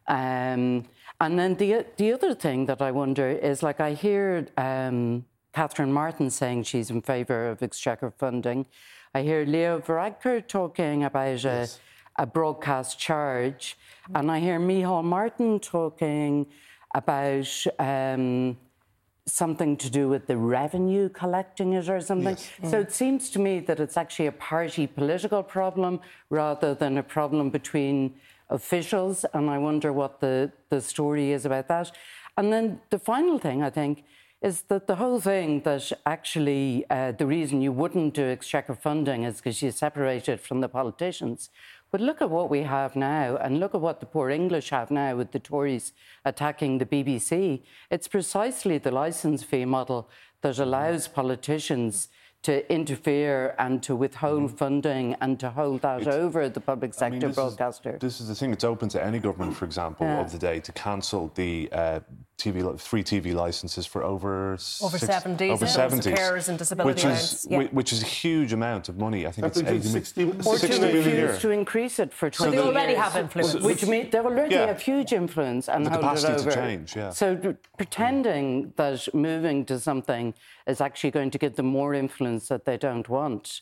Um, 0.07 0.85
and 1.19 1.39
then 1.39 1.55
the, 1.55 1.85
the 1.97 2.13
other 2.13 2.33
thing 2.35 2.65
that 2.65 2.81
I 2.81 2.91
wonder 2.91 3.29
is 3.29 3.63
like 3.63 3.79
I 3.79 3.93
hear 3.93 4.47
um, 4.57 5.25
Catherine 5.53 5.93
Martin 5.93 6.29
saying 6.29 6.63
she's 6.63 6.89
in 6.89 7.01
favour 7.01 7.49
of 7.49 7.63
exchequer 7.63 8.11
funding. 8.11 8.67
I 9.13 9.21
hear 9.21 9.45
Leo 9.45 9.79
Varadkar 9.79 10.45
talking 10.47 11.05
about 11.05 11.41
yes. 11.43 11.79
a, 12.17 12.23
a, 12.23 12.25
broadcast 12.25 12.99
charge. 12.99 13.77
And 14.13 14.29
I 14.29 14.39
hear 14.39 14.59
Micheál 14.59 15.03
Martin 15.03 15.59
talking 15.59 16.47
about 16.93 17.65
um, 17.79 18.57
something 19.27 19.75
to 19.77 19.89
do 19.89 20.07
with 20.07 20.27
the 20.27 20.37
revenue 20.37 21.09
collecting 21.09 21.73
it 21.73 21.89
or 21.89 21.99
something. 21.99 22.37
Yes. 22.37 22.71
So 22.71 22.79
it 22.79 22.91
seems 22.91 23.29
to 23.31 23.39
me 23.39 23.59
that 23.61 23.79
it's 23.79 23.97
actually 23.97 24.27
a 24.27 24.31
party 24.31 24.85
political 24.85 25.41
problem 25.41 25.99
rather 26.29 26.75
than 26.75 26.97
a 26.97 27.03
problem 27.03 27.49
between 27.49 28.15
officials. 28.49 29.25
And 29.33 29.49
I 29.49 29.57
wonder 29.57 29.91
what 29.91 30.19
the, 30.19 30.51
the 30.69 30.79
story 30.79 31.31
is 31.31 31.45
about 31.45 31.67
that. 31.69 31.91
And 32.37 32.53
then 32.53 32.81
the 32.91 32.99
final 32.99 33.39
thing, 33.39 33.63
I 33.63 33.69
think, 33.71 34.03
is 34.41 34.61
that 34.63 34.85
the 34.85 34.95
whole 34.95 35.19
thing 35.19 35.61
that 35.61 35.91
actually 36.05 36.85
uh, 36.91 37.11
the 37.13 37.25
reason 37.25 37.61
you 37.61 37.71
wouldn't 37.71 38.13
do 38.13 38.25
exchequer 38.25 38.75
funding 38.75 39.23
is 39.23 39.37
because 39.37 39.61
you 39.61 39.71
separate 39.71 40.29
it 40.29 40.39
from 40.39 40.61
the 40.61 40.69
politicians. 40.69 41.49
But 41.91 42.01
look 42.01 42.21
at 42.21 42.29
what 42.29 42.49
we 42.49 42.63
have 42.63 42.95
now, 42.95 43.37
and 43.37 43.59
look 43.59 43.73
at 43.73 43.81
what 43.81 43.99
the 43.99 44.05
poor 44.05 44.29
English 44.29 44.69
have 44.71 44.91
now 44.91 45.15
with 45.15 45.31
the 45.31 45.39
Tories 45.39 45.93
attacking 46.25 46.77
the 46.77 46.85
BBC. 46.85 47.63
It's 47.89 48.07
precisely 48.07 48.77
the 48.77 48.91
licence 48.91 49.43
fee 49.43 49.65
model 49.65 50.09
that 50.41 50.59
allows 50.59 51.07
politicians 51.07 52.09
to 52.45 52.71
interfere 52.71 53.55
and 53.57 53.81
to 53.81 53.95
withhold 53.95 54.43
mm-hmm. 54.43 54.55
funding 54.55 55.15
and 55.19 55.39
to 55.39 55.49
hold 55.49 55.81
that 55.81 56.01
it's, 56.01 56.15
over 56.15 56.47
the 56.47 56.59
public 56.59 56.93
sector 56.93 57.07
I 57.07 57.19
mean, 57.19 57.27
this 57.29 57.35
broadcaster. 57.35 57.95
Is, 57.95 58.01
this 58.01 58.21
is 58.21 58.27
the 58.27 58.35
thing, 58.35 58.53
it's 58.53 58.63
open 58.63 58.87
to 58.89 59.03
any 59.03 59.17
government, 59.17 59.57
for 59.57 59.65
example, 59.65 60.05
yeah. 60.05 60.21
of 60.21 60.31
the 60.31 60.37
day 60.37 60.59
to 60.59 60.71
cancel 60.71 61.31
the 61.33 61.67
uh, 61.71 62.01
TV, 62.37 62.79
free 62.79 63.03
TV 63.03 63.33
licenses 63.33 63.85
for 63.85 64.03
over 64.03 64.53
over 64.81 64.97
six, 64.97 65.13
70s, 65.13 65.49
over 65.51 65.65
yeah. 65.65 65.71
70s, 65.71 66.15
carers 66.15 66.49
and 66.49 66.57
disability 66.57 66.93
which 66.93 67.05
is 67.05 67.47
yeah. 67.49 67.63
which 67.71 67.93
is 67.93 68.01
a 68.01 68.05
huge 68.05 68.51
amount 68.51 68.89
of 68.89 68.97
money. 68.97 69.25
I 69.25 69.31
think 69.31 69.47
it's 69.47 69.57
80 69.57 69.81
60, 69.81 70.23
or 70.45 70.57
60 70.57 70.79
to 70.79 70.97
refuse 70.97 71.39
to 71.39 71.49
increase 71.51 71.97
it 71.97 72.13
for 72.13 72.29
20 72.29 72.51
so 72.57 72.63
they 72.63 72.67
already 72.67 72.93
have 72.93 73.15
influence, 73.15 73.53
so, 73.53 73.59
which 73.59 73.85
means 73.85 74.11
they 74.11 74.19
already 74.19 74.53
yeah. 74.53 74.65
have 74.65 74.81
huge 74.81 75.13
influence 75.13 75.69
and 75.69 75.85
the 75.85 75.89
hold 75.89 76.01
capacity 76.01 76.33
it 76.33 76.39
over. 76.39 76.49
to 76.51 76.55
change. 76.55 76.95
Yeah. 76.95 77.09
So 77.11 77.55
pretending 77.77 78.73
that 78.75 79.07
moving 79.13 79.65
to 79.65 79.79
something 79.79 80.33
is 80.67 80.81
actually 80.81 81.11
going 81.11 81.31
to 81.31 81.37
give 81.37 81.55
them 81.55 81.67
more 81.67 81.93
influence 81.93 82.49
that 82.49 82.65
they 82.65 82.77
don't 82.77 83.07
want 83.07 83.61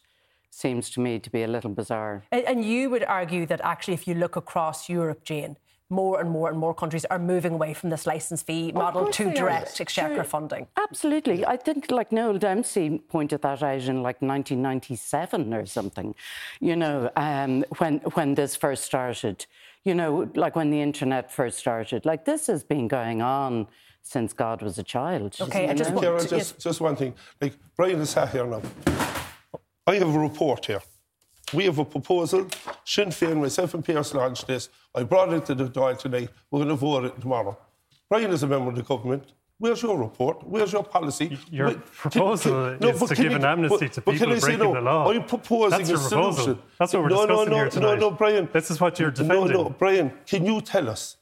seems 0.49 0.89
to 0.91 0.99
me 0.99 1.19
to 1.19 1.29
be 1.29 1.43
a 1.43 1.47
little 1.47 1.71
bizarre. 1.71 2.23
And 2.31 2.63
you 2.63 2.89
would 2.91 3.03
argue 3.03 3.45
that 3.47 3.59
actually, 3.63 3.95
if 3.95 4.07
you 4.07 4.13
look 4.13 4.35
across 4.35 4.87
Europe, 4.87 5.23
Jane, 5.23 5.57
more 5.93 6.19
and 6.19 6.29
more 6.29 6.49
and 6.49 6.57
more 6.57 6.73
countries 6.73 7.05
are 7.05 7.19
moving 7.19 7.53
away 7.53 7.73
from 7.73 7.89
this 7.89 8.05
license 8.05 8.41
fee 8.41 8.71
model 8.71 9.07
to 9.09 9.31
direct 9.33 9.79
are. 9.79 9.83
exchequer 9.83 10.15
sure. 10.15 10.23
funding. 10.23 10.67
Absolutely. 10.77 11.45
I 11.45 11.57
think 11.57 11.91
like 11.91 12.11
Noel 12.11 12.37
Dempsey 12.37 12.99
pointed 13.09 13.41
that 13.43 13.63
out 13.63 13.83
in 13.83 14.03
like 14.03 14.21
1997 14.21 15.53
or 15.53 15.65
something, 15.65 16.15
you 16.59 16.75
know, 16.75 17.09
um, 17.15 17.63
when, 17.77 17.99
when 18.15 18.35
this 18.35 18.55
first 18.55 18.83
started, 18.83 19.45
you 19.83 19.95
know, 19.95 20.29
like 20.35 20.55
when 20.55 20.69
the 20.69 20.81
internet 20.81 21.31
first 21.31 21.57
started. 21.57 22.05
Like 22.05 22.25
this 22.25 22.47
has 22.47 22.63
been 22.63 22.87
going 22.87 23.21
on 23.21 23.67
since 24.01 24.33
God 24.33 24.61
was 24.61 24.77
a 24.77 24.83
child. 24.83 25.37
Okay, 25.39 25.69
I 25.69 25.73
just, 25.73 25.91
want, 25.91 26.29
just, 26.29 26.59
just 26.59 26.81
one 26.81 26.95
thing. 26.95 27.13
Like 27.39 27.53
Brian 27.77 27.99
is 28.01 28.09
sat 28.09 28.29
here 28.31 28.45
now. 28.45 28.61
I 29.85 29.95
have 29.95 30.15
a 30.15 30.19
report 30.19 30.65
here 30.65 30.81
we 31.53 31.65
have 31.65 31.77
a 31.77 31.85
proposal. 31.85 32.47
Sinn 32.83 33.09
Féin, 33.09 33.39
myself 33.39 33.73
and 33.73 33.85
Pierce 33.85 34.13
launched 34.13 34.47
this. 34.47 34.69
I 34.95 35.03
brought 35.03 35.33
it 35.33 35.45
to 35.45 35.55
the 35.55 35.65
Dáil 35.65 35.97
today. 35.97 36.27
We're 36.49 36.59
going 36.59 36.69
to 36.69 36.75
vote 36.75 37.05
it 37.05 37.21
tomorrow. 37.21 37.57
Brian 38.09 38.31
is 38.31 38.43
a 38.43 38.47
member 38.47 38.69
of 38.69 38.75
the 38.75 38.83
government. 38.83 39.33
Where's 39.59 39.81
your 39.81 39.97
report? 39.97 40.45
Where's 40.45 40.73
your 40.73 40.83
policy? 40.83 41.37
Your 41.49 41.67
Wait, 41.67 41.85
proposal 41.85 42.51
can, 42.51 42.79
can, 42.79 42.89
is 42.89 43.01
no, 43.01 43.07
to 43.07 43.15
give 43.15 43.31
an 43.33 43.45
amnesty 43.45 43.85
but, 43.85 43.93
to 43.93 44.01
people 44.01 44.39
breaking 44.39 44.59
no, 44.59 44.73
the 44.73 44.81
law. 44.81 45.11
I'm 45.11 45.25
proposing 45.25 45.79
That's 45.79 45.89
a 45.89 45.93
proposal. 45.93 46.33
solution. 46.33 46.59
That's 46.79 46.93
what 46.93 47.03
we're 47.03 47.09
no, 47.09 47.27
discussing 47.27 47.45
no, 47.45 47.51
no, 47.51 47.55
here 47.55 47.69
tonight. 47.69 47.99
No, 47.99 48.09
no, 48.09 48.11
Brian. 48.11 48.49
This 48.51 48.71
is 48.71 48.81
what 48.81 48.99
you're 48.99 49.11
defending. 49.11 49.53
No, 49.53 49.63
no, 49.63 49.69
Brian, 49.69 50.11
can 50.25 50.45
you 50.45 50.59
tell 50.59 50.89
us, 50.89 51.17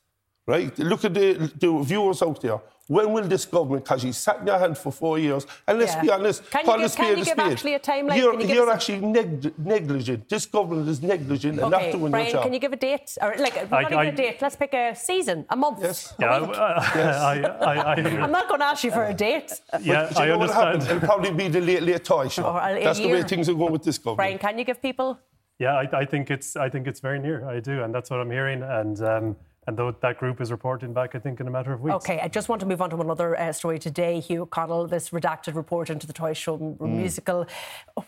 right? 0.47 0.77
Look 0.79 1.05
at 1.05 1.13
the, 1.13 1.51
the 1.59 1.83
viewers 1.83 2.23
out 2.23 2.41
there. 2.41 2.59
When 2.91 3.13
will 3.13 3.23
this 3.23 3.45
government, 3.45 3.85
because 3.85 4.03
he's 4.03 4.17
sat 4.17 4.41
in 4.41 4.47
your 4.47 4.59
hand 4.59 4.77
for 4.77 4.91
four 4.91 5.17
years, 5.17 5.47
and 5.65 5.79
let's 5.79 5.93
yeah. 5.93 6.01
be 6.01 6.11
honest, 6.11 6.37
can 6.51 6.65
you 6.65 6.77
give, 6.77 6.95
can 6.97 7.17
you 7.19 7.23
give 7.23 7.39
actually 7.39 7.75
a 7.75 7.79
timeline? 7.79 8.17
You're, 8.17 8.37
you 8.41 8.47
you're 8.53 8.69
actually 8.69 8.99
neg- 8.99 9.57
negligent. 9.57 10.27
This 10.27 10.45
government 10.45 10.89
is 10.89 11.01
negligent 11.01 11.55
okay, 11.57 11.63
and 11.63 11.71
not 11.71 11.97
doing 11.97 12.11
Brian, 12.11 12.25
their 12.25 12.33
job. 12.33 12.43
can 12.43 12.53
you 12.53 12.59
give 12.59 12.73
a 12.73 12.75
date? 12.75 13.17
Or 13.21 13.33
like, 13.37 13.55
I, 13.55 13.83
not 13.83 13.93
I, 13.93 14.03
even 14.07 14.13
a 14.13 14.17
date. 14.17 14.41
Let's 14.41 14.57
pick 14.57 14.73
a 14.73 14.93
season, 14.93 15.45
a 15.49 15.55
month. 15.55 15.79
Yes. 15.81 16.13
Yeah, 16.19 16.27
I, 16.35 17.35
yes. 17.39 17.61
I, 17.61 17.95
am 18.25 18.31
not 18.39 18.49
going 18.49 18.59
to 18.59 18.65
ask 18.65 18.83
you 18.83 18.91
for 18.91 19.05
a 19.05 19.13
date. 19.13 19.53
Yeah, 19.79 20.07
but, 20.07 20.15
but 20.15 20.17
I 20.17 20.31
understand. 20.31 20.83
It'll 20.83 20.99
probably 20.99 21.31
be 21.31 21.47
the 21.47 21.61
late, 21.61 21.83
late 21.83 22.03
toy 22.03 22.27
show. 22.27 22.51
That's 22.51 22.99
the 22.99 23.07
way 23.07 23.23
things 23.23 23.47
are 23.47 23.53
going 23.53 23.71
with 23.71 23.83
this 23.83 23.99
government. 23.99 24.17
Brian, 24.17 24.37
can 24.37 24.59
you 24.59 24.65
give 24.65 24.81
people? 24.81 25.17
Yeah, 25.59 25.75
I, 25.75 25.99
I, 26.01 26.05
think 26.05 26.29
it's 26.29 26.57
I 26.57 26.67
think 26.67 26.87
it's 26.87 26.99
very 26.99 27.19
near. 27.19 27.47
I 27.47 27.61
do, 27.61 27.83
and 27.83 27.95
that's 27.95 28.09
what 28.09 28.19
I'm 28.19 28.31
hearing. 28.31 28.63
And 28.63 29.01
um, 29.01 29.35
and 29.67 29.77
though 29.77 29.95
that 30.01 30.17
group 30.17 30.41
is 30.41 30.51
reporting 30.51 30.93
back, 30.93 31.13
I 31.13 31.19
think, 31.19 31.39
in 31.39 31.47
a 31.47 31.51
matter 31.51 31.71
of 31.71 31.81
weeks. 31.81 31.95
Okay, 31.97 32.19
I 32.19 32.27
just 32.27 32.49
want 32.49 32.61
to 32.61 32.65
move 32.65 32.81
on 32.81 32.89
to 32.89 32.97
another 32.97 33.39
uh, 33.39 33.51
story 33.51 33.77
today. 33.77 34.19
Hugh 34.19 34.47
Connell, 34.47 34.87
this 34.87 35.11
redacted 35.11 35.55
report 35.55 35.89
into 35.89 36.07
the 36.07 36.13
Toy 36.13 36.33
Show 36.33 36.57
mm. 36.57 36.79
musical. 36.79 37.45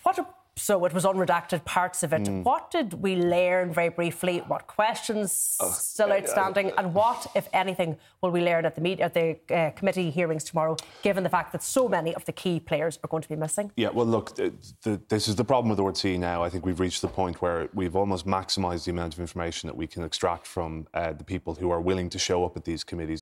What 0.01 0.17
a 0.17 0.25
so 0.55 0.85
it 0.85 0.93
was 0.93 1.03
unredacted 1.03 1.65
parts 1.65 2.03
of 2.03 2.13
it. 2.13 2.23
Mm. 2.23 2.43
What 2.43 2.69
did 2.69 2.93
we 2.93 3.15
learn 3.15 3.73
very 3.73 3.89
briefly? 3.89 4.39
What 4.47 4.67
questions 4.67 5.57
oh, 5.59 5.71
still 5.71 6.11
outstanding, 6.11 6.71
and 6.77 6.93
what, 6.93 7.27
if 7.35 7.49
anything, 7.53 7.97
will 8.21 8.31
we 8.31 8.41
learn 8.41 8.65
at 8.65 8.75
the 8.75 8.81
meet 8.81 8.99
at 8.99 9.13
the 9.13 9.37
uh, 9.49 9.71
committee 9.71 10.11
hearings 10.11 10.43
tomorrow? 10.43 10.77
Given 11.01 11.23
the 11.23 11.29
fact 11.29 11.51
that 11.53 11.63
so 11.63 11.87
many 11.87 12.13
of 12.15 12.25
the 12.25 12.31
key 12.31 12.59
players 12.59 12.99
are 13.03 13.07
going 13.07 13.23
to 13.23 13.29
be 13.29 13.35
missing. 13.35 13.71
Yeah, 13.75 13.89
well, 13.89 14.05
look, 14.05 14.35
the, 14.35 14.53
the, 14.83 15.01
this 15.09 15.27
is 15.27 15.35
the 15.35 15.45
problem 15.45 15.75
with 15.75 15.79
RT 15.79 16.19
now. 16.19 16.43
I 16.43 16.49
think 16.49 16.65
we've 16.65 16.79
reached 16.79 17.01
the 17.01 17.07
point 17.07 17.41
where 17.41 17.69
we've 17.73 17.95
almost 17.95 18.25
maximised 18.27 18.85
the 18.85 18.91
amount 18.91 19.13
of 19.13 19.19
information 19.19 19.67
that 19.67 19.75
we 19.75 19.87
can 19.87 20.03
extract 20.03 20.45
from 20.45 20.87
uh, 20.93 21.13
the 21.13 21.23
people 21.23 21.55
who 21.55 21.71
are 21.71 21.81
willing 21.81 22.09
to 22.09 22.19
show 22.19 22.45
up 22.45 22.55
at 22.55 22.65
these 22.65 22.83
committees. 22.83 23.21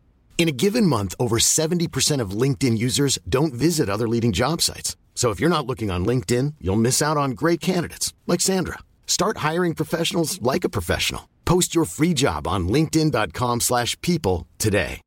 In 0.41 0.49
a 0.49 0.51
given 0.51 0.87
month, 0.87 1.13
over 1.19 1.37
70% 1.37 2.19
of 2.19 2.31
LinkedIn 2.31 2.75
users 2.75 3.19
don't 3.29 3.53
visit 3.53 3.89
other 3.89 4.07
leading 4.07 4.31
job 4.31 4.59
sites. 4.59 4.95
So 5.13 5.29
if 5.29 5.39
you're 5.39 5.55
not 5.55 5.67
looking 5.67 5.91
on 5.91 6.03
LinkedIn, 6.03 6.55
you'll 6.59 6.77
miss 6.87 6.99
out 6.99 7.15
on 7.15 7.37
great 7.41 7.61
candidates 7.61 8.15
like 8.25 8.41
Sandra. 8.41 8.79
Start 9.05 9.37
hiring 9.49 9.75
professionals 9.75 10.41
like 10.41 10.63
a 10.63 10.69
professional. 10.77 11.29
Post 11.45 11.75
your 11.75 11.85
free 11.85 12.15
job 12.15 12.47
on 12.47 12.67
linkedin.com/people 12.67 14.47
today. 14.57 15.01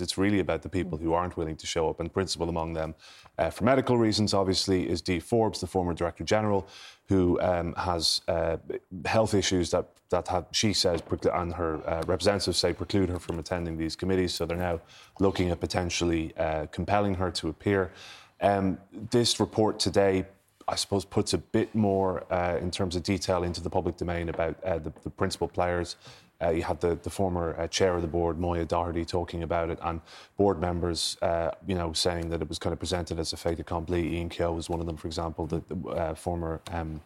It's 0.00 0.18
really 0.18 0.40
about 0.40 0.62
the 0.62 0.68
people 0.68 0.98
who 0.98 1.12
aren't 1.12 1.36
willing 1.36 1.56
to 1.56 1.66
show 1.66 1.88
up, 1.90 2.00
and 2.00 2.12
principal 2.12 2.48
among 2.48 2.72
them, 2.72 2.94
uh, 3.38 3.50
for 3.50 3.64
medical 3.64 3.98
reasons, 3.98 4.34
obviously, 4.34 4.88
is 4.88 5.02
Dee 5.02 5.20
Forbes, 5.20 5.60
the 5.60 5.66
former 5.66 5.94
Director 5.94 6.24
General, 6.24 6.66
who 7.10 7.40
um, 7.40 7.74
has 7.74 8.20
uh, 8.28 8.56
health 9.04 9.34
issues 9.34 9.72
that 9.72 9.86
that 10.10 10.28
have, 10.28 10.46
she 10.52 10.72
says, 10.72 11.02
and 11.32 11.54
her 11.54 11.80
uh, 11.86 12.02
representatives 12.06 12.58
say 12.58 12.72
preclude 12.72 13.08
her 13.08 13.18
from 13.18 13.38
attending 13.38 13.76
these 13.76 13.94
committees. 13.96 14.32
So 14.34 14.46
they're 14.46 14.56
now 14.56 14.80
looking 15.18 15.50
at 15.50 15.60
potentially 15.60 16.32
uh, 16.36 16.66
compelling 16.72 17.14
her 17.14 17.30
to 17.32 17.48
appear. 17.48 17.92
Um, 18.40 18.78
this 19.10 19.40
report 19.40 19.78
today 19.78 20.24
I 20.70 20.76
suppose, 20.76 21.04
puts 21.04 21.32
a 21.34 21.38
bit 21.38 21.74
more 21.74 22.32
uh, 22.32 22.56
in 22.60 22.70
terms 22.70 22.94
of 22.94 23.02
detail 23.02 23.42
into 23.42 23.60
the 23.60 23.70
public 23.70 23.96
domain 23.96 24.28
about 24.28 24.62
uh, 24.62 24.78
the, 24.78 24.92
the, 25.02 25.10
principal 25.10 25.48
players. 25.48 25.96
Uh, 26.42 26.50
you 26.50 26.62
had 26.62 26.80
the, 26.80 26.98
the 27.02 27.10
former 27.10 27.54
uh, 27.58 27.66
chair 27.68 27.94
of 27.94 28.02
the 28.02 28.08
board, 28.08 28.38
Moya 28.38 28.64
Doherty, 28.64 29.04
talking 29.04 29.42
about 29.42 29.70
it, 29.70 29.78
and 29.82 30.00
board 30.36 30.60
members, 30.60 31.16
uh, 31.22 31.50
you 31.66 31.74
know, 31.74 31.92
saying 31.92 32.30
that 32.30 32.40
it 32.40 32.48
was 32.48 32.58
kind 32.58 32.72
of 32.72 32.78
presented 32.78 33.18
as 33.18 33.32
a 33.32 33.36
fait 33.36 33.60
accompli. 33.60 34.16
Ian 34.16 34.28
Kehoe 34.28 34.52
was 34.52 34.70
one 34.70 34.80
of 34.80 34.86
them, 34.86 34.96
for 34.96 35.06
example, 35.06 35.46
the, 35.46 35.62
the 35.68 35.88
uh, 35.90 36.14
former. 36.14 36.60
Um, 36.72 37.00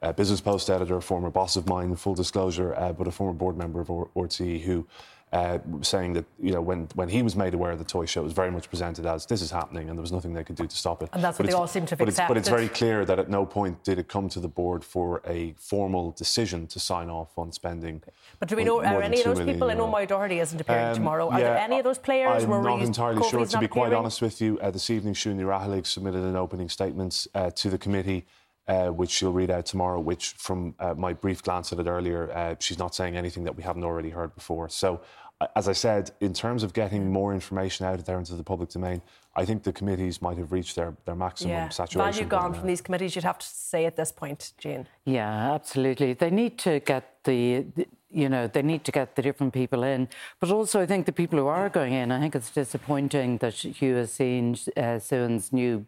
uh, 0.00 0.12
business 0.12 0.40
Post 0.40 0.70
editor, 0.70 1.00
former 1.00 1.28
boss 1.28 1.56
of 1.56 1.66
mine, 1.66 1.96
full 1.96 2.14
disclosure, 2.14 2.72
uh, 2.76 2.92
but 2.92 3.08
a 3.08 3.10
former 3.10 3.32
board 3.32 3.56
member 3.56 3.80
of 3.80 3.88
RTE 3.88 4.60
who 4.60 4.86
uh, 5.32 5.58
was 5.68 5.88
saying 5.88 6.14
that 6.14 6.24
you 6.40 6.52
know 6.52 6.60
when 6.60 6.88
when 6.94 7.08
he 7.08 7.22
was 7.22 7.36
made 7.36 7.52
aware 7.52 7.72
of 7.72 7.78
the 7.78 7.84
toy 7.84 8.06
show, 8.06 8.22
it 8.22 8.24
was 8.24 8.32
very 8.32 8.50
much 8.50 8.68
presented 8.70 9.04
as 9.04 9.26
this 9.26 9.42
is 9.42 9.50
happening, 9.50 9.88
and 9.88 9.98
there 9.98 10.02
was 10.02 10.12
nothing 10.12 10.32
they 10.32 10.44
could 10.44 10.56
do 10.56 10.66
to 10.66 10.76
stop 10.76 11.02
it. 11.02 11.10
And 11.12 11.22
that's 11.22 11.36
but 11.36 11.44
what 11.44 11.50
they 11.50 11.56
all 11.56 11.66
seem 11.66 11.84
to 11.86 11.90
have 11.90 11.98
but 11.98 12.08
accepted. 12.08 12.36
It's, 12.38 12.48
but 12.48 12.54
it's 12.54 12.62
very 12.62 12.68
clear 12.68 13.04
that 13.04 13.18
at 13.18 13.28
no 13.28 13.44
point 13.44 13.84
did 13.84 13.98
it 13.98 14.08
come 14.08 14.28
to 14.30 14.40
the 14.40 14.48
board 14.48 14.82
for 14.82 15.20
a 15.26 15.54
formal 15.58 16.12
decision 16.12 16.66
to 16.68 16.80
sign 16.80 17.10
off 17.10 17.36
on 17.36 17.52
spending. 17.52 18.02
But 18.38 18.48
do 18.48 18.56
we 18.56 18.64
know 18.64 18.80
are 18.82 19.02
any 19.02 19.20
of 19.20 19.24
those 19.34 19.44
people? 19.44 19.70
I 19.70 19.74
know 19.74 19.88
Moya 19.88 20.06
Doherty 20.06 20.38
isn't 20.38 20.60
appearing 20.60 20.88
Um, 20.88 20.94
tomorrow. 20.94 21.28
Are 21.28 21.38
yeah, 21.40 21.44
there 21.46 21.58
any 21.58 21.78
of 21.78 21.84
those 21.84 21.98
players? 21.98 22.44
I'm 22.44 22.50
where 22.50 22.62
not 22.62 22.82
entirely 22.82 23.20
Kofi's 23.20 23.30
sure. 23.30 23.46
To 23.46 23.52
not 23.54 23.60
be 23.60 23.68
quite 23.68 23.92
honest 23.92 24.22
with 24.22 24.40
you, 24.40 24.58
uh, 24.60 24.70
this 24.70 24.90
evening, 24.90 25.14
Siún 25.14 25.36
Ní 25.36 25.44
Raghallaigh 25.44 25.84
submitted 25.86 26.22
an 26.22 26.36
opening 26.36 26.68
statement 26.68 27.26
uh, 27.34 27.50
to 27.50 27.70
the 27.70 27.78
committee. 27.78 28.26
Uh, 28.68 28.88
which 28.88 29.08
she'll 29.08 29.32
read 29.32 29.50
out 29.50 29.64
tomorrow. 29.64 29.98
Which, 29.98 30.34
from 30.36 30.74
uh, 30.78 30.92
my 30.92 31.14
brief 31.14 31.42
glance 31.42 31.72
at 31.72 31.78
it 31.78 31.86
earlier, 31.86 32.30
uh, 32.32 32.54
she's 32.60 32.78
not 32.78 32.94
saying 32.94 33.16
anything 33.16 33.44
that 33.44 33.56
we 33.56 33.62
haven't 33.62 33.82
already 33.82 34.10
heard 34.10 34.34
before. 34.34 34.68
So, 34.68 35.00
uh, 35.40 35.46
as 35.56 35.68
I 35.68 35.72
said, 35.72 36.10
in 36.20 36.34
terms 36.34 36.62
of 36.62 36.74
getting 36.74 37.10
more 37.10 37.32
information 37.32 37.86
out 37.86 38.04
there 38.04 38.18
into 38.18 38.34
the 38.34 38.44
public 38.44 38.68
domain, 38.68 39.00
I 39.34 39.46
think 39.46 39.62
the 39.62 39.72
committees 39.72 40.20
might 40.20 40.36
have 40.36 40.52
reached 40.52 40.76
their, 40.76 40.94
their 41.06 41.14
maximum 41.14 41.52
Yeah, 41.52 41.70
saturation. 41.70 42.12
value 42.12 42.28
gone 42.28 42.52
from 42.52 42.66
these 42.66 42.82
committees. 42.82 43.14
You'd 43.16 43.24
have 43.24 43.38
to 43.38 43.46
say 43.46 43.86
at 43.86 43.96
this 43.96 44.12
point, 44.12 44.52
Jane. 44.58 44.86
Yeah, 45.06 45.54
absolutely. 45.54 46.12
They 46.12 46.28
need 46.30 46.58
to 46.58 46.80
get 46.80 47.24
the, 47.24 47.64
the- 47.74 47.88
you 48.10 48.28
know, 48.28 48.46
they 48.46 48.62
need 48.62 48.84
to 48.84 48.92
get 48.92 49.16
the 49.16 49.22
different 49.22 49.52
people 49.52 49.82
in. 49.82 50.08
But 50.40 50.50
also, 50.50 50.80
I 50.80 50.86
think 50.86 51.06
the 51.06 51.12
people 51.12 51.38
who 51.38 51.46
are 51.46 51.68
going 51.68 51.92
in, 51.92 52.10
I 52.10 52.20
think 52.20 52.34
it's 52.34 52.50
disappointing 52.50 53.38
that 53.38 53.54
Hugh 53.54 53.96
has 53.96 54.12
seen 54.12 54.54
uh, 54.76 54.98
Siún's 54.98 55.52
new 55.52 55.86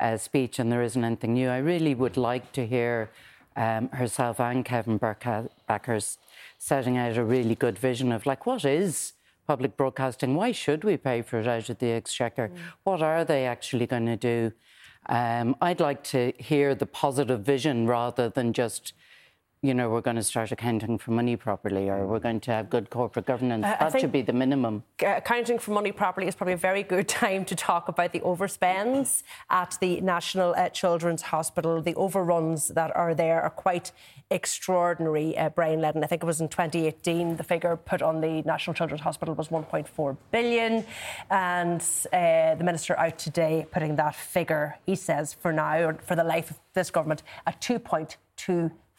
uh, 0.00 0.16
speech 0.16 0.58
and 0.58 0.72
there 0.72 0.82
isn't 0.82 1.04
anything 1.04 1.34
new. 1.34 1.48
I 1.48 1.58
really 1.58 1.94
would 1.94 2.16
like 2.16 2.52
to 2.52 2.66
hear 2.66 3.10
um, 3.56 3.88
herself 3.90 4.40
and 4.40 4.64
Kevin 4.64 4.98
Bakhurst 4.98 6.18
setting 6.58 6.96
out 6.96 7.16
a 7.16 7.24
really 7.24 7.54
good 7.54 7.78
vision 7.78 8.12
of 8.12 8.26
like 8.26 8.46
what 8.46 8.64
is 8.64 9.12
public 9.46 9.76
broadcasting? 9.76 10.36
Why 10.36 10.52
should 10.52 10.84
we 10.84 10.96
pay 10.96 11.22
for 11.22 11.40
it 11.40 11.48
out 11.48 11.68
of 11.68 11.78
the 11.78 11.90
exchequer? 11.90 12.52
What 12.84 13.02
are 13.02 13.24
they 13.24 13.46
actually 13.46 13.86
going 13.86 14.06
to 14.06 14.16
do? 14.16 14.52
Um, 15.08 15.56
I'd 15.60 15.80
like 15.80 16.04
to 16.14 16.32
hear 16.38 16.74
the 16.76 16.86
positive 16.86 17.40
vision 17.40 17.88
rather 17.88 18.28
than 18.28 18.52
just, 18.52 18.92
you 19.62 19.74
know, 19.74 19.90
we're 19.90 20.00
going 20.00 20.16
to 20.16 20.22
start 20.22 20.50
accounting 20.52 20.96
for 20.96 21.10
money 21.10 21.36
properly 21.36 21.90
or 21.90 22.06
we're 22.06 22.18
going 22.18 22.40
to 22.40 22.50
have 22.50 22.70
good 22.70 22.88
corporate 22.88 23.26
governance. 23.26 23.66
Uh, 23.66 23.76
that 23.90 24.00
should 24.00 24.10
be 24.10 24.22
the 24.22 24.32
minimum. 24.32 24.82
Accounting 25.00 25.58
for 25.58 25.72
money 25.72 25.92
properly 25.92 26.26
is 26.26 26.34
probably 26.34 26.54
a 26.54 26.56
very 26.56 26.82
good 26.82 27.06
time 27.22 27.44
to 27.44 27.54
talk 27.54 27.88
about 27.88 28.12
the 28.12 28.20
overspends 28.20 29.22
at 29.50 29.76
the 29.82 30.00
National 30.00 30.54
uh, 30.54 30.70
Children's 30.70 31.20
Hospital. 31.22 31.82
The 31.82 31.94
overruns 31.96 32.68
that 32.68 32.96
are 32.96 33.14
there 33.14 33.42
are 33.42 33.50
quite 33.50 33.92
extraordinary, 34.30 35.36
uh, 35.36 35.50
Brian 35.50 35.82
Leddin. 35.82 36.02
I 36.04 36.06
think 36.06 36.22
it 36.22 36.26
was 36.26 36.40
in 36.40 36.48
2018, 36.48 37.36
the 37.36 37.44
figure 37.44 37.76
put 37.76 38.00
on 38.00 38.22
the 38.22 38.40
National 38.42 38.72
Children's 38.72 39.02
Hospital 39.02 39.34
was 39.34 39.48
1.4 39.48 40.16
billion. 40.30 40.86
And 41.30 41.82
uh, 42.14 42.54
the 42.54 42.64
Minister 42.64 42.98
out 42.98 43.18
today 43.18 43.66
putting 43.70 43.96
that 43.96 44.14
figure, 44.14 44.78
he 44.86 44.94
says, 44.94 45.34
for 45.34 45.52
now, 45.52 45.80
or 45.80 45.98
for 46.02 46.16
the 46.16 46.24
life 46.24 46.50
of 46.50 46.58
this 46.72 46.90
government, 46.90 47.22
at 47.46 47.60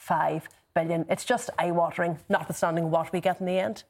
2.25 0.07 0.43
billion. 0.73 1.05
It's 1.09 1.25
just 1.25 1.49
eye-watering, 1.59 2.17
notwithstanding 2.29 2.91
what 2.91 3.11
we 3.11 3.21
get 3.21 3.39
in 3.39 3.45
the 3.45 3.59
end. 3.59 3.83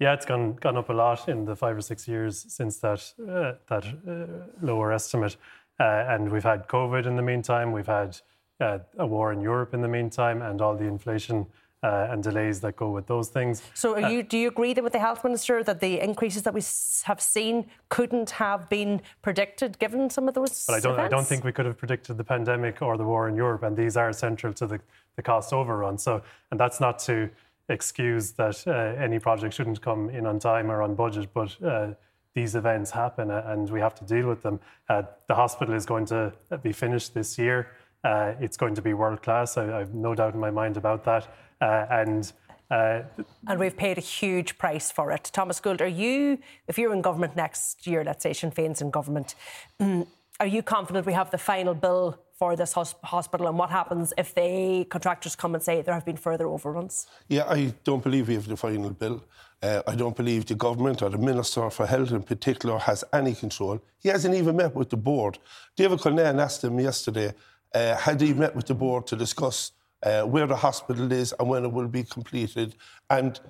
Yeah, 0.00 0.12
it's 0.12 0.26
gone 0.26 0.54
gone 0.54 0.76
up 0.76 0.88
a 0.88 0.92
lot 0.92 1.28
in 1.28 1.44
the 1.44 1.54
five 1.54 1.76
or 1.76 1.80
six 1.80 2.08
years 2.08 2.44
since 2.48 2.78
that 2.78 3.12
uh, 3.20 3.52
that 3.68 3.84
uh, 4.08 4.26
lower 4.60 4.92
estimate, 4.92 5.36
uh, 5.78 5.84
and 6.08 6.32
we've 6.32 6.42
had 6.42 6.66
COVID 6.66 7.06
in 7.06 7.14
the 7.14 7.22
meantime. 7.22 7.70
We've 7.70 7.86
had 7.86 8.20
uh, 8.60 8.78
a 8.98 9.06
war 9.06 9.32
in 9.32 9.40
Europe 9.40 9.72
in 9.72 9.82
the 9.82 9.88
meantime, 9.88 10.42
and 10.42 10.60
all 10.60 10.76
the 10.76 10.84
inflation 10.84 11.46
uh, 11.84 12.08
and 12.10 12.22
delays 12.22 12.60
that 12.60 12.76
go 12.76 12.90
with 12.90 13.06
those 13.06 13.28
things. 13.28 13.62
So, 13.74 13.94
are 13.94 14.04
Uh, 14.04 14.08
you, 14.08 14.22
do 14.22 14.38
you 14.38 14.48
agree 14.48 14.72
that 14.72 14.82
with 14.82 14.94
the 14.94 14.98
health 14.98 15.22
minister 15.22 15.62
that 15.62 15.80
the 15.80 16.00
increases 16.00 16.42
that 16.42 16.54
we 16.54 16.62
have 17.04 17.20
seen 17.20 17.66
couldn't 17.90 18.30
have 18.30 18.68
been 18.70 19.02
predicted, 19.20 19.78
given 19.78 20.08
some 20.08 20.26
of 20.26 20.34
those? 20.34 20.64
But 20.66 20.76
I 20.76 20.80
don't, 20.80 20.98
I 20.98 21.08
don't 21.08 21.26
think 21.26 21.44
we 21.44 21.52
could 21.52 21.66
have 21.66 21.76
predicted 21.76 22.16
the 22.16 22.24
pandemic 22.24 22.80
or 22.80 22.96
the 22.96 23.04
war 23.04 23.28
in 23.28 23.36
Europe, 23.36 23.62
and 23.62 23.76
these 23.76 23.96
are 23.96 24.12
central 24.12 24.52
to 24.54 24.66
the, 24.66 24.80
the 25.16 25.22
cost 25.22 25.52
overrun. 25.52 25.98
So, 25.98 26.22
and 26.50 26.58
that's 26.58 26.80
not 26.80 26.98
to 27.00 27.30
excuse 27.68 28.32
that 28.32 28.66
uh, 28.66 29.02
any 29.02 29.18
project 29.18 29.54
shouldn't 29.54 29.80
come 29.80 30.10
in 30.10 30.26
on 30.26 30.38
time 30.38 30.70
or 30.70 30.82
on 30.82 30.94
budget, 30.94 31.28
but 31.32 31.56
uh, 31.62 31.94
these 32.34 32.54
events 32.54 32.90
happen 32.90 33.30
and 33.30 33.70
we 33.70 33.80
have 33.80 33.94
to 33.94 34.04
deal 34.04 34.28
with 34.28 34.42
them. 34.42 34.60
Uh, 34.88 35.02
the 35.28 35.34
hospital 35.34 35.74
is 35.74 35.86
going 35.86 36.04
to 36.06 36.32
be 36.62 36.72
finished 36.72 37.14
this 37.14 37.38
year. 37.38 37.68
Uh, 38.02 38.34
it's 38.40 38.56
going 38.56 38.74
to 38.74 38.82
be 38.82 38.92
world 38.92 39.22
class. 39.22 39.56
I, 39.56 39.80
I've 39.80 39.94
no 39.94 40.14
doubt 40.14 40.34
in 40.34 40.40
my 40.40 40.50
mind 40.50 40.76
about 40.76 41.04
that. 41.04 41.28
Uh, 41.60 41.86
and 41.90 42.32
uh, 42.70 43.02
And 43.46 43.58
we've 43.58 43.76
paid 43.76 43.98
a 43.98 44.02
huge 44.02 44.58
price 44.58 44.90
for 44.90 45.10
it. 45.12 45.30
Thomas 45.32 45.60
Gould, 45.60 45.80
are 45.80 45.86
you, 45.86 46.38
if 46.66 46.76
you're 46.76 46.92
in 46.92 47.02
government 47.02 47.36
next 47.36 47.86
year, 47.86 48.04
let's 48.04 48.22
say 48.22 48.32
Sinn 48.32 48.50
Féin's 48.50 48.82
in 48.82 48.90
government, 48.90 49.36
mm, 49.80 50.06
are 50.40 50.46
you 50.46 50.62
confident 50.62 51.06
we 51.06 51.12
have 51.12 51.30
the 51.30 51.38
final 51.38 51.74
bill 51.74 52.18
for 52.34 52.56
this 52.56 52.72
hospital? 52.72 53.46
And 53.46 53.58
what 53.58 53.70
happens 53.70 54.12
if 54.18 54.34
the 54.34 54.86
contractors 54.90 55.36
come 55.36 55.54
and 55.54 55.62
say 55.62 55.82
there 55.82 55.94
have 55.94 56.04
been 56.04 56.16
further 56.16 56.46
overruns? 56.46 57.06
Yeah, 57.28 57.44
I 57.48 57.74
don't 57.84 58.02
believe 58.02 58.28
we 58.28 58.34
have 58.34 58.48
the 58.48 58.56
final 58.56 58.90
bill. 58.90 59.24
Uh, 59.62 59.82
I 59.86 59.94
don't 59.94 60.16
believe 60.16 60.44
the 60.46 60.54
government 60.54 61.00
or 61.00 61.08
the 61.08 61.18
Minister 61.18 61.70
for 61.70 61.86
Health 61.86 62.10
in 62.10 62.22
particular 62.22 62.78
has 62.78 63.04
any 63.12 63.34
control. 63.34 63.80
He 63.98 64.08
hasn't 64.10 64.34
even 64.34 64.56
met 64.56 64.74
with 64.74 64.90
the 64.90 64.96
board. 64.96 65.38
David 65.76 66.00
Cullinane 66.00 66.38
asked 66.38 66.62
him 66.62 66.78
yesterday, 66.78 67.32
uh, 67.74 67.96
had 67.96 68.20
he 68.20 68.34
met 68.34 68.54
with 68.54 68.66
the 68.66 68.74
board 68.74 69.06
to 69.06 69.16
discuss 69.16 69.72
uh, 70.02 70.22
where 70.22 70.46
the 70.46 70.56
hospital 70.56 71.10
is 71.10 71.32
and 71.38 71.48
when 71.48 71.64
it 71.64 71.72
will 71.72 71.88
be 71.88 72.02
completed? 72.02 72.74
And 73.08 73.40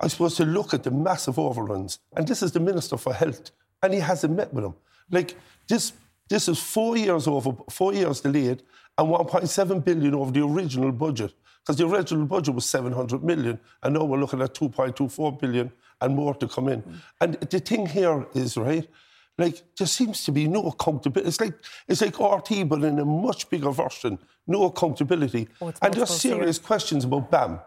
I 0.00 0.08
suppose 0.08 0.36
to 0.36 0.44
look 0.44 0.72
at 0.72 0.84
the 0.84 0.90
massive 0.90 1.38
overruns, 1.38 1.98
and 2.16 2.26
this 2.26 2.42
is 2.42 2.52
the 2.52 2.60
Minister 2.60 2.96
for 2.96 3.12
Health, 3.12 3.50
and 3.82 3.92
he 3.92 4.00
hasn't 4.00 4.34
met 4.34 4.54
with 4.54 4.64
him. 4.64 4.74
Like, 5.10 5.34
this, 5.66 5.92
this 6.28 6.48
is 6.48 6.58
four 6.58 6.96
years 6.96 7.26
over, 7.26 7.52
four 7.70 7.92
years 7.92 8.20
delayed, 8.20 8.62
and 8.96 9.08
1.7 9.08 9.84
billion 9.84 10.14
over 10.14 10.30
the 10.30 10.44
original 10.44 10.92
budget. 10.92 11.32
Because 11.62 11.76
the 11.76 11.86
original 11.86 12.24
budget 12.26 12.54
was 12.54 12.64
700 12.66 13.22
million, 13.22 13.60
and 13.82 13.94
now 13.94 14.04
we're 14.04 14.18
looking 14.18 14.40
at 14.40 14.54
2.24 14.54 15.38
billion 15.40 15.70
and 16.00 16.14
more 16.14 16.34
to 16.34 16.48
come 16.48 16.68
in. 16.68 16.82
And 17.20 17.34
the 17.34 17.60
thing 17.60 17.86
here 17.86 18.26
is, 18.34 18.56
right, 18.56 18.88
like 19.36 19.62
there 19.76 19.86
seems 19.86 20.24
to 20.24 20.32
be 20.32 20.48
no 20.48 20.62
accountability. 20.68 21.28
It's 21.28 21.40
like 21.40 21.54
it's 21.86 22.00
like 22.00 22.18
RT, 22.18 22.68
but 22.68 22.82
in 22.82 22.98
a 22.98 23.04
much 23.04 23.48
bigger 23.50 23.70
version. 23.70 24.18
No 24.46 24.64
accountability. 24.64 25.48
Oh, 25.60 25.72
and 25.82 25.94
there's 25.94 26.10
serious 26.10 26.40
layers. 26.40 26.58
questions 26.58 27.04
about 27.04 27.30
BAM. 27.30 27.60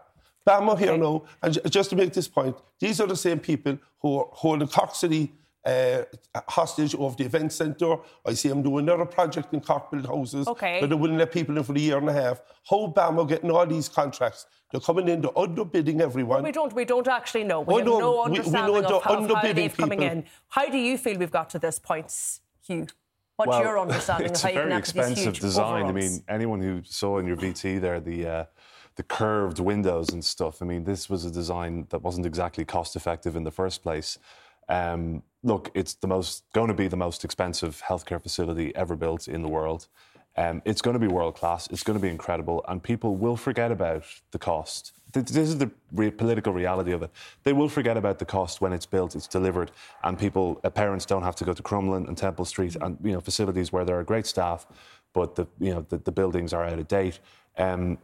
BAM 0.44 0.68
are 0.68 0.76
here 0.76 0.98
now, 0.98 1.22
and 1.42 1.54
ju- 1.54 1.60
just 1.70 1.90
to 1.90 1.96
make 1.96 2.12
this 2.12 2.28
point, 2.28 2.56
these 2.80 3.00
are 3.00 3.06
the 3.06 3.16
same 3.16 3.38
people 3.38 3.78
who 4.00 4.18
are 4.18 4.26
holding 4.32 4.68
Cork 4.68 4.94
City 4.94 5.32
uh, 5.64 6.02
hostage 6.48 6.94
of 6.94 7.16
the 7.16 7.24
event 7.24 7.52
centre. 7.52 7.96
I 8.26 8.34
see 8.34 8.48
them 8.48 8.62
doing 8.62 8.84
another 8.88 9.04
project 9.04 9.52
in 9.54 9.60
Cockbuild 9.60 10.06
houses. 10.06 10.46
Okay. 10.48 10.80
That 10.80 10.88
they 10.88 10.94
wouldn't 10.96 11.18
let 11.18 11.32
people 11.32 11.56
in 11.56 11.62
for 11.64 11.74
a 11.74 11.78
year 11.78 11.98
and 11.98 12.08
a 12.08 12.12
half. 12.12 12.40
How 12.68 12.88
BAM 12.88 13.18
are 13.18 13.26
getting 13.26 13.50
all 13.50 13.66
these 13.66 13.88
contracts? 13.88 14.46
They're 14.70 14.80
coming 14.80 15.06
in, 15.08 15.20
they're 15.20 15.30
underbidding 15.32 16.00
everyone. 16.00 16.42
We 16.42 16.52
don't. 16.52 16.72
We 16.72 16.84
don't 16.84 17.06
actually 17.06 17.44
know. 17.44 17.60
We 17.60 17.74
Oh, 17.74 17.76
have 17.78 17.86
no, 17.86 17.98
no 17.98 18.10
we- 18.10 18.16
we 18.16 18.38
understanding 18.38 18.72
know 18.74 18.78
of, 18.78 18.88
they're 18.88 19.00
how, 19.00 19.22
of 19.22 19.28
how 19.30 19.34
underbidding 19.42 19.54
they've 19.54 19.76
coming 19.76 19.98
people. 20.00 20.12
in. 20.18 20.24
How 20.48 20.68
do 20.68 20.78
you 20.78 20.96
feel 20.98 21.18
we've 21.18 21.30
got 21.30 21.50
to 21.50 21.58
this 21.58 21.78
point, 21.78 22.12
Hugh? 22.66 22.86
What's 23.36 23.50
well, 23.50 23.62
your 23.62 23.78
understanding 23.86 24.30
it's 24.30 24.42
of 24.42 24.44
how 24.44 24.48
a 24.48 24.52
you 24.52 24.58
can 24.60 24.68
very 24.68 24.72
have 24.74 24.82
these 24.84 24.88
expensive 24.90 25.24
huge 25.24 25.40
design. 25.40 25.86
I 25.86 25.92
mean, 25.92 26.22
anyone 26.28 26.60
who 26.60 26.80
saw 26.84 27.18
in 27.18 27.26
your 27.26 27.36
VT 27.36 27.80
there 27.80 28.00
the 28.00 28.26
uh, 28.26 28.44
the 28.96 29.02
curved 29.02 29.58
windows 29.58 30.10
and 30.10 30.24
stuff. 30.24 30.60
I 30.62 30.64
mean, 30.66 30.84
this 30.84 31.08
was 31.08 31.24
a 31.24 31.30
design 31.30 31.86
that 31.90 32.02
wasn't 32.02 32.26
exactly 32.26 32.64
cost 32.64 32.94
effective 32.96 33.36
in 33.36 33.44
the 33.44 33.50
first 33.50 33.82
place. 33.82 34.18
Um, 34.68 35.22
look, 35.42 35.70
it's 35.74 35.94
the 35.94 36.06
most 36.06 36.44
going 36.52 36.68
to 36.68 36.74
be 36.74 36.88
the 36.88 36.96
most 36.96 37.24
expensive 37.24 37.82
healthcare 37.86 38.22
facility 38.22 38.74
ever 38.76 38.96
built 38.96 39.28
in 39.28 39.42
the 39.42 39.48
world. 39.48 39.88
Um, 40.36 40.62
it's 40.64 40.80
going 40.80 40.94
to 40.94 41.00
be 41.00 41.08
world 41.08 41.34
class. 41.34 41.66
It's 41.68 41.82
going 41.82 41.98
to 41.98 42.02
be 42.02 42.08
incredible, 42.08 42.64
and 42.68 42.82
people 42.82 43.16
will 43.16 43.36
forget 43.36 43.70
about 43.70 44.04
the 44.30 44.38
cost. 44.38 44.92
This 45.12 45.36
is 45.36 45.58
the 45.58 45.70
re- 45.92 46.10
political 46.10 46.54
reality 46.54 46.92
of 46.92 47.02
it. 47.02 47.10
They 47.42 47.52
will 47.52 47.68
forget 47.68 47.98
about 47.98 48.18
the 48.18 48.24
cost 48.24 48.62
when 48.62 48.72
it's 48.72 48.86
built, 48.86 49.14
it's 49.14 49.26
delivered, 49.26 49.70
and 50.04 50.18
people, 50.18 50.58
uh, 50.64 50.70
parents, 50.70 51.04
don't 51.04 51.22
have 51.22 51.36
to 51.36 51.44
go 51.44 51.52
to 51.52 51.62
Crumlin 51.62 52.08
and 52.08 52.16
Temple 52.16 52.46
Street, 52.46 52.76
and 52.80 52.96
you 53.04 53.12
know 53.12 53.20
facilities 53.20 53.72
where 53.72 53.84
there 53.84 53.98
are 53.98 54.04
great 54.04 54.26
staff, 54.26 54.66
but 55.12 55.34
the 55.34 55.46
you 55.60 55.74
know 55.74 55.84
the, 55.90 55.98
the 55.98 56.12
buildings 56.12 56.54
are 56.54 56.64
out 56.64 56.78
of 56.78 56.88
date. 56.88 57.18
Um, 57.58 57.98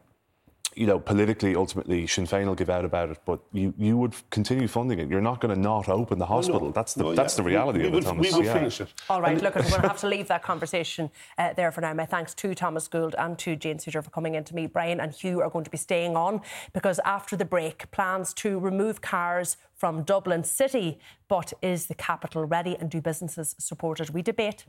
you 0.74 0.87
know, 0.87 0.98
politically, 0.98 1.57
ultimately, 1.57 2.07
Sinn 2.07 2.26
Féin 2.26 2.46
will 2.46 2.54
give 2.54 2.70
out 2.70 2.85
about 2.85 3.11
it, 3.11 3.18
but 3.24 3.40
you, 3.52 3.74
you 3.76 3.96
would 3.96 4.14
continue 4.31 4.68
funding 4.68 4.98
it. 5.00 5.09
You're 5.09 5.20
not 5.20 5.40
going 5.40 5.54
to 5.54 5.61
not 5.61 5.88
open 5.88 6.18
the 6.18 6.26
hospital. 6.26 6.70
That's 6.70 6.94
the 6.94 7.02
No, 7.04 7.14
that's 7.14 7.35
yeah. 7.35 7.42
the 7.42 7.48
reality 7.48 7.78
we, 7.81 7.87
of 7.87 7.92
we 7.92 7.98
it, 7.98 8.00
would, 8.00 8.04
Thomas. 8.04 8.33
We 8.33 8.37
would 8.38 8.46
Yeah. 8.46 8.52
finish 8.54 8.81
it. 8.81 8.88
All 9.11 9.20
right, 9.20 9.33
And- 9.33 9.42
look, 9.42 9.54
we're 9.57 9.62
going 9.62 9.83
to 9.83 9.88
have 9.88 9.98
to 9.98 10.07
leave 10.09 10.28
that 10.28 10.42
conversation 10.42 11.11
uh, 11.38 11.52
there 11.54 11.72
for 11.72 11.81
now. 11.81 11.92
My 11.94 12.07
thanks 12.07 12.35
to 12.35 12.54
Thomas 12.54 12.87
Gould 12.88 13.14
and 13.18 13.38
to 13.40 13.57
Jane 13.57 13.78
Suiter 13.78 14.02
for 14.04 14.11
coming 14.11 14.35
in 14.35 14.44
to 14.44 14.54
me. 14.54 14.66
Brian 14.66 15.00
and 15.00 15.12
Hugh 15.12 15.40
are 15.42 15.50
going 15.50 15.64
to 15.64 15.70
be 15.70 15.78
staying 15.78 16.16
on 16.16 16.40
because 16.72 17.00
after 17.04 17.37
the 17.37 17.44
break, 17.44 17.90
plans 17.90 18.33
to 18.35 18.59
remove 18.59 19.00
cars 19.00 19.57
from 19.74 20.02
Dublin 20.02 20.44
City. 20.44 20.98
But 21.28 21.52
is 21.62 21.87
the 21.87 21.94
capital 21.94 22.44
ready 22.44 22.76
and 22.78 22.90
do 22.90 23.00
businesses 23.00 23.54
support 23.59 24.00
it? 24.00 24.11
We 24.11 24.22
debate. 24.22 24.64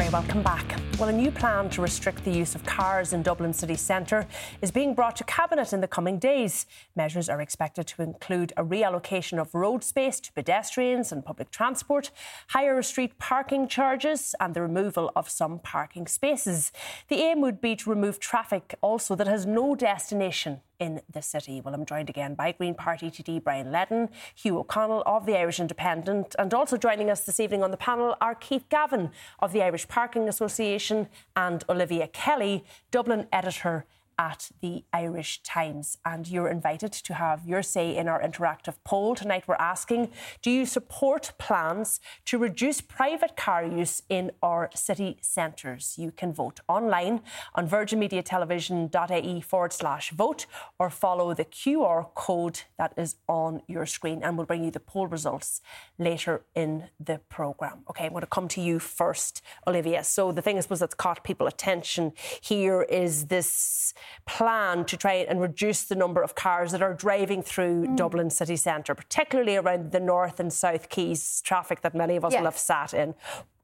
Very 0.00 0.10
welcome 0.10 0.42
back. 0.42 0.89
Well, 1.00 1.08
a 1.08 1.12
new 1.12 1.30
plan 1.30 1.70
to 1.70 1.80
restrict 1.80 2.26
the 2.26 2.30
use 2.30 2.54
of 2.54 2.62
cars 2.66 3.14
in 3.14 3.22
Dublin 3.22 3.54
city 3.54 3.76
centre 3.76 4.26
is 4.60 4.70
being 4.70 4.92
brought 4.92 5.16
to 5.16 5.24
Cabinet 5.24 5.72
in 5.72 5.80
the 5.80 5.88
coming 5.88 6.18
days. 6.18 6.66
Measures 6.94 7.30
are 7.30 7.40
expected 7.40 7.86
to 7.86 8.02
include 8.02 8.52
a 8.54 8.62
reallocation 8.62 9.40
of 9.40 9.54
road 9.54 9.82
space 9.82 10.20
to 10.20 10.32
pedestrians 10.34 11.10
and 11.10 11.24
public 11.24 11.50
transport, 11.50 12.10
higher 12.48 12.82
street 12.82 13.18
parking 13.18 13.66
charges, 13.66 14.34
and 14.40 14.52
the 14.52 14.60
removal 14.60 15.10
of 15.16 15.30
some 15.30 15.58
parking 15.60 16.06
spaces. 16.06 16.70
The 17.08 17.22
aim 17.22 17.40
would 17.40 17.62
be 17.62 17.76
to 17.76 17.88
remove 17.88 18.20
traffic 18.20 18.74
also 18.82 19.14
that 19.16 19.26
has 19.26 19.46
no 19.46 19.74
destination 19.74 20.60
in 20.78 21.02
the 21.12 21.20
city. 21.20 21.60
Well, 21.60 21.74
I'm 21.74 21.84
joined 21.84 22.08
again 22.08 22.34
by 22.34 22.52
Green 22.52 22.74
Party 22.74 23.10
TD 23.10 23.44
Brian 23.44 23.70
Leddin, 23.70 24.08
Hugh 24.34 24.58
O'Connell 24.58 25.02
of 25.04 25.26
the 25.26 25.36
Irish 25.36 25.60
Independent, 25.60 26.34
and 26.38 26.52
also 26.54 26.78
joining 26.78 27.10
us 27.10 27.24
this 27.24 27.38
evening 27.38 27.62
on 27.62 27.70
the 27.70 27.76
panel 27.76 28.16
are 28.20 28.34
Keith 28.34 28.64
Gavin 28.70 29.10
of 29.40 29.52
the 29.52 29.62
Irish 29.62 29.86
Parking 29.88 30.26
Association 30.26 30.89
and 31.36 31.64
Olivia 31.68 32.08
Kelly, 32.08 32.64
Dublin 32.90 33.26
editor 33.32 33.84
at 34.20 34.50
the 34.60 34.84
Irish 34.92 35.42
Times. 35.42 35.96
And 36.04 36.28
you're 36.28 36.50
invited 36.50 36.92
to 36.92 37.14
have 37.14 37.46
your 37.46 37.62
say 37.62 37.96
in 37.96 38.06
our 38.06 38.22
interactive 38.22 38.74
poll. 38.84 39.14
Tonight, 39.14 39.44
we're 39.48 39.54
asking 39.54 40.10
Do 40.42 40.50
you 40.50 40.66
support 40.66 41.32
plans 41.38 42.00
to 42.26 42.36
reduce 42.36 42.82
private 42.82 43.34
car 43.34 43.64
use 43.64 44.02
in 44.10 44.30
our 44.42 44.68
city 44.74 45.16
centres? 45.22 45.94
You 45.96 46.10
can 46.10 46.34
vote 46.34 46.60
online 46.68 47.22
on 47.54 47.66
virginmediatelevision.ie 47.66 49.40
forward 49.40 49.72
slash 49.72 50.10
vote 50.10 50.44
or 50.78 50.90
follow 50.90 51.32
the 51.32 51.46
QR 51.46 52.14
code 52.14 52.60
that 52.76 52.92
is 52.98 53.16
on 53.26 53.62
your 53.66 53.86
screen. 53.86 54.22
And 54.22 54.36
we'll 54.36 54.46
bring 54.46 54.64
you 54.64 54.70
the 54.70 54.80
poll 54.80 55.06
results 55.06 55.62
later 55.98 56.42
in 56.54 56.90
the 57.00 57.20
programme. 57.30 57.84
Okay, 57.88 58.04
I'm 58.04 58.10
going 58.10 58.20
to 58.20 58.26
come 58.26 58.48
to 58.48 58.60
you 58.60 58.80
first, 58.80 59.40
Olivia. 59.66 60.04
So, 60.04 60.30
the 60.30 60.42
thing 60.42 60.58
I 60.58 60.60
suppose 60.60 60.80
that's 60.80 60.94
caught 60.94 61.24
people 61.24 61.46
attention 61.46 62.12
here 62.42 62.82
is 62.82 63.28
this 63.28 63.94
plan 64.26 64.84
to 64.86 64.96
try 64.96 65.14
and 65.14 65.40
reduce 65.40 65.84
the 65.84 65.94
number 65.94 66.22
of 66.22 66.34
cars 66.34 66.72
that 66.72 66.82
are 66.82 66.94
driving 66.94 67.42
through 67.42 67.86
mm. 67.86 67.96
Dublin 67.96 68.30
city 68.30 68.56
centre, 68.56 68.94
particularly 68.94 69.56
around 69.56 69.92
the 69.92 70.00
north 70.00 70.40
and 70.40 70.52
south 70.52 70.88
quays 70.88 71.40
traffic 71.42 71.80
that 71.82 71.94
many 71.94 72.16
of 72.16 72.24
us 72.24 72.32
Yeah. 72.32 72.40
will 72.40 72.46
have 72.46 72.58
sat 72.58 72.94
in. 72.94 73.14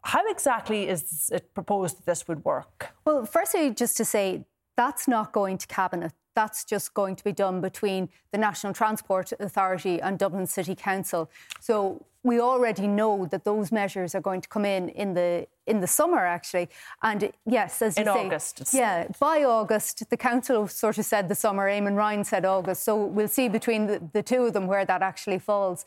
How 0.03 0.29
exactly 0.31 0.89
is 0.89 1.31
it 1.33 1.53
proposed 1.53 1.99
that 1.99 2.07
this 2.07 2.29
would 2.29 2.45
work? 2.45 2.95
Well, 3.05 3.25
firstly, 3.25 3.71
just 3.71 3.97
to 3.97 4.05
say 4.05 4.47
that's 4.77 5.09
not 5.09 5.33
going 5.33 5.59
to 5.59 5.67
cabinet. 5.67 6.13
That's 6.35 6.65
just 6.65 6.93
going 6.93 7.17
to 7.17 7.25
be 7.25 7.33
done 7.33 7.61
between 7.61 8.11
the 8.31 8.39
National 8.39 8.75
Transport 8.75 9.33
Authority 9.41 10.01
and 10.01 10.19
Dublin 10.19 10.47
City 10.47 10.75
Council. 10.75 11.31
So 11.61 12.05
we 12.27 12.41
already 12.41 12.89
know 12.89 13.25
that 13.27 13.45
those 13.45 13.71
measures 13.71 14.13
are 14.17 14.21
going 14.21 14.41
to 14.41 14.49
come 14.49 14.65
in 14.65 14.89
in 14.89 15.15
the 15.15 15.47
in 15.67 15.81
the 15.81 15.87
summer, 15.87 16.25
actually. 16.27 16.69
And 17.03 17.33
yes, 17.45 17.83
as 17.83 17.97
you 17.97 18.03
In 18.03 18.07
say, 18.07 18.27
August, 18.27 18.75
yeah, 18.75 19.07
by 19.21 19.45
August, 19.45 20.03
the 20.11 20.17
council 20.17 20.67
sort 20.67 20.99
of 20.99 21.05
said 21.05 21.29
the 21.29 21.35
summer. 21.37 21.69
Eamon 21.69 21.97
Ryan 21.97 22.25
said 22.25 22.45
August. 22.45 22.83
So 22.83 23.05
we'll 23.05 23.29
see 23.29 23.49
between 23.49 23.87
the, 23.87 24.03
the 24.13 24.23
two 24.23 24.43
of 24.43 24.53
them 24.55 24.67
where 24.67 24.85
that 24.85 25.03
actually 25.03 25.39
falls. 25.39 25.87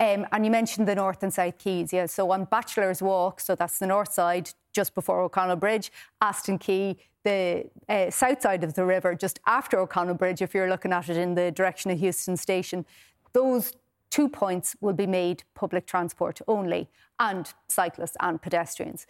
Um, 0.00 0.26
and 0.32 0.44
you 0.44 0.50
mentioned 0.50 0.88
the 0.88 0.94
North 0.96 1.22
and 1.22 1.32
South 1.32 1.58
Quays, 1.58 1.92
yeah. 1.92 2.06
So 2.06 2.30
on 2.32 2.46
Bachelor's 2.46 3.00
Walk, 3.00 3.40
so 3.40 3.54
that's 3.54 3.78
the 3.78 3.86
north 3.86 4.12
side, 4.12 4.50
just 4.72 4.92
before 4.94 5.20
O'Connell 5.22 5.56
Bridge, 5.56 5.92
Aston 6.20 6.58
Quay, 6.58 6.96
the 7.22 7.68
uh, 7.88 8.10
south 8.10 8.42
side 8.42 8.64
of 8.64 8.74
the 8.74 8.84
river, 8.84 9.14
just 9.14 9.38
after 9.46 9.78
O'Connell 9.78 10.14
Bridge, 10.14 10.42
if 10.42 10.52
you're 10.54 10.68
looking 10.68 10.92
at 10.92 11.08
it 11.08 11.16
in 11.16 11.34
the 11.34 11.50
direction 11.50 11.90
of 11.90 11.98
Heuston 11.98 12.38
Station, 12.38 12.84
those 13.32 13.72
two 14.16 14.28
points 14.30 14.74
will 14.80 14.94
be 14.94 15.06
made 15.06 15.44
public 15.54 15.84
transport 15.86 16.40
only, 16.48 16.88
and 17.20 17.52
cyclists 17.68 18.16
and 18.20 18.40
pedestrians. 18.40 19.06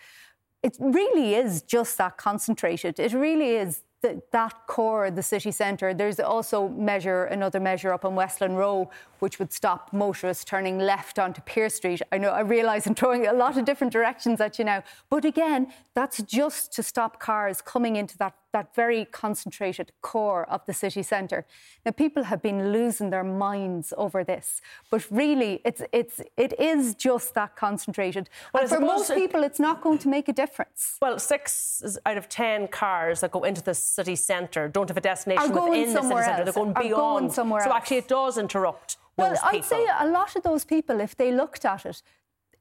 It 0.65 0.77
really 0.81 1.37
is 1.37 1.63
just 1.63 1.97
that 1.99 2.17
concentrated. 2.17 2.99
It 2.99 3.13
really 3.13 3.51
is 3.51 3.83
the, 4.03 4.21
that 4.33 4.55
core 4.67 5.13
the 5.13 5.23
city 5.23 5.53
centre. 5.53 5.95
There's 5.95 6.19
also 6.19 6.69
measure 6.71 7.25
another 7.27 7.61
measure 7.61 7.93
up 7.93 8.05
on 8.05 8.17
Westland 8.17 8.59
Row, 8.59 8.91
which 9.21 9.39
would 9.39 9.53
stop 9.53 9.93
motorists 9.93 10.45
turning 10.45 10.77
left 10.81 11.21
onto 11.21 11.41
Pearse 11.43 11.77
Street. 11.77 12.03
I 12.11 12.19
know 12.19 12.31
I 12.31 12.41
realise 12.41 12.87
I'm 12.89 12.97
throwing 12.97 13.29
a 13.29 13.33
lot 13.33 13.57
of 13.57 13.65
different 13.65 13.93
directions 13.93 14.41
at 14.41 14.59
you 14.59 14.65
now, 14.65 14.83
but 15.09 15.25
again, 15.25 15.73
that's 15.95 16.21
just 16.25 16.73
to 16.73 16.83
stop 16.83 17.21
cars 17.21 17.63
coming 17.63 17.95
into 17.95 18.19
that 18.19 18.35
that 18.53 18.75
very 18.75 19.05
concentrated 19.05 19.93
core 20.01 20.49
of 20.49 20.65
the 20.67 20.73
city 20.73 21.03
centre. 21.03 21.45
Now, 21.85 21.93
people 21.93 22.25
have 22.25 22.41
been 22.43 22.73
losing 22.73 23.11
their 23.11 23.25
minds 23.25 23.93
over 23.97 24.25
this, 24.25 24.61
but 24.91 25.05
really, 25.11 25.61
it's 25.65 25.83
it's 25.93 26.21
it 26.37 26.59
is 26.59 26.95
just 26.95 27.35
that 27.35 27.57
concentrated. 27.57 28.29
Well, 28.53 28.63
and 28.63 28.71
for 28.71 28.81
most 28.81 29.13
people, 29.15 29.43
it's 29.43 29.61
not 29.61 29.81
going 29.83 29.99
to 29.99 30.09
make 30.09 30.29
a 30.29 30.33
difference. 30.33 30.97
Well, 31.03 31.19
six 31.19 31.99
out 32.07 32.17
of 32.17 32.29
ten 32.29 32.69
cars 32.69 33.21
that 33.21 33.31
go 33.31 33.45
into 33.45 33.63
the 33.63 33.75
city 33.75 34.17
centre 34.17 34.69
don't 34.69 34.89
have 34.89 34.97
a 34.97 35.01
destination 35.01 35.53
within 35.53 35.93
the 35.93 36.03
city 36.03 36.23
centre. 36.23 36.45
They're 36.45 36.53
going 36.53 36.73
beyond. 36.73 36.91
going 36.93 37.31
somewhere 37.31 37.63
so 37.63 37.71
else. 37.71 37.77
actually, 37.77 37.99
it 37.99 38.09
does 38.09 38.39
interrupt 38.39 38.97
Well, 39.17 39.37
I'd 39.43 39.53
people. 39.53 39.69
say 39.69 39.87
a 40.01 40.07
lot 40.07 40.37
of 40.37 40.43
those 40.43 40.65
people, 40.65 41.01
if 41.01 41.17
they 41.17 41.31
looked 41.33 41.65
at 41.65 41.85
it, 41.87 42.03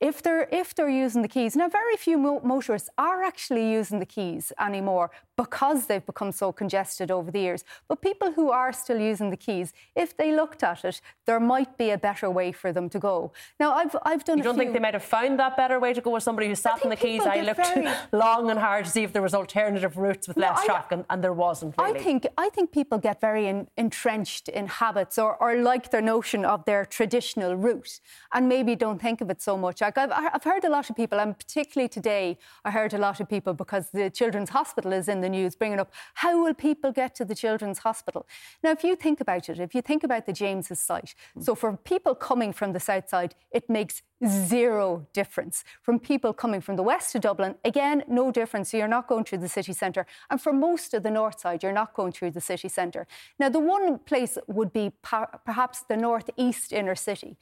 if 0.01 0.21
they're 0.21 0.47
if 0.51 0.75
they're 0.75 0.89
using 0.89 1.21
the 1.21 1.29
quays 1.29 1.55
now, 1.55 1.69
very 1.69 1.95
few 1.95 2.17
mo- 2.17 2.41
motorists 2.43 2.89
are 2.97 3.23
actually 3.23 3.71
using 3.71 3.99
the 3.99 4.05
quays 4.05 4.51
anymore 4.59 5.09
because 5.37 5.87
they've 5.87 6.05
become 6.05 6.31
so 6.31 6.51
congested 6.51 7.11
over 7.11 7.29
the 7.31 7.39
years. 7.39 7.63
But 7.87 8.01
people 8.01 8.31
who 8.31 8.51
are 8.51 8.71
still 8.71 8.99
using 8.99 9.29
the 9.29 9.37
quays, 9.37 9.73
if 9.95 10.15
they 10.15 10.33
looked 10.33 10.63
at 10.63 10.85
it, 10.85 11.01
there 11.25 11.39
might 11.39 11.77
be 11.77 11.89
a 11.91 11.97
better 11.97 12.29
way 12.29 12.51
for 12.51 12.71
them 12.71 12.89
to 12.89 12.99
go. 12.99 13.31
Now, 13.59 13.73
I've 13.73 13.95
I've 14.03 14.23
done. 14.23 14.37
You 14.37 14.43
don't 14.43 14.55
think 14.57 14.69
few- 14.69 14.73
they 14.73 14.79
might 14.79 14.93
have 14.93 15.03
found 15.03 15.39
that 15.39 15.57
better 15.57 15.79
way 15.79 15.93
to 15.93 16.01
go 16.01 16.11
with 16.11 16.23
somebody 16.23 16.47
who 16.47 16.55
sat 16.55 16.83
in 16.83 16.89
the 16.89 16.95
quays? 16.95 17.21
I 17.25 17.41
looked 17.41 17.57
very- 17.67 17.87
long 18.13 18.49
and 18.49 18.59
hard 18.59 18.85
to 18.85 18.91
see 18.91 19.03
if 19.03 19.11
there 19.13 19.21
was 19.21 19.33
alternative 19.33 19.97
routes 19.97 20.27
with 20.27 20.37
No, 20.37 20.47
less 20.47 20.59
I- 20.59 20.65
traffic, 20.65 20.91
and, 20.91 21.05
and 21.09 21.23
there 21.23 21.33
wasn't. 21.33 21.75
Really. 21.77 21.99
I 21.99 22.03
think 22.03 22.27
I 22.37 22.49
think 22.49 22.71
people 22.71 22.97
get 22.97 23.19
very 23.19 23.47
en- 23.47 23.67
entrenched 23.77 24.47
in 24.49 24.67
habits 24.67 25.17
or, 25.17 25.35
or 25.41 25.55
like 25.57 25.91
their 25.91 26.01
notion 26.01 26.45
of 26.45 26.63
their 26.65 26.85
traditional 26.85 27.55
route 27.55 27.99
and 28.33 28.47
maybe 28.47 28.75
don't 28.75 29.01
think 29.01 29.21
of 29.21 29.29
it 29.29 29.41
so 29.41 29.57
much. 29.57 29.81
Like 29.81 29.97
I've, 29.97 30.11
I've 30.11 30.43
heard 30.43 30.63
a 30.63 30.69
lot 30.69 30.89
of 30.89 30.95
people, 30.95 31.19
and 31.19 31.37
particularly 31.37 31.89
today, 31.89 32.37
I 32.63 32.71
heard 32.71 32.93
a 32.93 32.97
lot 32.97 33.19
of 33.19 33.27
people 33.29 33.53
because 33.53 33.89
the 33.91 34.09
Children's 34.09 34.49
Hospital 34.49 34.93
is 34.93 35.07
in 35.09 35.24
the 35.25 35.29
news 35.37 35.55
bringing 35.55 35.79
up 35.79 35.91
how 36.15 36.33
will 36.43 36.53
people 36.53 36.91
get 36.91 37.15
to 37.15 37.25
the 37.25 37.35
Children's 37.35 37.79
Hospital? 37.79 38.21
Now, 38.63 38.71
if 38.71 38.83
you 38.83 38.95
think 38.95 39.19
about 39.19 39.49
it, 39.49 39.59
if 39.59 39.73
you 39.75 39.81
think 39.81 40.03
about 40.03 40.25
the 40.25 40.33
James's 40.33 40.79
site, 40.79 41.15
hmm. 41.33 41.41
so 41.41 41.55
for 41.55 41.75
people 41.93 42.13
coming 42.15 42.53
from 42.53 42.73
the 42.73 42.79
south 42.79 43.09
side, 43.09 43.33
it 43.51 43.69
makes 43.69 44.03
zero 44.25 45.07
difference. 45.13 45.63
From 45.81 45.99
people 45.99 46.31
coming 46.33 46.61
from 46.61 46.75
the 46.75 46.83
west 46.83 47.11
to 47.13 47.19
Dublin, 47.19 47.55
again, 47.65 48.03
no 48.07 48.31
difference. 48.31 48.71
So 48.71 48.77
you're 48.77 48.87
not 48.87 49.07
going 49.07 49.25
through 49.25 49.39
the 49.39 49.49
city 49.49 49.73
centre. 49.73 50.05
And 50.29 50.41
for 50.41 50.53
most 50.53 50.93
of 50.93 51.03
the 51.03 51.11
north 51.11 51.39
side, 51.39 51.63
you're 51.63 51.79
not 51.83 51.93
going 51.93 52.11
through 52.11 52.31
the 52.31 52.41
city 52.41 52.69
centre. 52.69 53.07
Now, 53.39 53.49
the 53.49 53.59
one 53.59 53.99
place 53.99 54.37
would 54.47 54.71
be 54.71 54.93
perhaps 55.01 55.77
the 55.81 55.97
northeast 55.97 56.71
inner 56.71 56.95
city. 56.95 57.37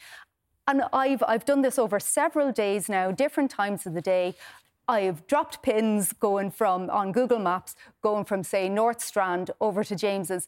And 0.68 0.84
I've, 0.94 1.24
I've 1.28 1.46
done 1.46 1.62
this 1.62 1.78
over 1.78 2.00
several 2.00 2.52
days 2.52 2.88
now, 2.88 3.12
different 3.12 3.52
times 3.52 3.86
of 3.86 3.94
the 3.94 4.02
day. 4.02 4.36
I've 4.88 5.26
dropped 5.28 5.62
pins 5.62 6.14
going 6.14 6.52
from 6.52 6.90
on 6.90 7.12
Google 7.12 7.40
Maps, 7.40 7.76
going 8.02 8.26
from, 8.26 8.44
say, 8.44 8.68
North 8.68 9.02
Strand 9.02 9.52
over 9.62 9.84
to 9.84 9.96
James's. 9.96 10.48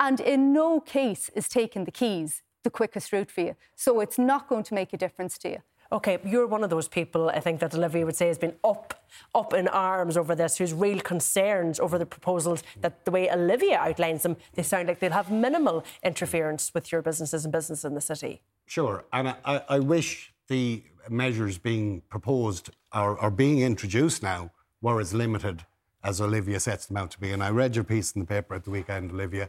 And 0.00 0.20
in 0.20 0.52
no 0.52 0.80
case 0.80 1.30
is 1.34 1.48
taking 1.48 1.84
the 1.84 1.92
quays 1.92 2.42
the 2.64 2.70
quickest 2.70 3.12
route 3.12 3.30
for 3.30 3.42
you. 3.42 3.56
So 3.76 4.00
it's 4.00 4.18
not 4.18 4.48
going 4.48 4.64
to 4.64 4.74
make 4.74 4.92
a 4.92 4.96
difference 4.96 5.38
to 5.38 5.50
you. 5.50 5.58
Okay, 5.92 6.18
you're 6.24 6.48
one 6.48 6.64
of 6.64 6.70
those 6.70 6.88
people, 6.88 7.28
I 7.28 7.38
think, 7.38 7.60
that 7.60 7.72
Olivia 7.74 8.04
would 8.04 8.16
say 8.16 8.26
has 8.26 8.38
been 8.38 8.56
up, 8.64 9.04
up 9.36 9.54
in 9.54 9.68
arms 9.68 10.16
over 10.16 10.34
this, 10.34 10.58
who's 10.58 10.74
real 10.74 10.98
concerns 10.98 11.78
over 11.78 11.96
the 11.96 12.06
proposals 12.06 12.64
that 12.80 13.04
the 13.04 13.12
way 13.12 13.30
Olivia 13.30 13.78
outlines 13.78 14.24
them, 14.24 14.36
they 14.54 14.64
sound 14.64 14.88
like 14.88 14.98
they'll 14.98 15.12
have 15.12 15.30
minimal 15.30 15.84
interference 16.02 16.74
with 16.74 16.90
your 16.90 17.02
businesses 17.02 17.44
and 17.44 17.52
business 17.52 17.84
in 17.84 17.94
the 17.94 18.00
city. 18.00 18.42
Sure, 18.66 19.04
and 19.12 19.28
I, 19.44 19.62
I 19.68 19.78
wish 19.78 20.32
the 20.48 20.82
measures 21.08 21.58
being 21.58 22.02
proposed 22.08 22.70
or, 22.94 23.20
or 23.20 23.30
being 23.30 23.60
introduced 23.60 24.22
now 24.22 24.50
were 24.80 25.00
as 25.00 25.12
limited 25.14 25.64
as 26.04 26.20
Olivia 26.20 26.60
sets 26.60 26.86
them 26.86 26.96
out 26.96 27.10
to 27.10 27.20
be. 27.20 27.32
And 27.32 27.42
I 27.42 27.50
read 27.50 27.74
your 27.74 27.84
piece 27.84 28.12
in 28.12 28.20
the 28.20 28.26
paper 28.26 28.54
at 28.54 28.64
the 28.64 28.70
weekend, 28.70 29.10
Olivia. 29.10 29.48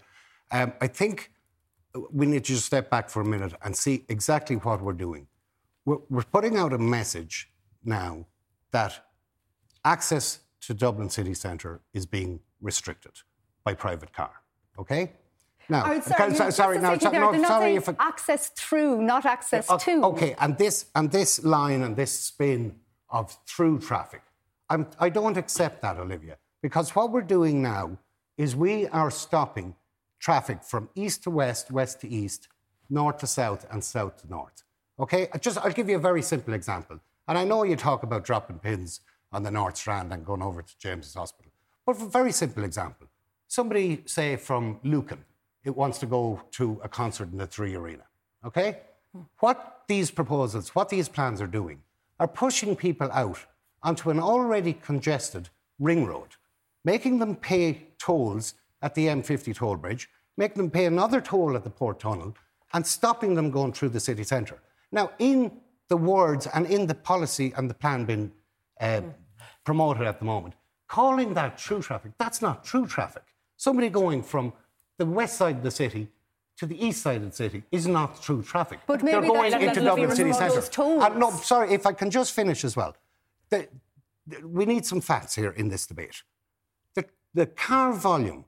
Um, 0.51 0.73
I 0.81 0.87
think 0.87 1.31
we 2.11 2.25
need 2.25 2.45
to 2.45 2.53
just 2.53 2.65
step 2.65 2.89
back 2.89 3.09
for 3.09 3.21
a 3.21 3.25
minute 3.25 3.53
and 3.63 3.75
see 3.75 4.05
exactly 4.09 4.55
what 4.55 4.81
we're 4.81 4.93
doing. 4.93 5.27
We're, 5.85 5.97
we're 6.09 6.23
putting 6.23 6.57
out 6.57 6.73
a 6.73 6.77
message 6.77 7.49
now 7.83 8.25
that 8.71 9.05
access 9.85 10.39
to 10.61 10.73
Dublin 10.73 11.09
city 11.09 11.33
centre 11.33 11.81
is 11.93 12.05
being 12.05 12.39
restricted 12.61 13.13
by 13.63 13.73
private 13.73 14.13
car. 14.13 14.31
Okay? 14.79 15.11
Now, 15.69 15.83
oh, 15.85 15.99
sorry, 15.99 16.35
sorry, 16.35 16.51
sorry, 16.51 16.79
no, 16.79 16.97
so, 16.97 17.11
no, 17.11 17.43
sorry 17.43 17.75
if 17.75 17.89
it, 17.89 17.95
access 17.99 18.49
through, 18.49 19.01
not 19.01 19.25
access 19.25 19.67
yeah, 19.69 19.77
to. 19.77 20.03
Okay, 20.05 20.35
and 20.39 20.57
this 20.57 20.85
and 20.95 21.11
this 21.11 21.43
line 21.43 21.81
and 21.81 21.95
this 21.95 22.11
spin 22.11 22.75
of 23.09 23.37
through 23.45 23.79
traffic, 23.79 24.21
I'm, 24.69 24.87
I 24.99 25.09
don't 25.09 25.35
accept 25.35 25.81
that, 25.81 25.97
Olivia, 25.97 26.37
because 26.61 26.95
what 26.95 27.11
we're 27.11 27.21
doing 27.21 27.61
now 27.61 27.97
is 28.37 28.55
we 28.55 28.87
are 28.87 29.11
stopping 29.11 29.75
traffic 30.19 30.63
from 30.63 30.89
east 30.95 31.23
to 31.23 31.31
west, 31.31 31.69
west 31.69 32.01
to 32.01 32.07
east, 32.07 32.47
north 32.89 33.17
to 33.19 33.27
south, 33.27 33.65
and 33.69 33.83
south 33.83 34.21
to 34.21 34.29
north. 34.29 34.63
Okay, 34.99 35.27
just 35.41 35.57
I'll 35.57 35.71
give 35.71 35.89
you 35.89 35.97
a 35.97 35.99
very 35.99 36.21
simple 36.21 36.53
example. 36.53 36.99
And 37.27 37.37
I 37.37 37.43
know 37.43 37.63
you 37.63 37.75
talk 37.75 38.03
about 38.03 38.23
dropping 38.23 38.59
pins 38.59 39.01
on 39.33 39.43
the 39.43 39.51
North 39.51 39.75
Strand 39.75 40.13
and 40.13 40.25
going 40.25 40.41
over 40.41 40.61
to 40.61 40.77
James's 40.79 41.13
Hospital, 41.13 41.51
but 41.85 41.97
for 41.97 42.05
a 42.05 42.09
very 42.09 42.31
simple 42.31 42.63
example. 42.63 43.07
Somebody, 43.49 44.03
say 44.05 44.37
from 44.37 44.79
Lucan, 44.83 45.23
it 45.67 45.75
wants 45.75 45.99
to 45.99 46.05
go 46.05 46.41
to 46.51 46.79
a 46.83 46.89
concert 46.89 47.31
in 47.31 47.37
the 47.37 47.45
Three 47.45 47.75
Arena. 47.75 48.03
Okay, 48.45 48.79
what 49.39 49.83
these 49.87 50.09
proposals, 50.09 50.73
what 50.73 50.89
these 50.89 51.09
plans 51.09 51.41
are 51.41 51.47
doing, 51.47 51.81
are 52.19 52.27
pushing 52.27 52.75
people 52.75 53.11
out 53.11 53.39
onto 53.83 54.09
an 54.09 54.19
already 54.19 54.73
congested 54.73 55.49
ring 55.77 56.05
road, 56.05 56.29
making 56.85 57.19
them 57.19 57.35
pay 57.35 57.87
tolls 57.99 58.53
at 58.81 58.95
the 58.95 59.07
M50 59.07 59.55
toll 59.55 59.75
bridge, 59.75 60.09
making 60.37 60.57
them 60.57 60.71
pay 60.71 60.85
another 60.85 61.19
toll 61.19 61.55
at 61.55 61.63
the 61.63 61.69
Port 61.69 61.99
Tunnel, 61.99 62.35
and 62.73 62.85
stopping 62.85 63.35
them 63.35 63.51
going 63.51 63.73
through 63.73 63.89
the 63.89 63.99
city 63.99 64.23
centre. 64.23 64.59
Now, 64.91 65.11
in 65.19 65.51
the 65.89 65.97
words 65.97 66.47
and 66.47 66.65
in 66.65 66.87
the 66.87 66.95
policy 66.95 67.53
and 67.57 67.69
the 67.69 67.73
plan 67.73 68.05
being 68.05 68.31
uh, 68.79 69.01
promoted 69.65 70.07
at 70.07 70.19
the 70.19 70.25
moment, 70.25 70.53
calling 70.87 71.33
that 71.33 71.57
true 71.57 71.81
traffic, 71.81 72.13
that's 72.17 72.41
not 72.41 72.63
true 72.63 72.87
traffic. 72.87 73.23
Somebody 73.57 73.89
going 73.89 74.23
from 74.23 74.53
the 74.97 75.05
west 75.05 75.37
side 75.37 75.57
of 75.57 75.63
the 75.63 75.71
city 75.71 76.09
to 76.57 76.65
the 76.65 76.83
east 76.83 77.01
side 77.01 77.17
of 77.17 77.29
the 77.29 77.35
city 77.35 77.63
is 77.71 77.87
not 77.87 78.23
through 78.23 78.41
traffic. 78.43 78.79
But 78.87 79.03
maybe 79.03 79.21
They're 79.21 79.29
going 79.29 79.53
into 79.53 79.81
Dublin 79.81 80.15
city 80.15 80.33
centre. 80.33 80.61
Uh, 80.81 81.09
no, 81.09 81.31
sorry, 81.31 81.73
if 81.73 81.85
I 81.85 81.93
can 81.93 82.09
just 82.09 82.33
finish 82.33 82.63
as 82.63 82.75
well. 82.75 82.95
The, 83.49 83.67
the, 84.25 84.47
we 84.47 84.65
need 84.65 84.85
some 84.85 85.01
facts 85.01 85.35
here 85.35 85.51
in 85.51 85.69
this 85.69 85.85
debate. 85.85 86.23
The, 86.95 87.05
the 87.33 87.45
car 87.45 87.93
volume 87.93 88.45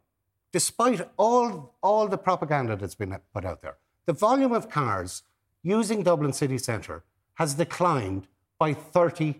despite 0.51 1.01
all, 1.17 1.75
all 1.81 2.07
the 2.07 2.17
propaganda 2.17 2.75
that's 2.75 2.95
been 2.95 3.15
put 3.33 3.45
out 3.45 3.61
there, 3.61 3.77
the 4.05 4.13
volume 4.13 4.51
of 4.51 4.69
cars 4.69 5.23
using 5.63 6.03
Dublin 6.03 6.33
city 6.33 6.57
centre 6.57 7.03
has 7.35 7.53
declined 7.53 8.27
by 8.57 8.73
30% 8.73 9.35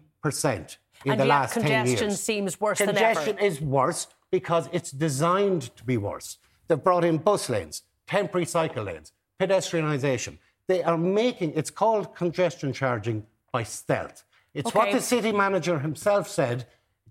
in 1.06 1.12
and 1.12 1.20
the 1.20 1.26
last 1.26 1.54
10 1.54 1.64
years. 1.64 1.72
congestion 1.72 2.12
seems 2.12 2.60
worse 2.60 2.78
congestion 2.78 2.96
than 2.96 3.04
ever. 3.04 3.26
Congestion 3.26 3.46
is 3.46 3.62
worse 3.62 4.08
because 4.32 4.70
it's 4.72 4.92
designed 4.92 5.76
to 5.76 5.84
be 5.84 5.98
worse. 5.98 6.38
They've 6.70 6.82
brought 6.82 7.04
in 7.04 7.18
bus 7.18 7.50
lanes, 7.50 7.82
temporary 8.08 8.46
cycle 8.46 8.84
lanes, 8.84 9.12
pedestrianisation. 9.40 10.38
They 10.68 10.84
are 10.84 10.98
making, 10.98 11.54
it's 11.56 11.72
called 11.72 12.16
congestion 12.16 12.72
charging 12.72 13.26
by 13.52 13.64
stealth. 13.64 14.24
It's 14.54 14.68
okay. 14.68 14.80
what 14.80 14.92
the 14.92 15.02
city 15.02 15.32
manager 15.32 15.80
himself 15.80 16.30
said 16.30 16.68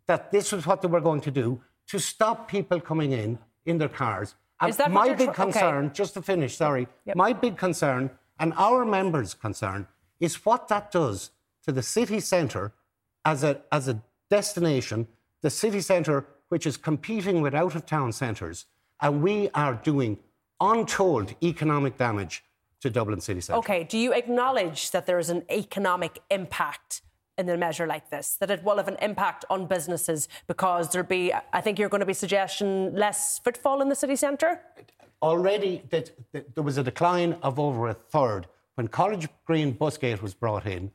that 0.06 0.30
this 0.30 0.52
was 0.52 0.64
what 0.64 0.80
they 0.80 0.88
were 0.88 1.00
going 1.00 1.20
to 1.22 1.30
do 1.32 1.60
to 1.88 1.98
stop 1.98 2.48
people 2.48 2.80
coming 2.80 3.12
in 3.12 3.38
in 3.66 3.78
their 3.78 3.88
cars. 3.88 4.36
And 4.60 4.76
my 4.90 5.12
big 5.12 5.34
concern, 5.34 5.86
okay. 5.86 5.94
just 5.94 6.14
to 6.14 6.22
finish, 6.22 6.56
sorry, 6.56 6.88
yep. 7.04 7.16
my 7.16 7.32
big 7.32 7.56
concern 7.56 8.10
and 8.38 8.52
our 8.56 8.84
members' 8.84 9.34
concern 9.34 9.86
is 10.20 10.44
what 10.44 10.68
that 10.68 10.90
does 10.90 11.30
to 11.64 11.72
the 11.72 11.82
city 11.82 12.20
centre 12.20 12.72
as 13.24 13.42
a, 13.44 13.60
as 13.70 13.88
a 13.88 14.00
destination, 14.30 15.08
the 15.42 15.50
city 15.50 15.80
centre 15.80 16.26
which 16.48 16.66
is 16.66 16.76
competing 16.76 17.42
with 17.42 17.54
out 17.54 17.74
of 17.74 17.84
town 17.84 18.12
centres, 18.12 18.66
and 19.00 19.22
we 19.22 19.48
are 19.54 19.74
doing 19.74 20.18
untold 20.60 21.34
economic 21.42 21.96
damage 21.96 22.44
to 22.80 22.90
Dublin 22.90 23.20
city 23.20 23.40
centre. 23.40 23.58
Okay, 23.58 23.84
do 23.84 23.98
you 23.98 24.12
acknowledge 24.12 24.90
that 24.92 25.06
there 25.06 25.18
is 25.18 25.30
an 25.30 25.42
economic 25.50 26.20
impact 26.30 27.02
in 27.36 27.48
a 27.48 27.56
measure 27.56 27.86
like 27.86 28.10
this, 28.10 28.36
that 28.40 28.50
it 28.50 28.62
will 28.64 28.76
have 28.76 28.88
an 28.88 28.96
impact 29.00 29.44
on 29.48 29.66
businesses 29.66 30.28
because 30.48 30.90
there'll 30.90 31.06
be, 31.06 31.32
I 31.52 31.60
think 31.60 31.78
you're 31.78 31.88
going 31.88 32.00
to 32.00 32.06
be 32.06 32.12
suggesting 32.12 32.94
less 32.94 33.38
footfall 33.38 33.80
in 33.80 33.88
the 33.88 33.94
city 33.94 34.16
centre? 34.16 34.60
Already, 35.22 35.82
that, 35.90 36.10
that 36.32 36.54
there 36.54 36.64
was 36.64 36.78
a 36.78 36.82
decline 36.82 37.36
of 37.42 37.58
over 37.58 37.88
a 37.88 37.94
third. 37.94 38.46
When 38.74 38.88
College 38.88 39.28
Green 39.44 39.72
Busgate 39.74 40.20
was 40.20 40.34
brought 40.34 40.66
in 40.66 40.90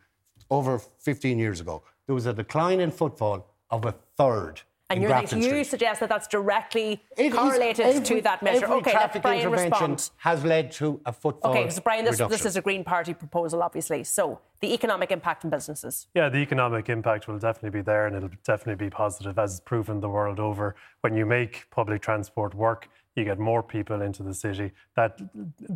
over 0.49 0.79
15 0.79 1.39
years 1.39 1.61
ago, 1.61 1.83
there 2.07 2.15
was 2.15 2.25
a 2.25 2.33
decline 2.33 2.79
in 2.79 2.91
footfall 2.91 3.55
of 3.69 3.85
a 3.85 3.93
third. 4.17 4.61
And 4.93 5.43
you 5.43 5.63
suggest 5.63 5.99
that 5.99 6.09
that's 6.09 6.27
directly 6.27 7.03
it 7.17 7.31
correlated 7.31 7.85
every, 7.85 8.03
to 8.17 8.21
that 8.21 8.43
measure. 8.43 8.65
Every 8.65 8.77
okay, 8.77 8.91
traffic 8.91 9.21
Brian 9.21 9.39
intervention 9.39 9.91
respond. 9.91 10.09
has 10.17 10.43
led 10.43 10.71
to 10.73 10.99
a 11.05 11.13
footfall. 11.13 11.51
Okay, 11.51 11.63
because 11.63 11.79
Brian, 11.79 12.05
this, 12.05 12.17
this, 12.17 12.45
is 12.45 12.55
a 12.55 12.61
Green 12.61 12.83
Party 12.83 13.13
proposal, 13.13 13.61
obviously. 13.61 14.03
So 14.03 14.39
the 14.61 14.73
economic 14.73 15.11
impact 15.11 15.43
on 15.45 15.51
businesses. 15.51 16.07
Yeah, 16.13 16.29
the 16.29 16.37
economic 16.37 16.89
impact 16.89 17.27
will 17.27 17.39
definitely 17.39 17.77
be 17.79 17.83
there, 17.83 18.07
and 18.07 18.15
it'll 18.15 18.29
definitely 18.43 18.85
be 18.85 18.89
positive, 18.89 19.37
as 19.39 19.59
proven 19.61 19.99
the 19.99 20.09
world 20.09 20.39
over. 20.39 20.75
When 21.01 21.15
you 21.15 21.25
make 21.25 21.67
public 21.71 22.01
transport 22.01 22.53
work, 22.53 22.89
you 23.15 23.25
get 23.25 23.39
more 23.39 23.61
people 23.61 24.01
into 24.01 24.23
the 24.23 24.33
city. 24.33 24.71
That 24.95 25.19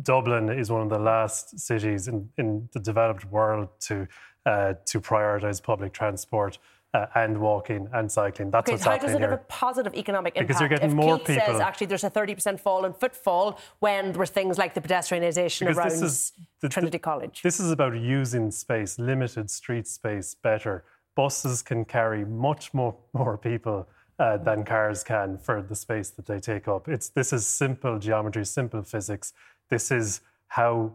Dublin 0.02 0.48
is 0.48 0.70
one 0.70 0.82
of 0.82 0.88
the 0.88 0.98
last 0.98 1.58
cities 1.58 2.08
in, 2.08 2.28
in 2.36 2.68
the 2.72 2.80
developed 2.80 3.24
world 3.26 3.68
to 3.80 4.08
uh, 4.46 4.74
to 4.86 5.00
prioritise 5.00 5.62
public 5.62 5.92
transport 5.92 6.58
uh, 6.94 7.06
and 7.14 7.38
walking 7.38 7.88
and 7.92 8.10
cycling. 8.10 8.50
That's 8.50 8.66
okay, 8.68 8.72
what's 8.72 8.84
how 8.84 8.92
happening 8.92 9.08
does 9.08 9.16
it 9.16 9.20
here. 9.20 9.30
have 9.30 9.40
a 9.40 9.44
positive 9.44 9.94
economic 9.94 10.36
impact? 10.36 10.48
because 10.48 10.60
you're 10.60 10.68
getting 10.68 10.90
if 10.90 10.96
more 10.96 11.18
Keith 11.18 11.26
people. 11.26 11.46
says 11.46 11.60
actually 11.60 11.88
there's 11.88 12.04
a 12.04 12.10
30% 12.10 12.58
fall 12.60 12.84
in 12.84 12.92
footfall 12.92 13.58
when 13.80 14.12
there 14.12 14.18
were 14.18 14.26
things 14.26 14.58
like 14.58 14.74
the 14.74 14.80
pedestrianisation 14.80 15.60
because 15.60 15.76
around 15.76 15.90
this 15.90 16.02
is 16.02 16.32
the, 16.60 16.68
Trinity 16.68 16.92
the, 16.92 16.98
College. 16.98 17.42
This 17.42 17.60
is 17.60 17.70
about 17.70 17.94
using 17.94 18.50
space, 18.50 18.98
limited 18.98 19.50
street 19.50 19.86
space 19.86 20.34
better. 20.34 20.84
Buses 21.14 21.62
can 21.62 21.84
carry 21.84 22.24
much 22.24 22.72
more, 22.72 22.94
more 23.12 23.36
people 23.36 23.88
uh, 24.18 24.36
than 24.38 24.64
cars 24.64 25.04
can 25.04 25.38
for 25.38 25.62
the 25.62 25.74
space 25.74 26.10
that 26.10 26.26
they 26.26 26.40
take 26.40 26.68
up. 26.68 26.88
It's 26.88 27.08
this 27.10 27.32
is 27.32 27.46
simple 27.46 27.98
geometry, 27.98 28.44
simple 28.44 28.82
physics. 28.82 29.32
This 29.68 29.90
is 29.90 30.22
how 30.48 30.92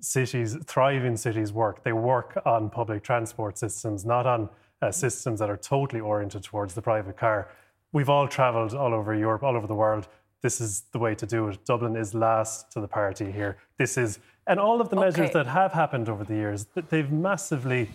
cities, 0.00 0.56
thriving 0.64 1.16
cities 1.16 1.52
work. 1.52 1.84
They 1.84 1.92
work 1.92 2.40
on 2.46 2.70
public 2.70 3.02
transport 3.02 3.58
systems, 3.58 4.04
not 4.04 4.26
on 4.26 4.48
uh, 4.82 4.90
systems 4.92 5.40
that 5.40 5.50
are 5.50 5.56
totally 5.56 6.00
oriented 6.00 6.42
towards 6.42 6.74
the 6.74 6.82
private 6.82 7.16
car. 7.16 7.48
We've 7.92 8.08
all 8.08 8.28
travelled 8.28 8.74
all 8.74 8.94
over 8.94 9.14
Europe, 9.14 9.42
all 9.42 9.56
over 9.56 9.66
the 9.66 9.74
world. 9.74 10.08
This 10.42 10.60
is 10.60 10.82
the 10.92 10.98
way 10.98 11.14
to 11.16 11.26
do 11.26 11.48
it. 11.48 11.64
Dublin 11.64 11.96
is 11.96 12.14
last 12.14 12.70
to 12.72 12.80
the 12.80 12.88
party 12.88 13.32
here. 13.32 13.58
This 13.76 13.96
is, 13.98 14.20
and 14.46 14.60
all 14.60 14.80
of 14.80 14.88
the 14.88 14.96
measures 14.96 15.30
Okay. 15.30 15.32
that 15.32 15.46
have 15.46 15.72
happened 15.72 16.08
over 16.08 16.22
the 16.24 16.34
years, 16.34 16.66
th- 16.74 16.86
they've 16.90 17.10
massively 17.10 17.90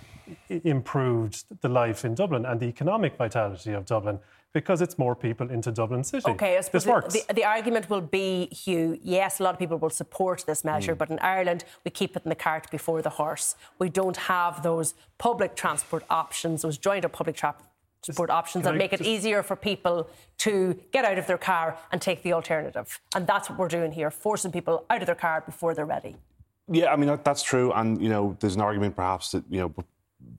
improved 0.50 1.46
the 1.62 1.70
life 1.70 2.06
in 2.06 2.16
Dublin 2.16 2.46
and 2.46 2.60
the 2.60 2.66
economic 2.66 3.16
vitality 3.18 3.72
of 3.74 3.86
Dublin 3.86 4.20
because 4.54 4.82
it's 4.82 4.98
more 4.98 5.16
people 5.16 5.50
into 5.50 5.72
Dublin 5.72 6.04
City. 6.04 6.30
Okay, 6.30 6.58
I 6.58 6.62
this 6.62 6.86
works. 6.86 7.14
The, 7.14 7.34
the, 7.34 7.44
argument 7.44 7.90
will 7.90 8.02
be, 8.02 8.48
Hugh, 8.48 9.00
yes, 9.02 9.40
a 9.40 9.44
lot 9.44 9.54
of 9.54 9.60
people 9.60 9.78
will 9.78 9.90
support 9.90 10.44
this 10.46 10.64
measure, 10.64 10.96
mm. 10.96 11.00
but 11.00 11.10
in 11.10 11.20
Ireland, 11.20 11.66
we 11.84 11.92
keep 11.92 12.16
it 12.16 12.24
in 12.24 12.30
the 12.30 12.36
cart 12.36 12.70
before 12.70 13.02
the 13.02 13.10
horse. 13.10 13.56
We 13.80 13.90
don't 13.90 14.18
have 14.18 14.64
those 14.64 14.94
public 15.18 15.56
transport 15.56 16.06
options, 16.10 16.62
those 16.62 16.78
joint 16.78 17.04
or 17.04 17.10
public 17.10 17.36
transport 17.36 17.70
support 18.04 18.30
options 18.30 18.66
and 18.66 18.78
make 18.78 18.92
it 18.92 19.02
easier 19.02 19.42
for 19.42 19.56
people 19.56 20.10
to 20.38 20.78
get 20.92 21.06
out 21.06 21.18
of 21.18 21.26
their 21.26 21.38
car 21.38 21.78
and 21.92 22.02
take 22.02 22.22
the 22.22 22.34
alternative. 22.34 23.00
And 23.16 23.26
that's 23.26 23.50
what 23.50 23.58
we're 23.58 23.70
doing 23.70 23.94
here, 23.94 24.12
forcing 24.12 24.52
people 24.52 24.86
out 24.90 25.02
of 25.02 25.06
their 25.06 25.16
car 25.16 25.42
before 25.46 25.74
they're 25.74 25.86
ready. 25.86 26.18
Yeah, 26.68 26.92
I 26.92 26.98
mean 26.98 27.18
that's 27.24 27.44
true, 27.44 27.72
and 27.72 28.02
you 28.02 28.10
know, 28.10 28.38
there's 28.40 28.56
an 28.56 28.62
argument 28.62 28.96
perhaps 28.96 29.32
that 29.32 29.44
you 29.50 29.60
know, 29.60 29.74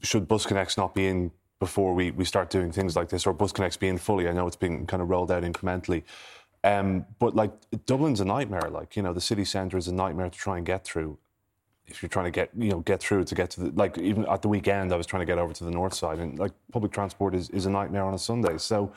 should 0.03 0.29
BusConnects 0.29 0.77
not 0.77 0.95
be 0.95 1.07
in 1.07 1.31
before 1.65 1.95
we, 1.95 2.11
we 2.11 2.27
start 2.27 2.51
doing 2.51 2.71
things 2.71 2.95
like 2.95 3.09
this, 3.09 3.27
or 3.27 3.33
BusConnects 3.33 3.79
being 3.79 3.97
fully. 3.97 4.29
I 4.29 4.33
know 4.33 4.47
it's 4.47 4.55
being 4.55 4.85
kind 4.85 5.03
of 5.03 5.09
rolled 5.09 5.31
out 5.31 5.45
incrementally. 5.45 6.03
Um, 6.63 7.07
but 7.19 7.35
like 7.35 7.53
Dublin's 7.87 8.21
a 8.21 8.25
nightmare. 8.27 8.69
Like 8.71 8.97
you 8.97 9.03
know, 9.03 9.15
the 9.15 9.21
city 9.21 9.47
centre 9.47 9.79
is 9.79 9.89
a 9.89 9.95
nightmare 9.95 10.29
to 10.29 10.39
try 10.39 10.59
and 10.59 10.67
get 10.67 10.85
through. 10.85 11.17
If 11.87 12.03
you're 12.03 12.11
trying 12.11 12.27
to 12.27 12.31
get 12.31 12.51
you 12.57 12.71
know 12.71 12.81
get 12.81 13.01
through 13.01 13.25
to 13.25 13.35
get 13.35 13.49
to 13.53 13.61
the 13.61 13.71
like 13.83 13.97
even 13.97 14.27
at 14.27 14.43
the 14.43 14.49
weekend, 14.49 14.93
I 14.93 14.97
was 14.97 15.07
trying 15.07 15.23
to 15.23 15.27
get 15.27 15.39
over 15.39 15.55
to 15.55 15.65
the 15.65 15.71
north 15.71 15.95
side, 15.95 16.19
and 16.19 16.39
like 16.39 16.53
public 16.71 16.93
transport 16.93 17.35
is, 17.35 17.49
is 17.51 17.65
a 17.65 17.71
nightmare 17.71 18.05
on 18.05 18.13
a 18.13 18.19
Sunday. 18.19 18.59
So 18.59 18.93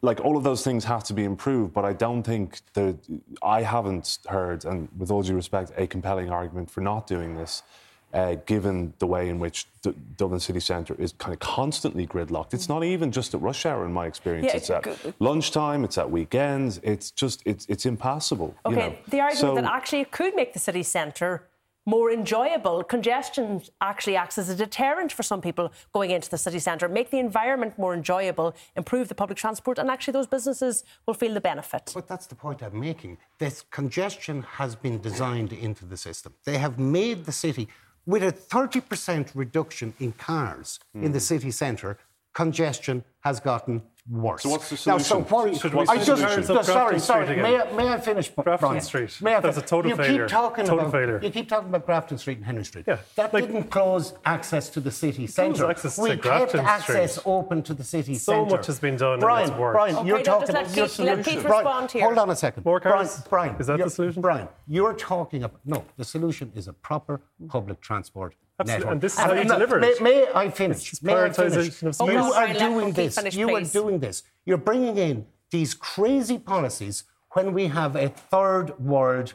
like 0.00 0.20
all 0.24 0.36
of 0.36 0.44
those 0.44 0.62
things 0.62 0.84
have 0.84 1.02
to 1.04 1.14
be 1.14 1.24
improved, 1.24 1.72
but 1.74 1.84
I 1.84 1.92
don't 1.92 2.22
think 2.22 2.60
that 2.74 2.96
I 3.42 3.62
haven't 3.62 4.18
heard, 4.28 4.64
and 4.64 4.88
with 4.96 5.10
all 5.10 5.22
due 5.22 5.34
respect, 5.34 5.72
a 5.76 5.88
compelling 5.88 6.30
argument 6.30 6.70
for 6.70 6.80
not 6.80 7.08
doing 7.08 7.34
this 7.34 7.64
uh, 8.12 8.36
given 8.46 8.92
the 8.98 9.06
way 9.06 9.28
in 9.28 9.38
which 9.38 9.66
D- 9.82 9.94
Dublin 10.16 10.40
city 10.40 10.60
centre 10.60 10.94
is 10.98 11.12
kind 11.12 11.32
of 11.32 11.40
constantly 11.40 12.06
gridlocked. 12.06 12.54
It's 12.54 12.68
not 12.68 12.84
even 12.84 13.12
just 13.12 13.34
at 13.34 13.40
rush 13.40 13.66
hour, 13.66 13.84
in 13.84 13.92
my 13.92 14.06
experience. 14.06 14.46
Yeah, 14.46 14.56
it's 14.56 14.70
at 14.70 15.20
lunchtime, 15.20 15.84
it's 15.84 15.98
at 15.98 16.10
weekends. 16.10 16.80
It's 16.82 17.10
just, 17.10 17.42
it's, 17.44 17.66
it's 17.68 17.86
impassable. 17.86 18.54
Okay, 18.64 18.74
you 18.74 18.90
know? 18.90 18.96
the 19.08 19.20
argument 19.20 19.38
so, 19.38 19.54
that 19.54 19.64
actually 19.64 20.00
it 20.00 20.10
could 20.10 20.34
make 20.34 20.52
the 20.52 20.58
city 20.58 20.82
centre 20.82 21.44
more 21.88 22.10
enjoyable. 22.10 22.84
Congestion 22.84 23.62
actually 23.80 24.14
acts 24.14 24.36
as 24.36 24.50
a 24.50 24.54
deterrent 24.54 25.10
for 25.10 25.22
some 25.22 25.40
people 25.40 25.72
going 25.94 26.10
into 26.10 26.28
the 26.28 26.36
city 26.36 26.58
centre, 26.58 26.86
make 26.86 27.10
the 27.10 27.18
environment 27.18 27.78
more 27.78 27.94
enjoyable, 27.94 28.54
improve 28.76 29.08
the 29.08 29.14
public 29.14 29.38
transport, 29.38 29.78
and 29.78 29.88
actually 29.90 30.12
those 30.12 30.26
businesses 30.26 30.84
will 31.06 31.14
feel 31.14 31.32
the 31.32 31.40
benefit. 31.40 31.90
But 31.94 32.06
that's 32.06 32.26
the 32.26 32.34
point 32.34 32.62
I'm 32.62 32.78
making. 32.78 33.16
This 33.38 33.64
congestion 33.70 34.42
has 34.42 34.76
been 34.76 35.00
designed 35.00 35.54
into 35.54 35.86
the 35.86 35.96
system. 35.96 36.34
They 36.44 36.58
have 36.58 36.78
made 36.78 37.24
the 37.24 37.32
city 37.32 37.68
with 38.08 38.22
a 38.22 38.32
30% 38.32 39.32
reduction 39.34 39.92
in 40.00 40.12
cars 40.12 40.80
mm. 40.96 41.04
in 41.04 41.12
the 41.12 41.18
hmm. 41.18 41.30
city 41.30 41.50
centre, 41.50 41.98
congestion 42.32 43.04
has 43.20 43.38
gotten 43.38 43.82
worse. 44.10 44.42
So 44.42 44.50
what's 44.50 44.70
the 44.70 44.76
solution? 44.76 45.18
Now, 45.20 45.24
so 45.52 45.66
what, 45.76 45.88
I 45.88 45.96
just, 46.02 46.22
just 46.22 46.66
sorry, 46.66 46.98
sorry. 46.98 47.36
May 47.36 47.60
I, 47.60 47.72
may 47.72 47.88
I 47.88 48.00
finish? 48.00 48.30
Grafton 48.30 48.68
Brian? 48.68 48.80
Street. 48.80 49.18
May 49.20 49.34
I 49.34 49.40
That's 49.40 49.58
a 49.58 49.62
total 49.62 49.90
you 49.90 49.96
failure. 49.96 50.24
Keep 50.24 50.30
talking 50.30 50.64
total 50.64 50.80
about, 50.80 50.92
failure. 50.92 51.20
You 51.22 51.30
keep 51.30 51.48
talking 51.48 51.68
about 51.68 51.86
Grafton 51.86 52.18
Street 52.18 52.38
and 52.38 52.46
Henry 52.46 52.64
Street. 52.64 52.84
Yeah. 52.88 52.98
That 53.16 53.32
like, 53.34 53.46
didn't 53.46 53.70
close 53.70 54.14
access 54.24 54.68
to 54.70 54.80
the 54.80 54.90
city 54.90 55.26
centre. 55.26 55.66
We 55.98 56.10
kept 56.10 56.22
Grafton 56.22 56.60
access 56.60 57.12
Street. 57.12 57.26
open 57.26 57.62
to 57.62 57.74
the 57.74 57.84
city 57.84 58.14
so 58.14 58.32
centre. 58.32 58.50
So 58.50 58.56
much 58.56 58.66
has 58.66 58.78
been 58.78 58.96
done. 58.96 59.20
Brian, 59.20 59.50
and 59.50 59.58
Brian, 59.58 59.96
okay, 59.96 60.06
you're 60.08 60.22
talking 60.22 60.50
about 60.50 60.74
your 60.76 60.88
solution. 60.88 61.16
Let 61.16 61.24
Brian, 61.24 61.44
respond 61.44 61.90
here. 61.90 62.04
Hold 62.04 62.18
on 62.18 62.30
a 62.30 62.36
second. 62.36 62.64
More 62.64 62.80
cars? 62.80 63.22
Brian, 63.28 63.54
Brian 63.54 63.60
is 63.60 63.66
that 63.66 63.78
the 63.78 63.90
solution? 63.90 64.22
Brian, 64.22 64.48
you're 64.66 64.94
talking 64.94 65.42
about 65.44 65.60
no. 65.64 65.84
The 65.96 66.04
solution 66.04 66.52
is 66.54 66.68
a 66.68 66.72
proper 66.72 67.20
public 67.48 67.80
transport 67.80 68.34
Absolutely. 68.60 68.90
And 68.90 69.00
this 69.00 69.12
is 69.14 69.18
how 69.20 69.32
you 69.32 69.44
deliver 69.44 69.78
it. 69.78 70.02
May, 70.02 70.10
may 70.10 70.26
I 70.34 70.50
finish? 70.50 71.02
May 71.02 71.14
I 71.14 71.30
finish? 71.30 71.82
You 71.82 71.88
are 72.32 72.52
doing 72.52 72.92
this. 72.92 73.34
You 73.34 73.54
are 73.54 73.62
doing 73.62 73.98
this. 74.00 74.22
You're 74.44 74.58
bringing 74.58 74.96
in 74.98 75.26
these 75.50 75.74
crazy 75.74 76.38
policies 76.38 77.04
when 77.32 77.52
we 77.52 77.66
have 77.68 77.94
a 77.96 78.08
third 78.08 78.78
world 78.80 79.34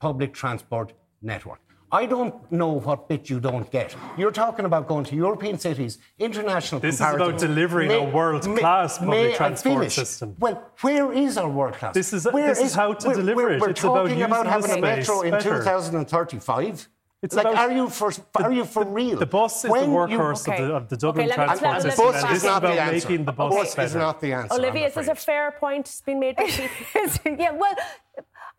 public 0.00 0.34
transport 0.34 0.92
network. 1.22 1.60
I 1.90 2.04
don't 2.04 2.34
know 2.52 2.72
what 2.72 3.08
bit 3.08 3.30
you 3.30 3.40
don't 3.40 3.70
get. 3.70 3.96
You're 4.18 4.30
talking 4.30 4.66
about 4.66 4.86
going 4.86 5.04
to 5.04 5.16
European 5.16 5.58
cities, 5.58 5.98
international. 6.18 6.82
This 6.82 6.96
is 6.96 7.00
about 7.00 7.38
delivering 7.38 7.88
may, 7.88 8.04
a 8.04 8.10
world-class 8.10 8.98
public 8.98 9.36
transport 9.36 9.90
system. 9.90 10.36
Well, 10.38 10.70
where 10.82 11.10
is 11.12 11.38
our 11.38 11.48
world-class? 11.48 11.94
This 11.94 12.12
is, 12.12 12.24
this 12.24 12.58
is, 12.58 12.66
is 12.66 12.74
how 12.74 12.92
to 12.92 13.08
we're, 13.08 13.14
deliver 13.14 13.42
we're, 13.42 13.52
it. 13.52 13.60
We're 13.62 13.70
it's 13.70 13.80
talking 13.80 14.20
about, 14.20 14.46
about 14.46 14.64
having 14.64 14.78
a 14.78 14.80
metro 14.82 15.22
in 15.22 15.30
better. 15.30 15.60
2035. 15.60 16.88
It's 17.20 17.34
like, 17.34 17.46
are 17.46 17.72
you 17.72 17.88
for 17.88 18.12
are 18.36 18.52
you 18.52 18.64
for 18.64 18.84
the, 18.84 18.90
real? 18.90 19.18
The 19.18 19.26
bus 19.26 19.64
is 19.64 19.70
when 19.70 19.90
the 19.90 19.96
workhorse 19.96 20.46
you, 20.46 20.52
okay. 20.52 20.62
of, 20.62 20.68
the, 20.68 20.74
of 20.74 20.88
the 20.88 20.96
Dublin 20.96 21.26
okay, 21.26 21.34
transport 21.34 21.74
me, 21.74 21.90
system. 21.90 22.12
Bus 22.12 22.32
is 22.32 22.44
not 22.44 22.58
about 22.58 22.74
the 22.74 22.80
answer. 22.80 23.08
making 23.08 23.24
the 23.24 23.32
bus, 23.32 23.54
bus 23.54 23.74
better. 23.74 23.86
is 23.86 23.94
not 23.96 24.20
the 24.20 24.32
answer. 24.32 24.54
Olivia, 24.54 24.86
is 24.86 24.94
this 24.94 25.08
a 25.08 25.14
fair 25.16 25.50
point 25.50 26.00
being 26.06 26.20
made 26.20 26.36
by 26.36 26.44
Keith? 26.46 27.20
yeah, 27.26 27.50
well. 27.50 27.74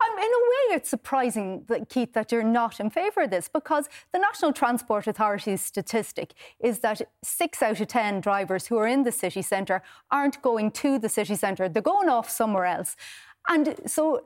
Um, 0.02 0.18
in 0.18 0.24
a 0.24 0.24
way, 0.24 0.76
it's 0.76 0.88
surprising, 0.88 1.64
that, 1.68 1.90
Keith, 1.90 2.14
that 2.14 2.32
you're 2.32 2.42
not 2.42 2.80
in 2.80 2.88
favour 2.88 3.22
of 3.22 3.30
this 3.30 3.48
because 3.48 3.86
the 4.14 4.18
National 4.18 4.50
Transport 4.50 5.06
Authority's 5.06 5.60
statistic 5.60 6.32
is 6.58 6.78
that 6.78 7.02
six 7.22 7.60
out 7.60 7.82
of 7.82 7.88
10 7.88 8.22
drivers 8.22 8.68
who 8.68 8.78
are 8.78 8.86
in 8.86 9.02
the 9.02 9.12
city 9.12 9.42
centre 9.42 9.82
aren't 10.10 10.40
going 10.40 10.70
to 10.70 10.98
the 10.98 11.10
city 11.10 11.34
centre, 11.34 11.68
they're 11.68 11.82
going 11.82 12.08
off 12.08 12.30
somewhere 12.30 12.64
else. 12.64 12.96
And 13.46 13.78
so 13.84 14.22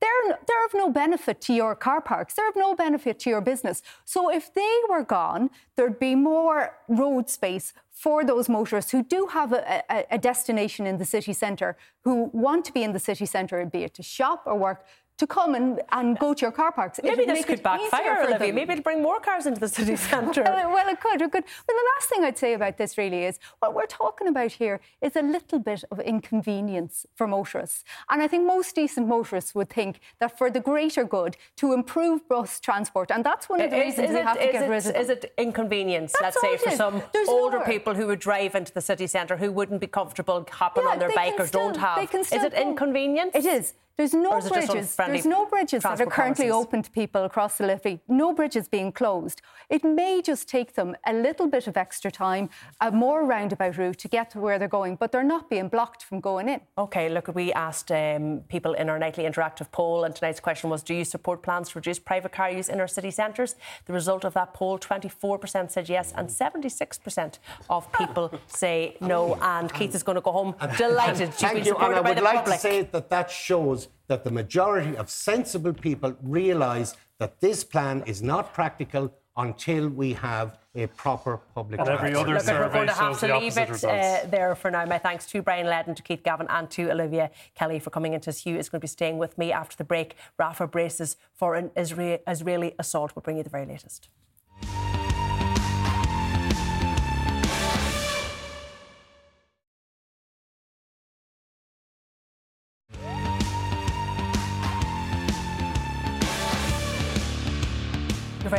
they're, 0.00 0.38
they're 0.46 0.64
of 0.64 0.74
no 0.74 0.90
benefit 0.90 1.40
to 1.42 1.52
your 1.52 1.74
car 1.74 2.00
parks. 2.00 2.34
They're 2.34 2.48
of 2.48 2.56
no 2.56 2.74
benefit 2.74 3.18
to 3.20 3.30
your 3.30 3.40
business. 3.40 3.82
So 4.04 4.30
if 4.30 4.52
they 4.54 4.78
were 4.88 5.02
gone, 5.02 5.50
there'd 5.76 5.98
be 5.98 6.14
more 6.14 6.76
road 6.88 7.28
space 7.28 7.72
for 7.90 8.24
those 8.24 8.48
motorists 8.48 8.92
who 8.92 9.02
do 9.02 9.26
have 9.32 9.52
a, 9.52 9.82
a, 9.90 10.04
a 10.12 10.18
destination 10.18 10.86
in 10.86 10.98
the 10.98 11.04
city 11.04 11.32
centre, 11.32 11.76
who 12.04 12.30
want 12.32 12.64
to 12.66 12.72
be 12.72 12.82
in 12.82 12.92
the 12.92 13.00
city 13.00 13.26
centre, 13.26 13.64
be 13.66 13.82
it 13.82 13.94
to 13.94 14.02
shop 14.02 14.42
or 14.46 14.56
work, 14.56 14.84
to 15.18 15.26
come 15.26 15.54
and, 15.54 15.80
and 15.90 16.18
go 16.18 16.32
to 16.32 16.42
your 16.42 16.52
car 16.52 16.72
parks. 16.72 17.00
Maybe 17.02 17.26
this 17.26 17.44
could 17.44 17.62
backfire, 17.62 18.22
Olivia. 18.22 18.52
Maybe 18.52 18.72
it'll 18.72 18.82
bring 18.82 19.02
more 19.02 19.20
cars 19.20 19.46
into 19.46 19.60
the 19.60 19.68
city 19.68 19.96
centre. 20.10 20.44
well, 20.44 20.72
well, 20.72 20.88
it 20.88 21.00
could. 21.00 21.20
It 21.20 21.32
could. 21.32 21.44
But 21.66 21.74
the 21.74 21.88
last 21.94 22.08
thing 22.08 22.24
I'd 22.24 22.38
say 22.38 22.54
about 22.54 22.78
this 22.78 22.96
really 22.96 23.24
is 23.24 23.38
what 23.58 23.74
we're 23.74 23.86
talking 23.86 24.28
about 24.28 24.52
here 24.52 24.80
is 25.02 25.16
a 25.16 25.22
little 25.22 25.58
bit 25.58 25.82
of 25.90 25.98
inconvenience 26.00 27.04
for 27.16 27.26
motorists. 27.26 27.84
And 28.08 28.22
I 28.22 28.28
think 28.28 28.46
most 28.46 28.74
decent 28.76 29.08
motorists 29.08 29.54
would 29.54 29.70
think 29.70 30.00
that 30.20 30.38
for 30.38 30.50
the 30.50 30.60
greater 30.60 31.04
good, 31.04 31.36
to 31.56 31.72
improve 31.72 32.28
bus 32.28 32.60
transport, 32.60 33.10
and 33.10 33.24
that's 33.24 33.48
one 33.48 33.60
of 33.60 33.70
the 33.70 33.76
is, 33.76 33.84
reasons 33.98 34.10
is 34.10 34.14
we 34.14 34.20
it, 34.20 34.24
have 34.24 34.38
to 34.38 34.52
get 34.52 34.64
it, 34.64 34.70
rid 34.70 34.86
of 34.86 34.96
Is 34.96 35.08
it 35.10 35.32
inconvenience, 35.36 36.14
that's 36.20 36.36
let's 36.42 36.62
say, 36.62 36.70
for 36.70 36.76
some 36.76 37.02
There's 37.12 37.28
older 37.28 37.58
nowhere. 37.58 37.66
people 37.66 37.94
who 37.94 38.06
would 38.06 38.20
drive 38.20 38.54
into 38.54 38.72
the 38.72 38.80
city 38.80 39.08
centre 39.08 39.36
who 39.36 39.50
wouldn't 39.50 39.80
be 39.80 39.88
comfortable 39.88 40.46
hopping 40.50 40.84
yeah, 40.84 40.90
on 40.90 40.98
their 41.00 41.12
bike 41.12 41.34
or 41.38 41.46
still, 41.46 41.72
don't 41.72 41.76
have? 41.76 42.14
Is 42.14 42.32
it 42.32 42.52
inconvenience? 42.54 43.34
It 43.34 43.46
is. 43.46 43.74
There's 43.98 44.14
no 44.14 44.40
bridges. 44.40 44.94
There's 44.94 45.26
no 45.26 45.46
bridges 45.46 45.82
that 45.82 46.00
are 46.00 46.06
currently 46.06 46.50
policies. 46.50 46.66
open 46.66 46.82
to 46.84 46.90
people 46.92 47.24
across 47.24 47.58
the 47.58 47.66
Liffey. 47.66 47.98
No 48.06 48.32
bridges 48.32 48.68
being 48.68 48.92
closed. 48.92 49.42
It 49.68 49.82
may 49.82 50.22
just 50.22 50.48
take 50.48 50.74
them 50.74 50.94
a 51.04 51.12
little 51.12 51.48
bit 51.48 51.66
of 51.66 51.76
extra 51.76 52.08
time, 52.08 52.48
a 52.80 52.92
more 52.92 53.24
roundabout 53.24 53.76
route 53.76 53.98
to 53.98 54.06
get 54.06 54.30
to 54.30 54.38
where 54.38 54.56
they're 54.56 54.68
going, 54.68 54.94
but 54.94 55.10
they're 55.10 55.24
not 55.24 55.50
being 55.50 55.68
blocked 55.68 56.04
from 56.04 56.20
going 56.20 56.48
in. 56.48 56.60
Okay, 56.78 57.08
look, 57.08 57.26
we 57.34 57.52
asked 57.54 57.90
um, 57.90 58.42
people 58.48 58.74
in 58.74 58.88
our 58.88 59.00
nightly 59.00 59.24
interactive 59.24 59.68
poll, 59.72 60.04
and 60.04 60.14
tonight's 60.14 60.38
question 60.38 60.70
was: 60.70 60.84
Do 60.84 60.94
you 60.94 61.04
support 61.04 61.42
plans 61.42 61.70
to 61.70 61.80
reduce 61.80 61.98
private 61.98 62.30
car 62.30 62.52
use 62.52 62.68
in 62.68 62.78
our 62.78 62.86
city 62.86 63.10
centres? 63.10 63.56
The 63.86 63.92
result 63.92 64.24
of 64.24 64.32
that 64.34 64.54
poll: 64.54 64.78
24% 64.78 65.72
said 65.72 65.88
yes, 65.88 66.12
and 66.16 66.28
76% 66.28 67.38
of 67.68 67.92
people 67.94 68.32
say 68.46 68.96
no. 69.00 69.34
And 69.42 69.74
Keith 69.74 69.96
is 69.96 70.04
going 70.04 70.14
to 70.14 70.22
go 70.22 70.30
home 70.30 70.54
delighted. 70.78 71.34
Thank 71.34 71.66
you, 71.66 71.74
and 71.74 71.96
I 71.96 72.00
would 72.00 72.22
like 72.22 72.36
public. 72.36 72.54
to 72.54 72.60
say 72.60 72.82
that 72.82 73.10
that 73.10 73.28
shows 73.28 73.87
that 74.06 74.24
the 74.24 74.30
majority 74.30 74.96
of 74.96 75.10
sensible 75.10 75.72
people 75.72 76.16
realise 76.22 76.96
that 77.18 77.40
this 77.40 77.64
plan 77.64 78.02
is 78.06 78.22
not 78.22 78.54
practical 78.54 79.12
until 79.36 79.88
we 79.88 80.12
have 80.14 80.58
a 80.74 80.86
proper 80.88 81.38
public 81.54 81.80
and 81.80 81.88
every 81.88 82.14
other 82.14 82.34
Look, 82.34 82.42
survey 82.42 82.66
we're 82.66 82.72
going 82.72 82.88
to 82.88 82.92
have 82.92 83.18
to 83.20 83.38
leave 83.38 83.56
it 83.56 83.84
uh, 83.84 84.26
there 84.28 84.54
for 84.54 84.70
now. 84.70 84.84
My 84.84 84.98
thanks 84.98 85.26
to 85.26 85.42
Brian 85.42 85.66
Leddin, 85.66 85.94
to 85.94 86.02
Keith 86.02 86.22
Gavin, 86.24 86.46
and 86.50 86.68
to 86.70 86.90
Olivia 86.90 87.30
Kelly 87.54 87.78
for 87.78 87.90
coming 87.90 88.14
into 88.14 88.32
Hugh 88.32 88.56
is 88.56 88.68
going 88.68 88.80
to 88.80 88.84
be 88.84 88.88
staying 88.88 89.18
with 89.18 89.38
me 89.38 89.52
after 89.52 89.76
the 89.76 89.84
break. 89.84 90.16
Rafah 90.40 90.70
braces 90.70 91.16
for 91.32 91.54
an 91.54 91.70
Israeli 91.76 92.74
assault. 92.78 93.12
We'll 93.14 93.22
bring 93.22 93.36
you 93.38 93.44
the 93.44 93.50
very 93.50 93.66
latest. 93.66 94.08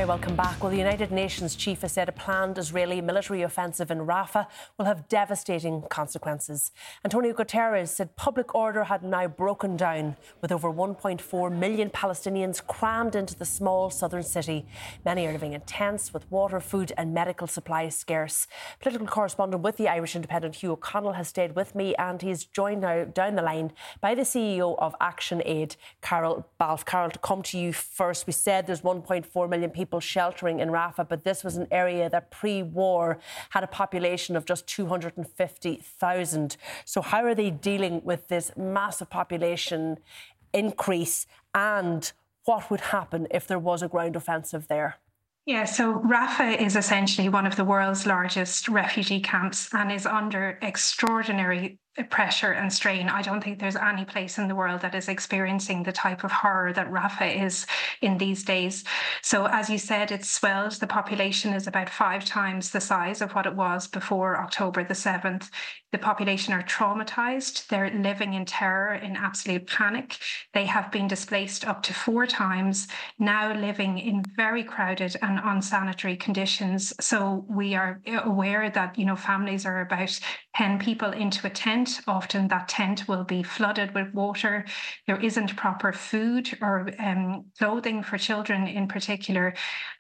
Welcome 0.10 0.36
back. 0.36 0.64
Well, 0.64 0.72
the 0.72 0.78
United 0.78 1.12
Nations 1.12 1.56
chief 1.56 1.84
has 1.84 1.92
said 1.92 2.10
a 2.10 2.12
planned 2.12 2.58
Israeli 2.58 3.00
military 3.00 3.44
offensive 3.44 3.92
in 3.92 4.00
Rafah 4.00 4.48
will 4.76 4.86
have 4.86 5.08
devastating 5.08 5.84
consequences. 5.84 6.72
Antonio 7.06 7.32
Guterres 7.32 7.90
said 7.90 8.16
public 8.16 8.56
order 8.56 8.86
had 8.86 9.04
now 9.04 9.28
broken 9.28 9.78
down, 9.78 10.16
with 10.42 10.52
over 10.52 10.72
1.4 10.72 11.52
million 11.56 11.92
Palestinians 11.92 12.66
crammed 12.66 13.14
into 13.14 13.36
the 13.36 13.46
small 13.46 13.92
southern 13.92 14.24
city. 14.24 14.66
Many 15.06 15.28
are 15.28 15.32
living 15.32 15.54
in 15.54 15.62
tents 15.62 16.12
with 16.12 16.32
water, 16.32 16.60
food, 16.60 16.92
and 16.98 17.14
medical 17.14 17.46
supplies 17.46 17.96
scarce. 17.96 18.48
Political 18.80 19.06
correspondent 19.06 19.62
with 19.62 19.78
the 19.78 19.90
Irish 19.90 20.16
Independent, 20.16 20.56
Hugh 20.56 20.72
O'Connell, 20.72 21.14
has 21.14 21.28
stayed 21.28 21.56
with 21.56 21.76
me, 21.76 21.94
and 21.98 22.20
he's 22.20 22.46
joined 22.46 22.82
now 22.82 23.04
down 23.04 23.36
the 23.36 23.44
line 23.44 23.74
by 24.02 24.16
the 24.16 24.24
CEO 24.24 24.76
of 24.80 24.96
Action 25.00 25.44
Aid, 25.46 25.76
Carol 26.02 26.48
Balfe. 26.60 26.84
Carol, 26.84 27.12
to 27.12 27.20
come 27.20 27.44
to 27.44 27.60
you 27.60 27.72
first, 27.74 28.26
we 28.26 28.34
said 28.34 28.66
there's 28.66 28.82
1.4 28.82 29.48
million 29.48 29.70
people 29.70 29.99
sheltering 30.00 30.60
in 30.60 30.70
Rafah, 30.70 31.08
but 31.08 31.24
this 31.24 31.44
was 31.44 31.58
an 31.58 31.68
area 31.72 32.10
that 32.10 32.32
pre 32.32 32.64
war 32.64 33.20
had 33.52 33.64
a 33.64 33.68
population 33.68 34.36
of 34.36 34.46
just 34.46 34.68
250,000. 34.68 36.58
So, 36.86 37.02
how 37.02 37.24
are 37.24 37.36
they 37.36 37.50
dealing 37.50 38.02
with 38.04 38.28
this 38.28 38.52
massive 38.58 39.10
population 39.10 39.98
increase 40.54 41.28
and 41.54 42.12
what 42.46 42.72
would 42.72 42.82
happen 42.82 43.28
if 43.30 43.46
there 43.48 43.60
was 43.60 43.84
a 43.84 43.88
ground 43.88 44.16
offensive 44.16 44.68
there? 44.68 44.98
Yeah, 45.46 45.66
so 45.66 45.96
Rafah 46.00 46.62
is 46.62 46.76
essentially 46.76 47.28
one 47.28 47.48
of 47.48 47.56
the 47.56 47.64
world's 47.64 48.06
largest 48.06 48.68
refugee 48.68 49.20
camps 49.20 49.74
and 49.74 49.92
is 49.92 50.06
under 50.06 50.60
extraordinary 50.62 51.80
pressure 52.04 52.52
and 52.52 52.72
strain. 52.72 53.10
I 53.10 53.22
don't 53.22 53.44
think 53.44 53.60
there's 53.60 53.76
any 53.76 54.06
place 54.06 54.38
in 54.38 54.48
the 54.48 54.56
world 54.56 54.82
that 54.82 54.96
is 54.96 55.10
experiencing 55.10 55.84
the 55.84 55.92
type 55.92 56.24
of 56.24 56.32
horror 56.32 56.74
that 56.74 56.92
Rafah 56.92 57.44
is 57.46 57.66
in 58.02 58.18
these 58.18 58.44
days. 58.44 58.84
So, 59.22 59.46
as 59.48 59.70
you 59.70 59.78
said, 59.78 60.12
it's 60.12 60.30
swelled. 60.30 60.74
The 60.74 60.88
population 60.88 61.54
is 61.54 61.68
about 61.68 61.90
five 61.90 62.26
times 62.26 62.72
the 62.72 62.82
size 62.82 63.22
of 63.22 63.32
what 63.34 63.46
it 63.46 63.56
was 63.56 63.88
before 63.88 64.40
October 64.40 64.84
the 64.84 64.94
7th. 64.94 65.50
The 65.92 65.98
population 65.98 66.54
are 66.54 66.62
traumatized. 66.62 67.68
They're 67.68 67.90
living 67.90 68.36
in 68.36 68.46
terror, 68.46 68.94
in 68.94 69.16
absolute 69.16 69.66
panic. 69.66 70.18
They 70.54 70.66
have 70.66 70.92
been 70.92 71.08
displaced 71.08 71.68
up 71.68 71.82
to 71.84 71.94
four 71.94 72.28
times, 72.28 72.88
now 73.18 73.60
living 73.60 73.98
in 73.98 74.24
very 74.36 74.64
crowded 74.64 75.16
and 75.24 75.40
unsanitary 75.44 76.16
conditions. 76.16 76.94
So, 77.00 77.46
we 77.50 77.76
are 77.76 78.02
aware 78.24 78.70
that, 78.70 78.98
you 78.98 79.06
know, 79.06 79.16
families 79.16 79.66
are 79.66 79.82
about 79.82 80.20
10 80.56 80.80
people 80.80 81.12
into 81.12 81.48
a 81.48 81.50
tent 81.50 81.89
tent. 81.96 82.08
Often 82.08 82.48
that 82.50 82.68
tent 82.68 83.08
will 83.08 83.24
be 83.24 83.44
flooded 83.44 83.94
with 83.94 84.14
water. 84.14 84.66
There 85.08 85.20
isn't 85.20 85.56
proper 85.56 85.92
food 85.94 86.58
or 86.62 86.90
um, 87.00 87.46
clothing 87.58 88.04
for 88.04 88.18
children 88.18 88.68
in 88.68 88.88
particular. 88.88 89.54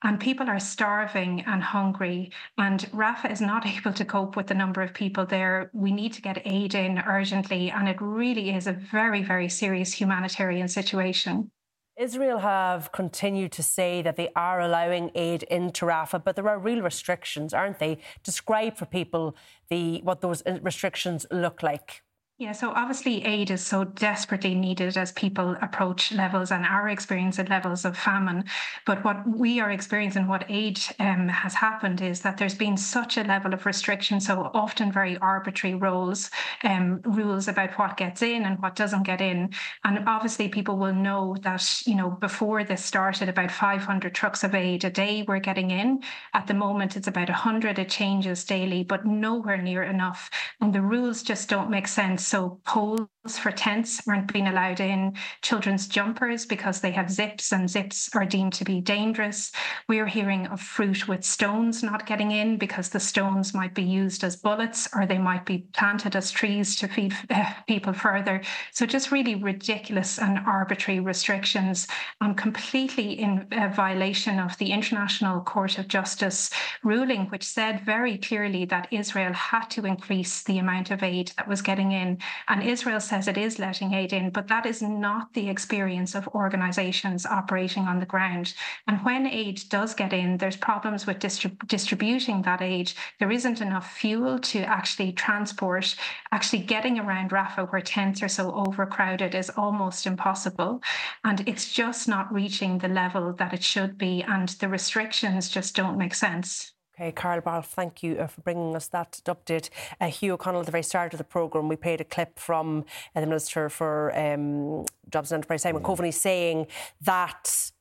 And 0.03 0.19
people 0.19 0.49
are 0.49 0.59
starving 0.59 1.41
and 1.41 1.63
hungry. 1.63 2.31
And 2.57 2.81
Rafah 2.91 3.31
is 3.31 3.41
not 3.41 3.65
able 3.77 3.93
to 3.93 4.05
cope 4.05 4.35
with 4.35 4.47
the 4.47 4.53
number 4.53 4.81
of 4.81 4.93
people 4.93 5.25
there. 5.25 5.69
We 5.73 5.91
need 5.91 6.13
to 6.13 6.21
get 6.21 6.41
aid 6.45 6.75
in 6.75 6.99
urgently. 6.99 7.71
And 7.71 7.87
it 7.87 8.01
really 8.01 8.55
is 8.55 8.67
a 8.67 8.73
very, 8.73 9.23
very 9.23 9.49
serious 9.49 9.93
humanitarian 9.93 10.67
situation. 10.67 11.51
Israel 11.99 12.39
have 12.39 12.93
continued 12.93 13.51
to 13.51 13.61
say 13.61 14.01
that 14.01 14.15
they 14.15 14.29
are 14.33 14.61
allowing 14.61 15.11
aid 15.15 15.43
into 15.43 15.85
Rafah, 15.85 16.23
but 16.23 16.37
there 16.37 16.47
are 16.47 16.57
real 16.57 16.81
restrictions, 16.81 17.53
aren't 17.53 17.79
they? 17.79 17.97
Describe 18.23 18.77
for 18.77 18.85
people 18.85 19.35
the 19.69 19.99
what 20.03 20.21
those 20.21 20.41
uh, 20.45 20.59
restrictions 20.61 21.25
look 21.29 21.61
like. 21.61 22.01
Yeah, 22.41 22.53
so 22.53 22.71
obviously 22.71 23.25
aid 23.25 23.51
is 23.51 23.61
so 23.65 23.83
desperately 23.83 24.55
needed 24.55 24.95
as 24.95 25.11
people 25.11 25.57
approach 25.61 26.13
levels 26.13 26.51
and 26.51 26.65
are 26.65 26.87
experiencing 26.87 27.47
levels 27.47 27.83
of 27.83 27.97
famine. 27.97 28.45
But 28.85 29.03
what 29.03 29.27
we 29.27 29.59
are 29.59 29.71
experiencing, 29.71 30.25
what 30.25 30.45
aid 30.47 30.79
um, 30.99 31.27
has 31.27 31.53
happened, 31.53 31.99
is 32.01 32.21
that 32.21 32.37
there's 32.37 32.55
been 32.55 32.77
such 32.77 33.17
a 33.17 33.25
level 33.25 33.53
of 33.53 33.65
restriction, 33.65 34.21
so 34.21 34.51
often 34.53 34.89
very 34.89 35.17
arbitrary 35.17 35.75
rules, 35.75 36.31
um, 36.63 37.01
rules 37.03 37.49
about 37.49 37.77
what 37.77 37.97
gets 37.97 38.21
in 38.21 38.45
and 38.45 38.57
what 38.61 38.77
doesn't 38.77 39.03
get 39.03 39.19
in. 39.19 39.49
And 39.83 40.07
obviously, 40.07 40.47
people 40.47 40.77
will 40.77 40.95
know 40.95 41.35
that 41.41 41.81
you 41.85 41.95
know 41.95 42.09
before 42.09 42.63
this 42.63 42.85
started, 42.85 43.27
about 43.27 43.51
500 43.51 44.15
trucks 44.15 44.45
of 44.45 44.55
aid 44.55 44.85
a 44.85 44.89
day 44.89 45.23
were 45.27 45.39
getting 45.39 45.71
in. 45.71 46.03
At 46.33 46.47
the 46.47 46.53
moment, 46.53 46.95
it's 46.95 47.07
about 47.09 47.27
100. 47.27 47.79
It 47.79 47.89
changes 47.89 48.45
daily, 48.45 48.85
but 48.85 49.05
nowhere 49.05 49.61
near 49.61 49.83
enough. 49.83 50.29
And 50.61 50.71
the 50.73 50.81
rules 50.81 51.21
just 51.21 51.49
don't 51.49 51.69
make 51.69 51.89
sense 51.89 52.28
so 52.29 52.59
poles 52.63 53.09
for 53.39 53.51
tents 53.51 54.01
aren't 54.07 54.31
being 54.31 54.47
allowed 54.47 54.79
in, 54.79 55.15
children's 55.41 55.87
jumpers 55.87 56.45
because 56.45 56.79
they 56.79 56.91
have 56.91 57.11
zips 57.11 57.51
and 57.51 57.69
zips 57.69 58.09
are 58.15 58.25
deemed 58.25 58.53
to 58.53 58.63
be 58.63 58.81
dangerous. 58.81 59.51
We're 59.87 60.05
hearing 60.05 60.47
of 60.47 60.61
fruit 60.61 61.07
with 61.07 61.23
stones 61.23 61.83
not 61.83 62.05
getting 62.05 62.31
in 62.31 62.57
because 62.57 62.89
the 62.89 62.99
stones 62.99 63.53
might 63.53 63.73
be 63.73 63.83
used 63.83 64.23
as 64.23 64.35
bullets 64.35 64.87
or 64.93 65.05
they 65.05 65.17
might 65.17 65.45
be 65.45 65.65
planted 65.73 66.15
as 66.15 66.31
trees 66.31 66.75
to 66.77 66.87
feed 66.87 67.13
uh, 67.31 67.51
people 67.67 67.93
further. 67.93 68.41
So 68.73 68.85
just 68.85 69.11
really 69.11 69.35
ridiculous 69.35 70.19
and 70.19 70.39
arbitrary 70.45 70.99
restrictions 70.99 71.87
and 72.21 72.37
completely 72.37 73.19
in 73.19 73.47
uh, 73.51 73.69
violation 73.69 74.39
of 74.39 74.57
the 74.59 74.71
International 74.71 75.41
Court 75.41 75.79
of 75.79 75.87
Justice 75.87 76.51
ruling, 76.83 77.25
which 77.27 77.43
said 77.43 77.81
very 77.85 78.17
clearly 78.17 78.65
that 78.65 78.87
Israel 78.91 79.33
had 79.33 79.65
to 79.71 79.85
increase 79.85 80.43
the 80.43 80.59
amount 80.59 80.91
of 80.91 81.01
aid 81.01 81.31
that 81.37 81.47
was 81.47 81.61
getting 81.61 81.91
in. 81.91 82.18
And 82.47 82.63
Israel 82.63 82.99
says 82.99 83.27
it 83.27 83.37
is 83.37 83.59
letting 83.59 83.93
aid 83.93 84.13
in, 84.13 84.29
but 84.29 84.47
that 84.47 84.65
is 84.65 84.81
not 84.81 85.33
the 85.33 85.49
experience 85.49 86.15
of 86.15 86.27
organizations 86.29 87.25
operating 87.25 87.83
on 87.83 87.99
the 87.99 88.05
ground. 88.05 88.53
And 88.87 89.03
when 89.05 89.27
aid 89.27 89.61
does 89.69 89.93
get 89.93 90.13
in, 90.13 90.37
there's 90.37 90.57
problems 90.57 91.05
with 91.05 91.19
distrib- 91.19 91.67
distributing 91.67 92.41
that 92.43 92.61
aid. 92.61 92.91
There 93.19 93.31
isn't 93.31 93.61
enough 93.61 93.91
fuel 93.97 94.39
to 94.39 94.59
actually 94.61 95.13
transport. 95.13 95.95
Actually, 96.31 96.63
getting 96.63 96.99
around 96.99 97.31
Rafah, 97.31 97.71
where 97.71 97.81
tents 97.81 98.21
are 98.23 98.27
so 98.27 98.53
overcrowded, 98.53 99.35
is 99.35 99.49
almost 99.51 100.05
impossible. 100.05 100.81
And 101.23 101.47
it's 101.47 101.71
just 101.71 102.07
not 102.07 102.33
reaching 102.33 102.77
the 102.77 102.87
level 102.87 103.33
that 103.33 103.53
it 103.53 103.63
should 103.63 103.97
be. 103.97 104.23
And 104.23 104.49
the 104.49 104.69
restrictions 104.69 105.49
just 105.49 105.75
don't 105.75 105.97
make 105.97 106.15
sense. 106.15 106.73
Okay, 106.99 107.13
Carol 107.13 107.39
Balfe, 107.39 107.65
thank 107.67 108.03
you 108.03 108.17
uh, 108.17 108.27
for 108.27 108.41
bringing 108.41 108.75
us 108.75 108.87
that 108.87 109.21
update. 109.25 109.69
Uh, 110.01 110.07
Hugh 110.07 110.33
O'Connell, 110.33 110.59
at 110.59 110.65
the 110.65 110.71
very 110.71 110.83
start 110.83 111.13
of 111.13 111.17
the 111.17 111.23
programme, 111.23 111.69
we 111.69 111.77
played 111.77 112.01
a 112.01 112.03
clip 112.03 112.37
from 112.37 112.83
uh, 113.15 113.21
the 113.21 113.25
Minister 113.25 113.69
for 113.69 114.11
um, 114.19 114.83
Jobs 115.09 115.31
and 115.31 115.37
Enterprise, 115.37 115.61
Simon 115.61 115.81
mm. 115.81 115.85
Coveney, 115.85 116.13
saying 116.13 116.67
that 116.99 117.71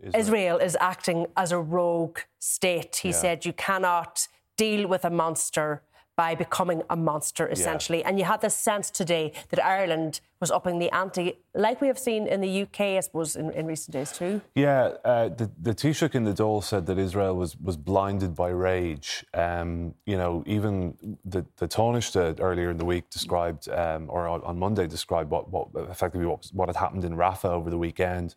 Israel. 0.00 0.18
Israel. 0.18 0.56
is 0.56 0.78
acting 0.80 1.26
as 1.36 1.52
a 1.52 1.60
rogue 1.60 2.20
state. 2.38 2.96
He 2.96 3.10
yeah. 3.10 3.14
said 3.14 3.44
you 3.44 3.52
cannot 3.52 4.28
deal 4.56 4.88
with 4.88 5.04
a 5.04 5.10
monster 5.10 5.82
by 6.16 6.34
becoming 6.34 6.82
a 6.88 6.96
monster, 6.96 7.46
essentially. 7.46 8.00
Yeah. 8.00 8.08
And 8.08 8.18
you 8.18 8.24
had 8.24 8.40
this 8.40 8.54
sense 8.54 8.90
today 8.90 9.32
that 9.50 9.62
Ireland 9.64 10.20
was 10.40 10.50
upping 10.50 10.78
the 10.78 10.90
ante, 10.94 11.38
like 11.54 11.80
we 11.82 11.88
have 11.88 11.98
seen 11.98 12.26
in 12.26 12.40
the 12.40 12.62
UK, 12.62 12.80
I 12.80 13.00
suppose, 13.00 13.36
in, 13.36 13.50
in 13.50 13.66
recent 13.66 13.92
days 13.92 14.12
too. 14.12 14.40
Yeah, 14.54 14.92
uh, 15.04 15.28
the, 15.28 15.50
the 15.60 15.74
Taoiseach 15.74 16.14
in 16.14 16.24
the 16.24 16.32
Dáil 16.32 16.64
said 16.64 16.86
that 16.86 16.98
Israel 16.98 17.36
was, 17.36 17.56
was 17.58 17.76
blinded 17.76 18.34
by 18.34 18.48
rage. 18.48 19.24
Um, 19.34 19.94
you 20.06 20.16
know, 20.16 20.42
even 20.46 21.18
the, 21.24 21.44
the 21.56 21.68
Taoiseach 21.68 22.40
earlier 22.40 22.70
in 22.70 22.78
the 22.78 22.84
week 22.86 23.10
described, 23.10 23.68
um, 23.68 24.06
or 24.08 24.26
on 24.26 24.58
Monday 24.58 24.86
described 24.86 25.30
what, 25.30 25.50
what 25.50 25.68
effectively 25.90 26.26
what, 26.26 26.48
what 26.52 26.68
had 26.68 26.76
happened 26.76 27.04
in 27.04 27.14
Rafah 27.14 27.50
over 27.50 27.68
the 27.68 27.78
weekend. 27.78 28.34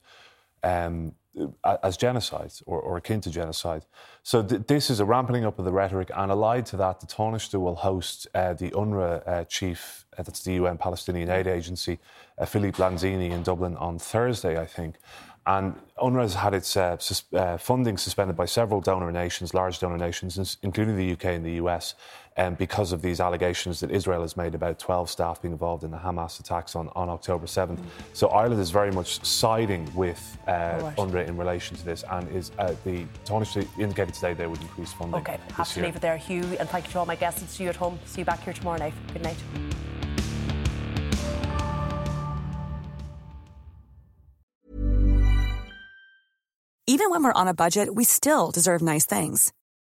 Um, 0.63 1.15
as 1.84 1.97
genocide 1.97 2.51
or, 2.65 2.80
or, 2.82 2.97
akin 2.97 3.21
to 3.21 3.30
genocide. 3.30 3.86
So 4.23 4.41
th- 4.43 4.63
this 4.67 4.89
is 4.89 4.99
a 4.99 5.05
ramping 5.05 5.45
up 5.45 5.59
of 5.59 5.65
the 5.65 5.71
rhetoric, 5.71 6.09
and 6.15 6.32
allied 6.32 6.65
to 6.67 6.77
that, 6.77 6.99
the 6.99 7.07
Taoiseach 7.07 7.59
will 7.59 7.75
host 7.75 8.27
uh, 8.34 8.53
the 8.53 8.71
UNRWA 8.71 9.27
uh, 9.27 9.43
chief, 9.45 10.05
uh, 10.17 10.23
that's 10.23 10.43
the 10.43 10.53
UN 10.53 10.77
Palestinian 10.77 11.30
Aid 11.30 11.47
Agency, 11.47 11.99
uh, 12.38 12.45
Philippe 12.45 12.77
Lazzarini 12.77 13.32
in 13.32 13.43
Dublin 13.43 13.77
on 13.77 13.99
Thursday, 13.99 14.59
I 14.59 14.65
think. 14.65 14.95
And 15.45 15.75
UNRWA 15.99 16.21
has 16.21 16.34
had 16.34 16.53
its 16.53 16.75
uh, 16.75 16.97
sus- 16.97 17.32
uh, 17.34 17.57
funding 17.57 17.97
suspended 17.97 18.36
by 18.36 18.45
several 18.45 18.82
donor 18.82 19.11
nations, 19.11 19.53
large 19.53 19.80
donor 19.80 19.97
nations, 19.97 20.57
including 20.63 20.97
the 20.97 21.11
UK 21.13 21.25
and 21.25 21.45
the 21.45 21.53
US, 21.53 21.95
um, 22.39 22.55
because 22.55 22.93
of 22.93 23.01
these 23.01 23.19
allegations 23.19 23.81
that 23.81 23.91
Israel 23.91 24.21
has 24.21 24.37
made 24.37 24.55
about 24.55 24.79
12 24.79 25.09
staff 25.09 25.41
being 25.41 25.51
involved 25.51 25.83
in 25.83 25.91
the 25.91 25.97
Hamas 25.97 26.39
attacks 26.39 26.75
on, 26.75 26.89
on 26.95 27.09
October 27.09 27.45
7th. 27.45 27.77
Mm. 27.77 27.85
So 28.13 28.29
Ireland 28.29 28.61
is 28.61 28.71
very 28.71 28.91
much 28.91 29.23
siding 29.25 29.91
with 29.93 30.37
uh, 30.47 30.79
right. 30.81 30.95
UNRWA 30.95 31.27
in 31.27 31.37
relation 31.37 31.75
to 31.75 31.85
this, 31.85 32.03
and 32.09 32.29
is 32.31 32.51
uh, 32.57 32.73
the 32.85 33.05
Taoiseach 33.25 33.67
indicated 33.77 34.13
today 34.13 34.33
they 34.33 34.47
would 34.47 34.61
increase 34.61 34.93
funding. 34.93 35.19
Okay, 35.19 35.37
have 35.53 35.71
to 35.73 35.81
leave 35.81 35.97
it 35.97 36.01
there, 36.01 36.17
Hugh, 36.17 36.45
and 36.59 36.69
thank 36.69 36.85
you 36.85 36.93
to 36.93 36.99
all 36.99 37.05
my 37.05 37.15
guests 37.15 37.41
and 37.41 37.49
see 37.49 37.63
you 37.63 37.69
at 37.69 37.75
home. 37.75 37.99
See 38.05 38.21
you 38.21 38.25
back 38.25 38.41
here 38.41 38.53
tomorrow 38.53 38.79
night. 38.79 38.93
Good 39.13 39.23
night. 39.23 39.37
Even 46.87 47.11
when 47.11 47.21
we're 47.21 47.33
on 47.33 47.47
a 47.47 47.53
budget, 47.53 47.93
we 47.93 48.03
still 48.03 48.49
deserve 48.49 48.81
nice 48.81 49.05
things. 49.05 49.53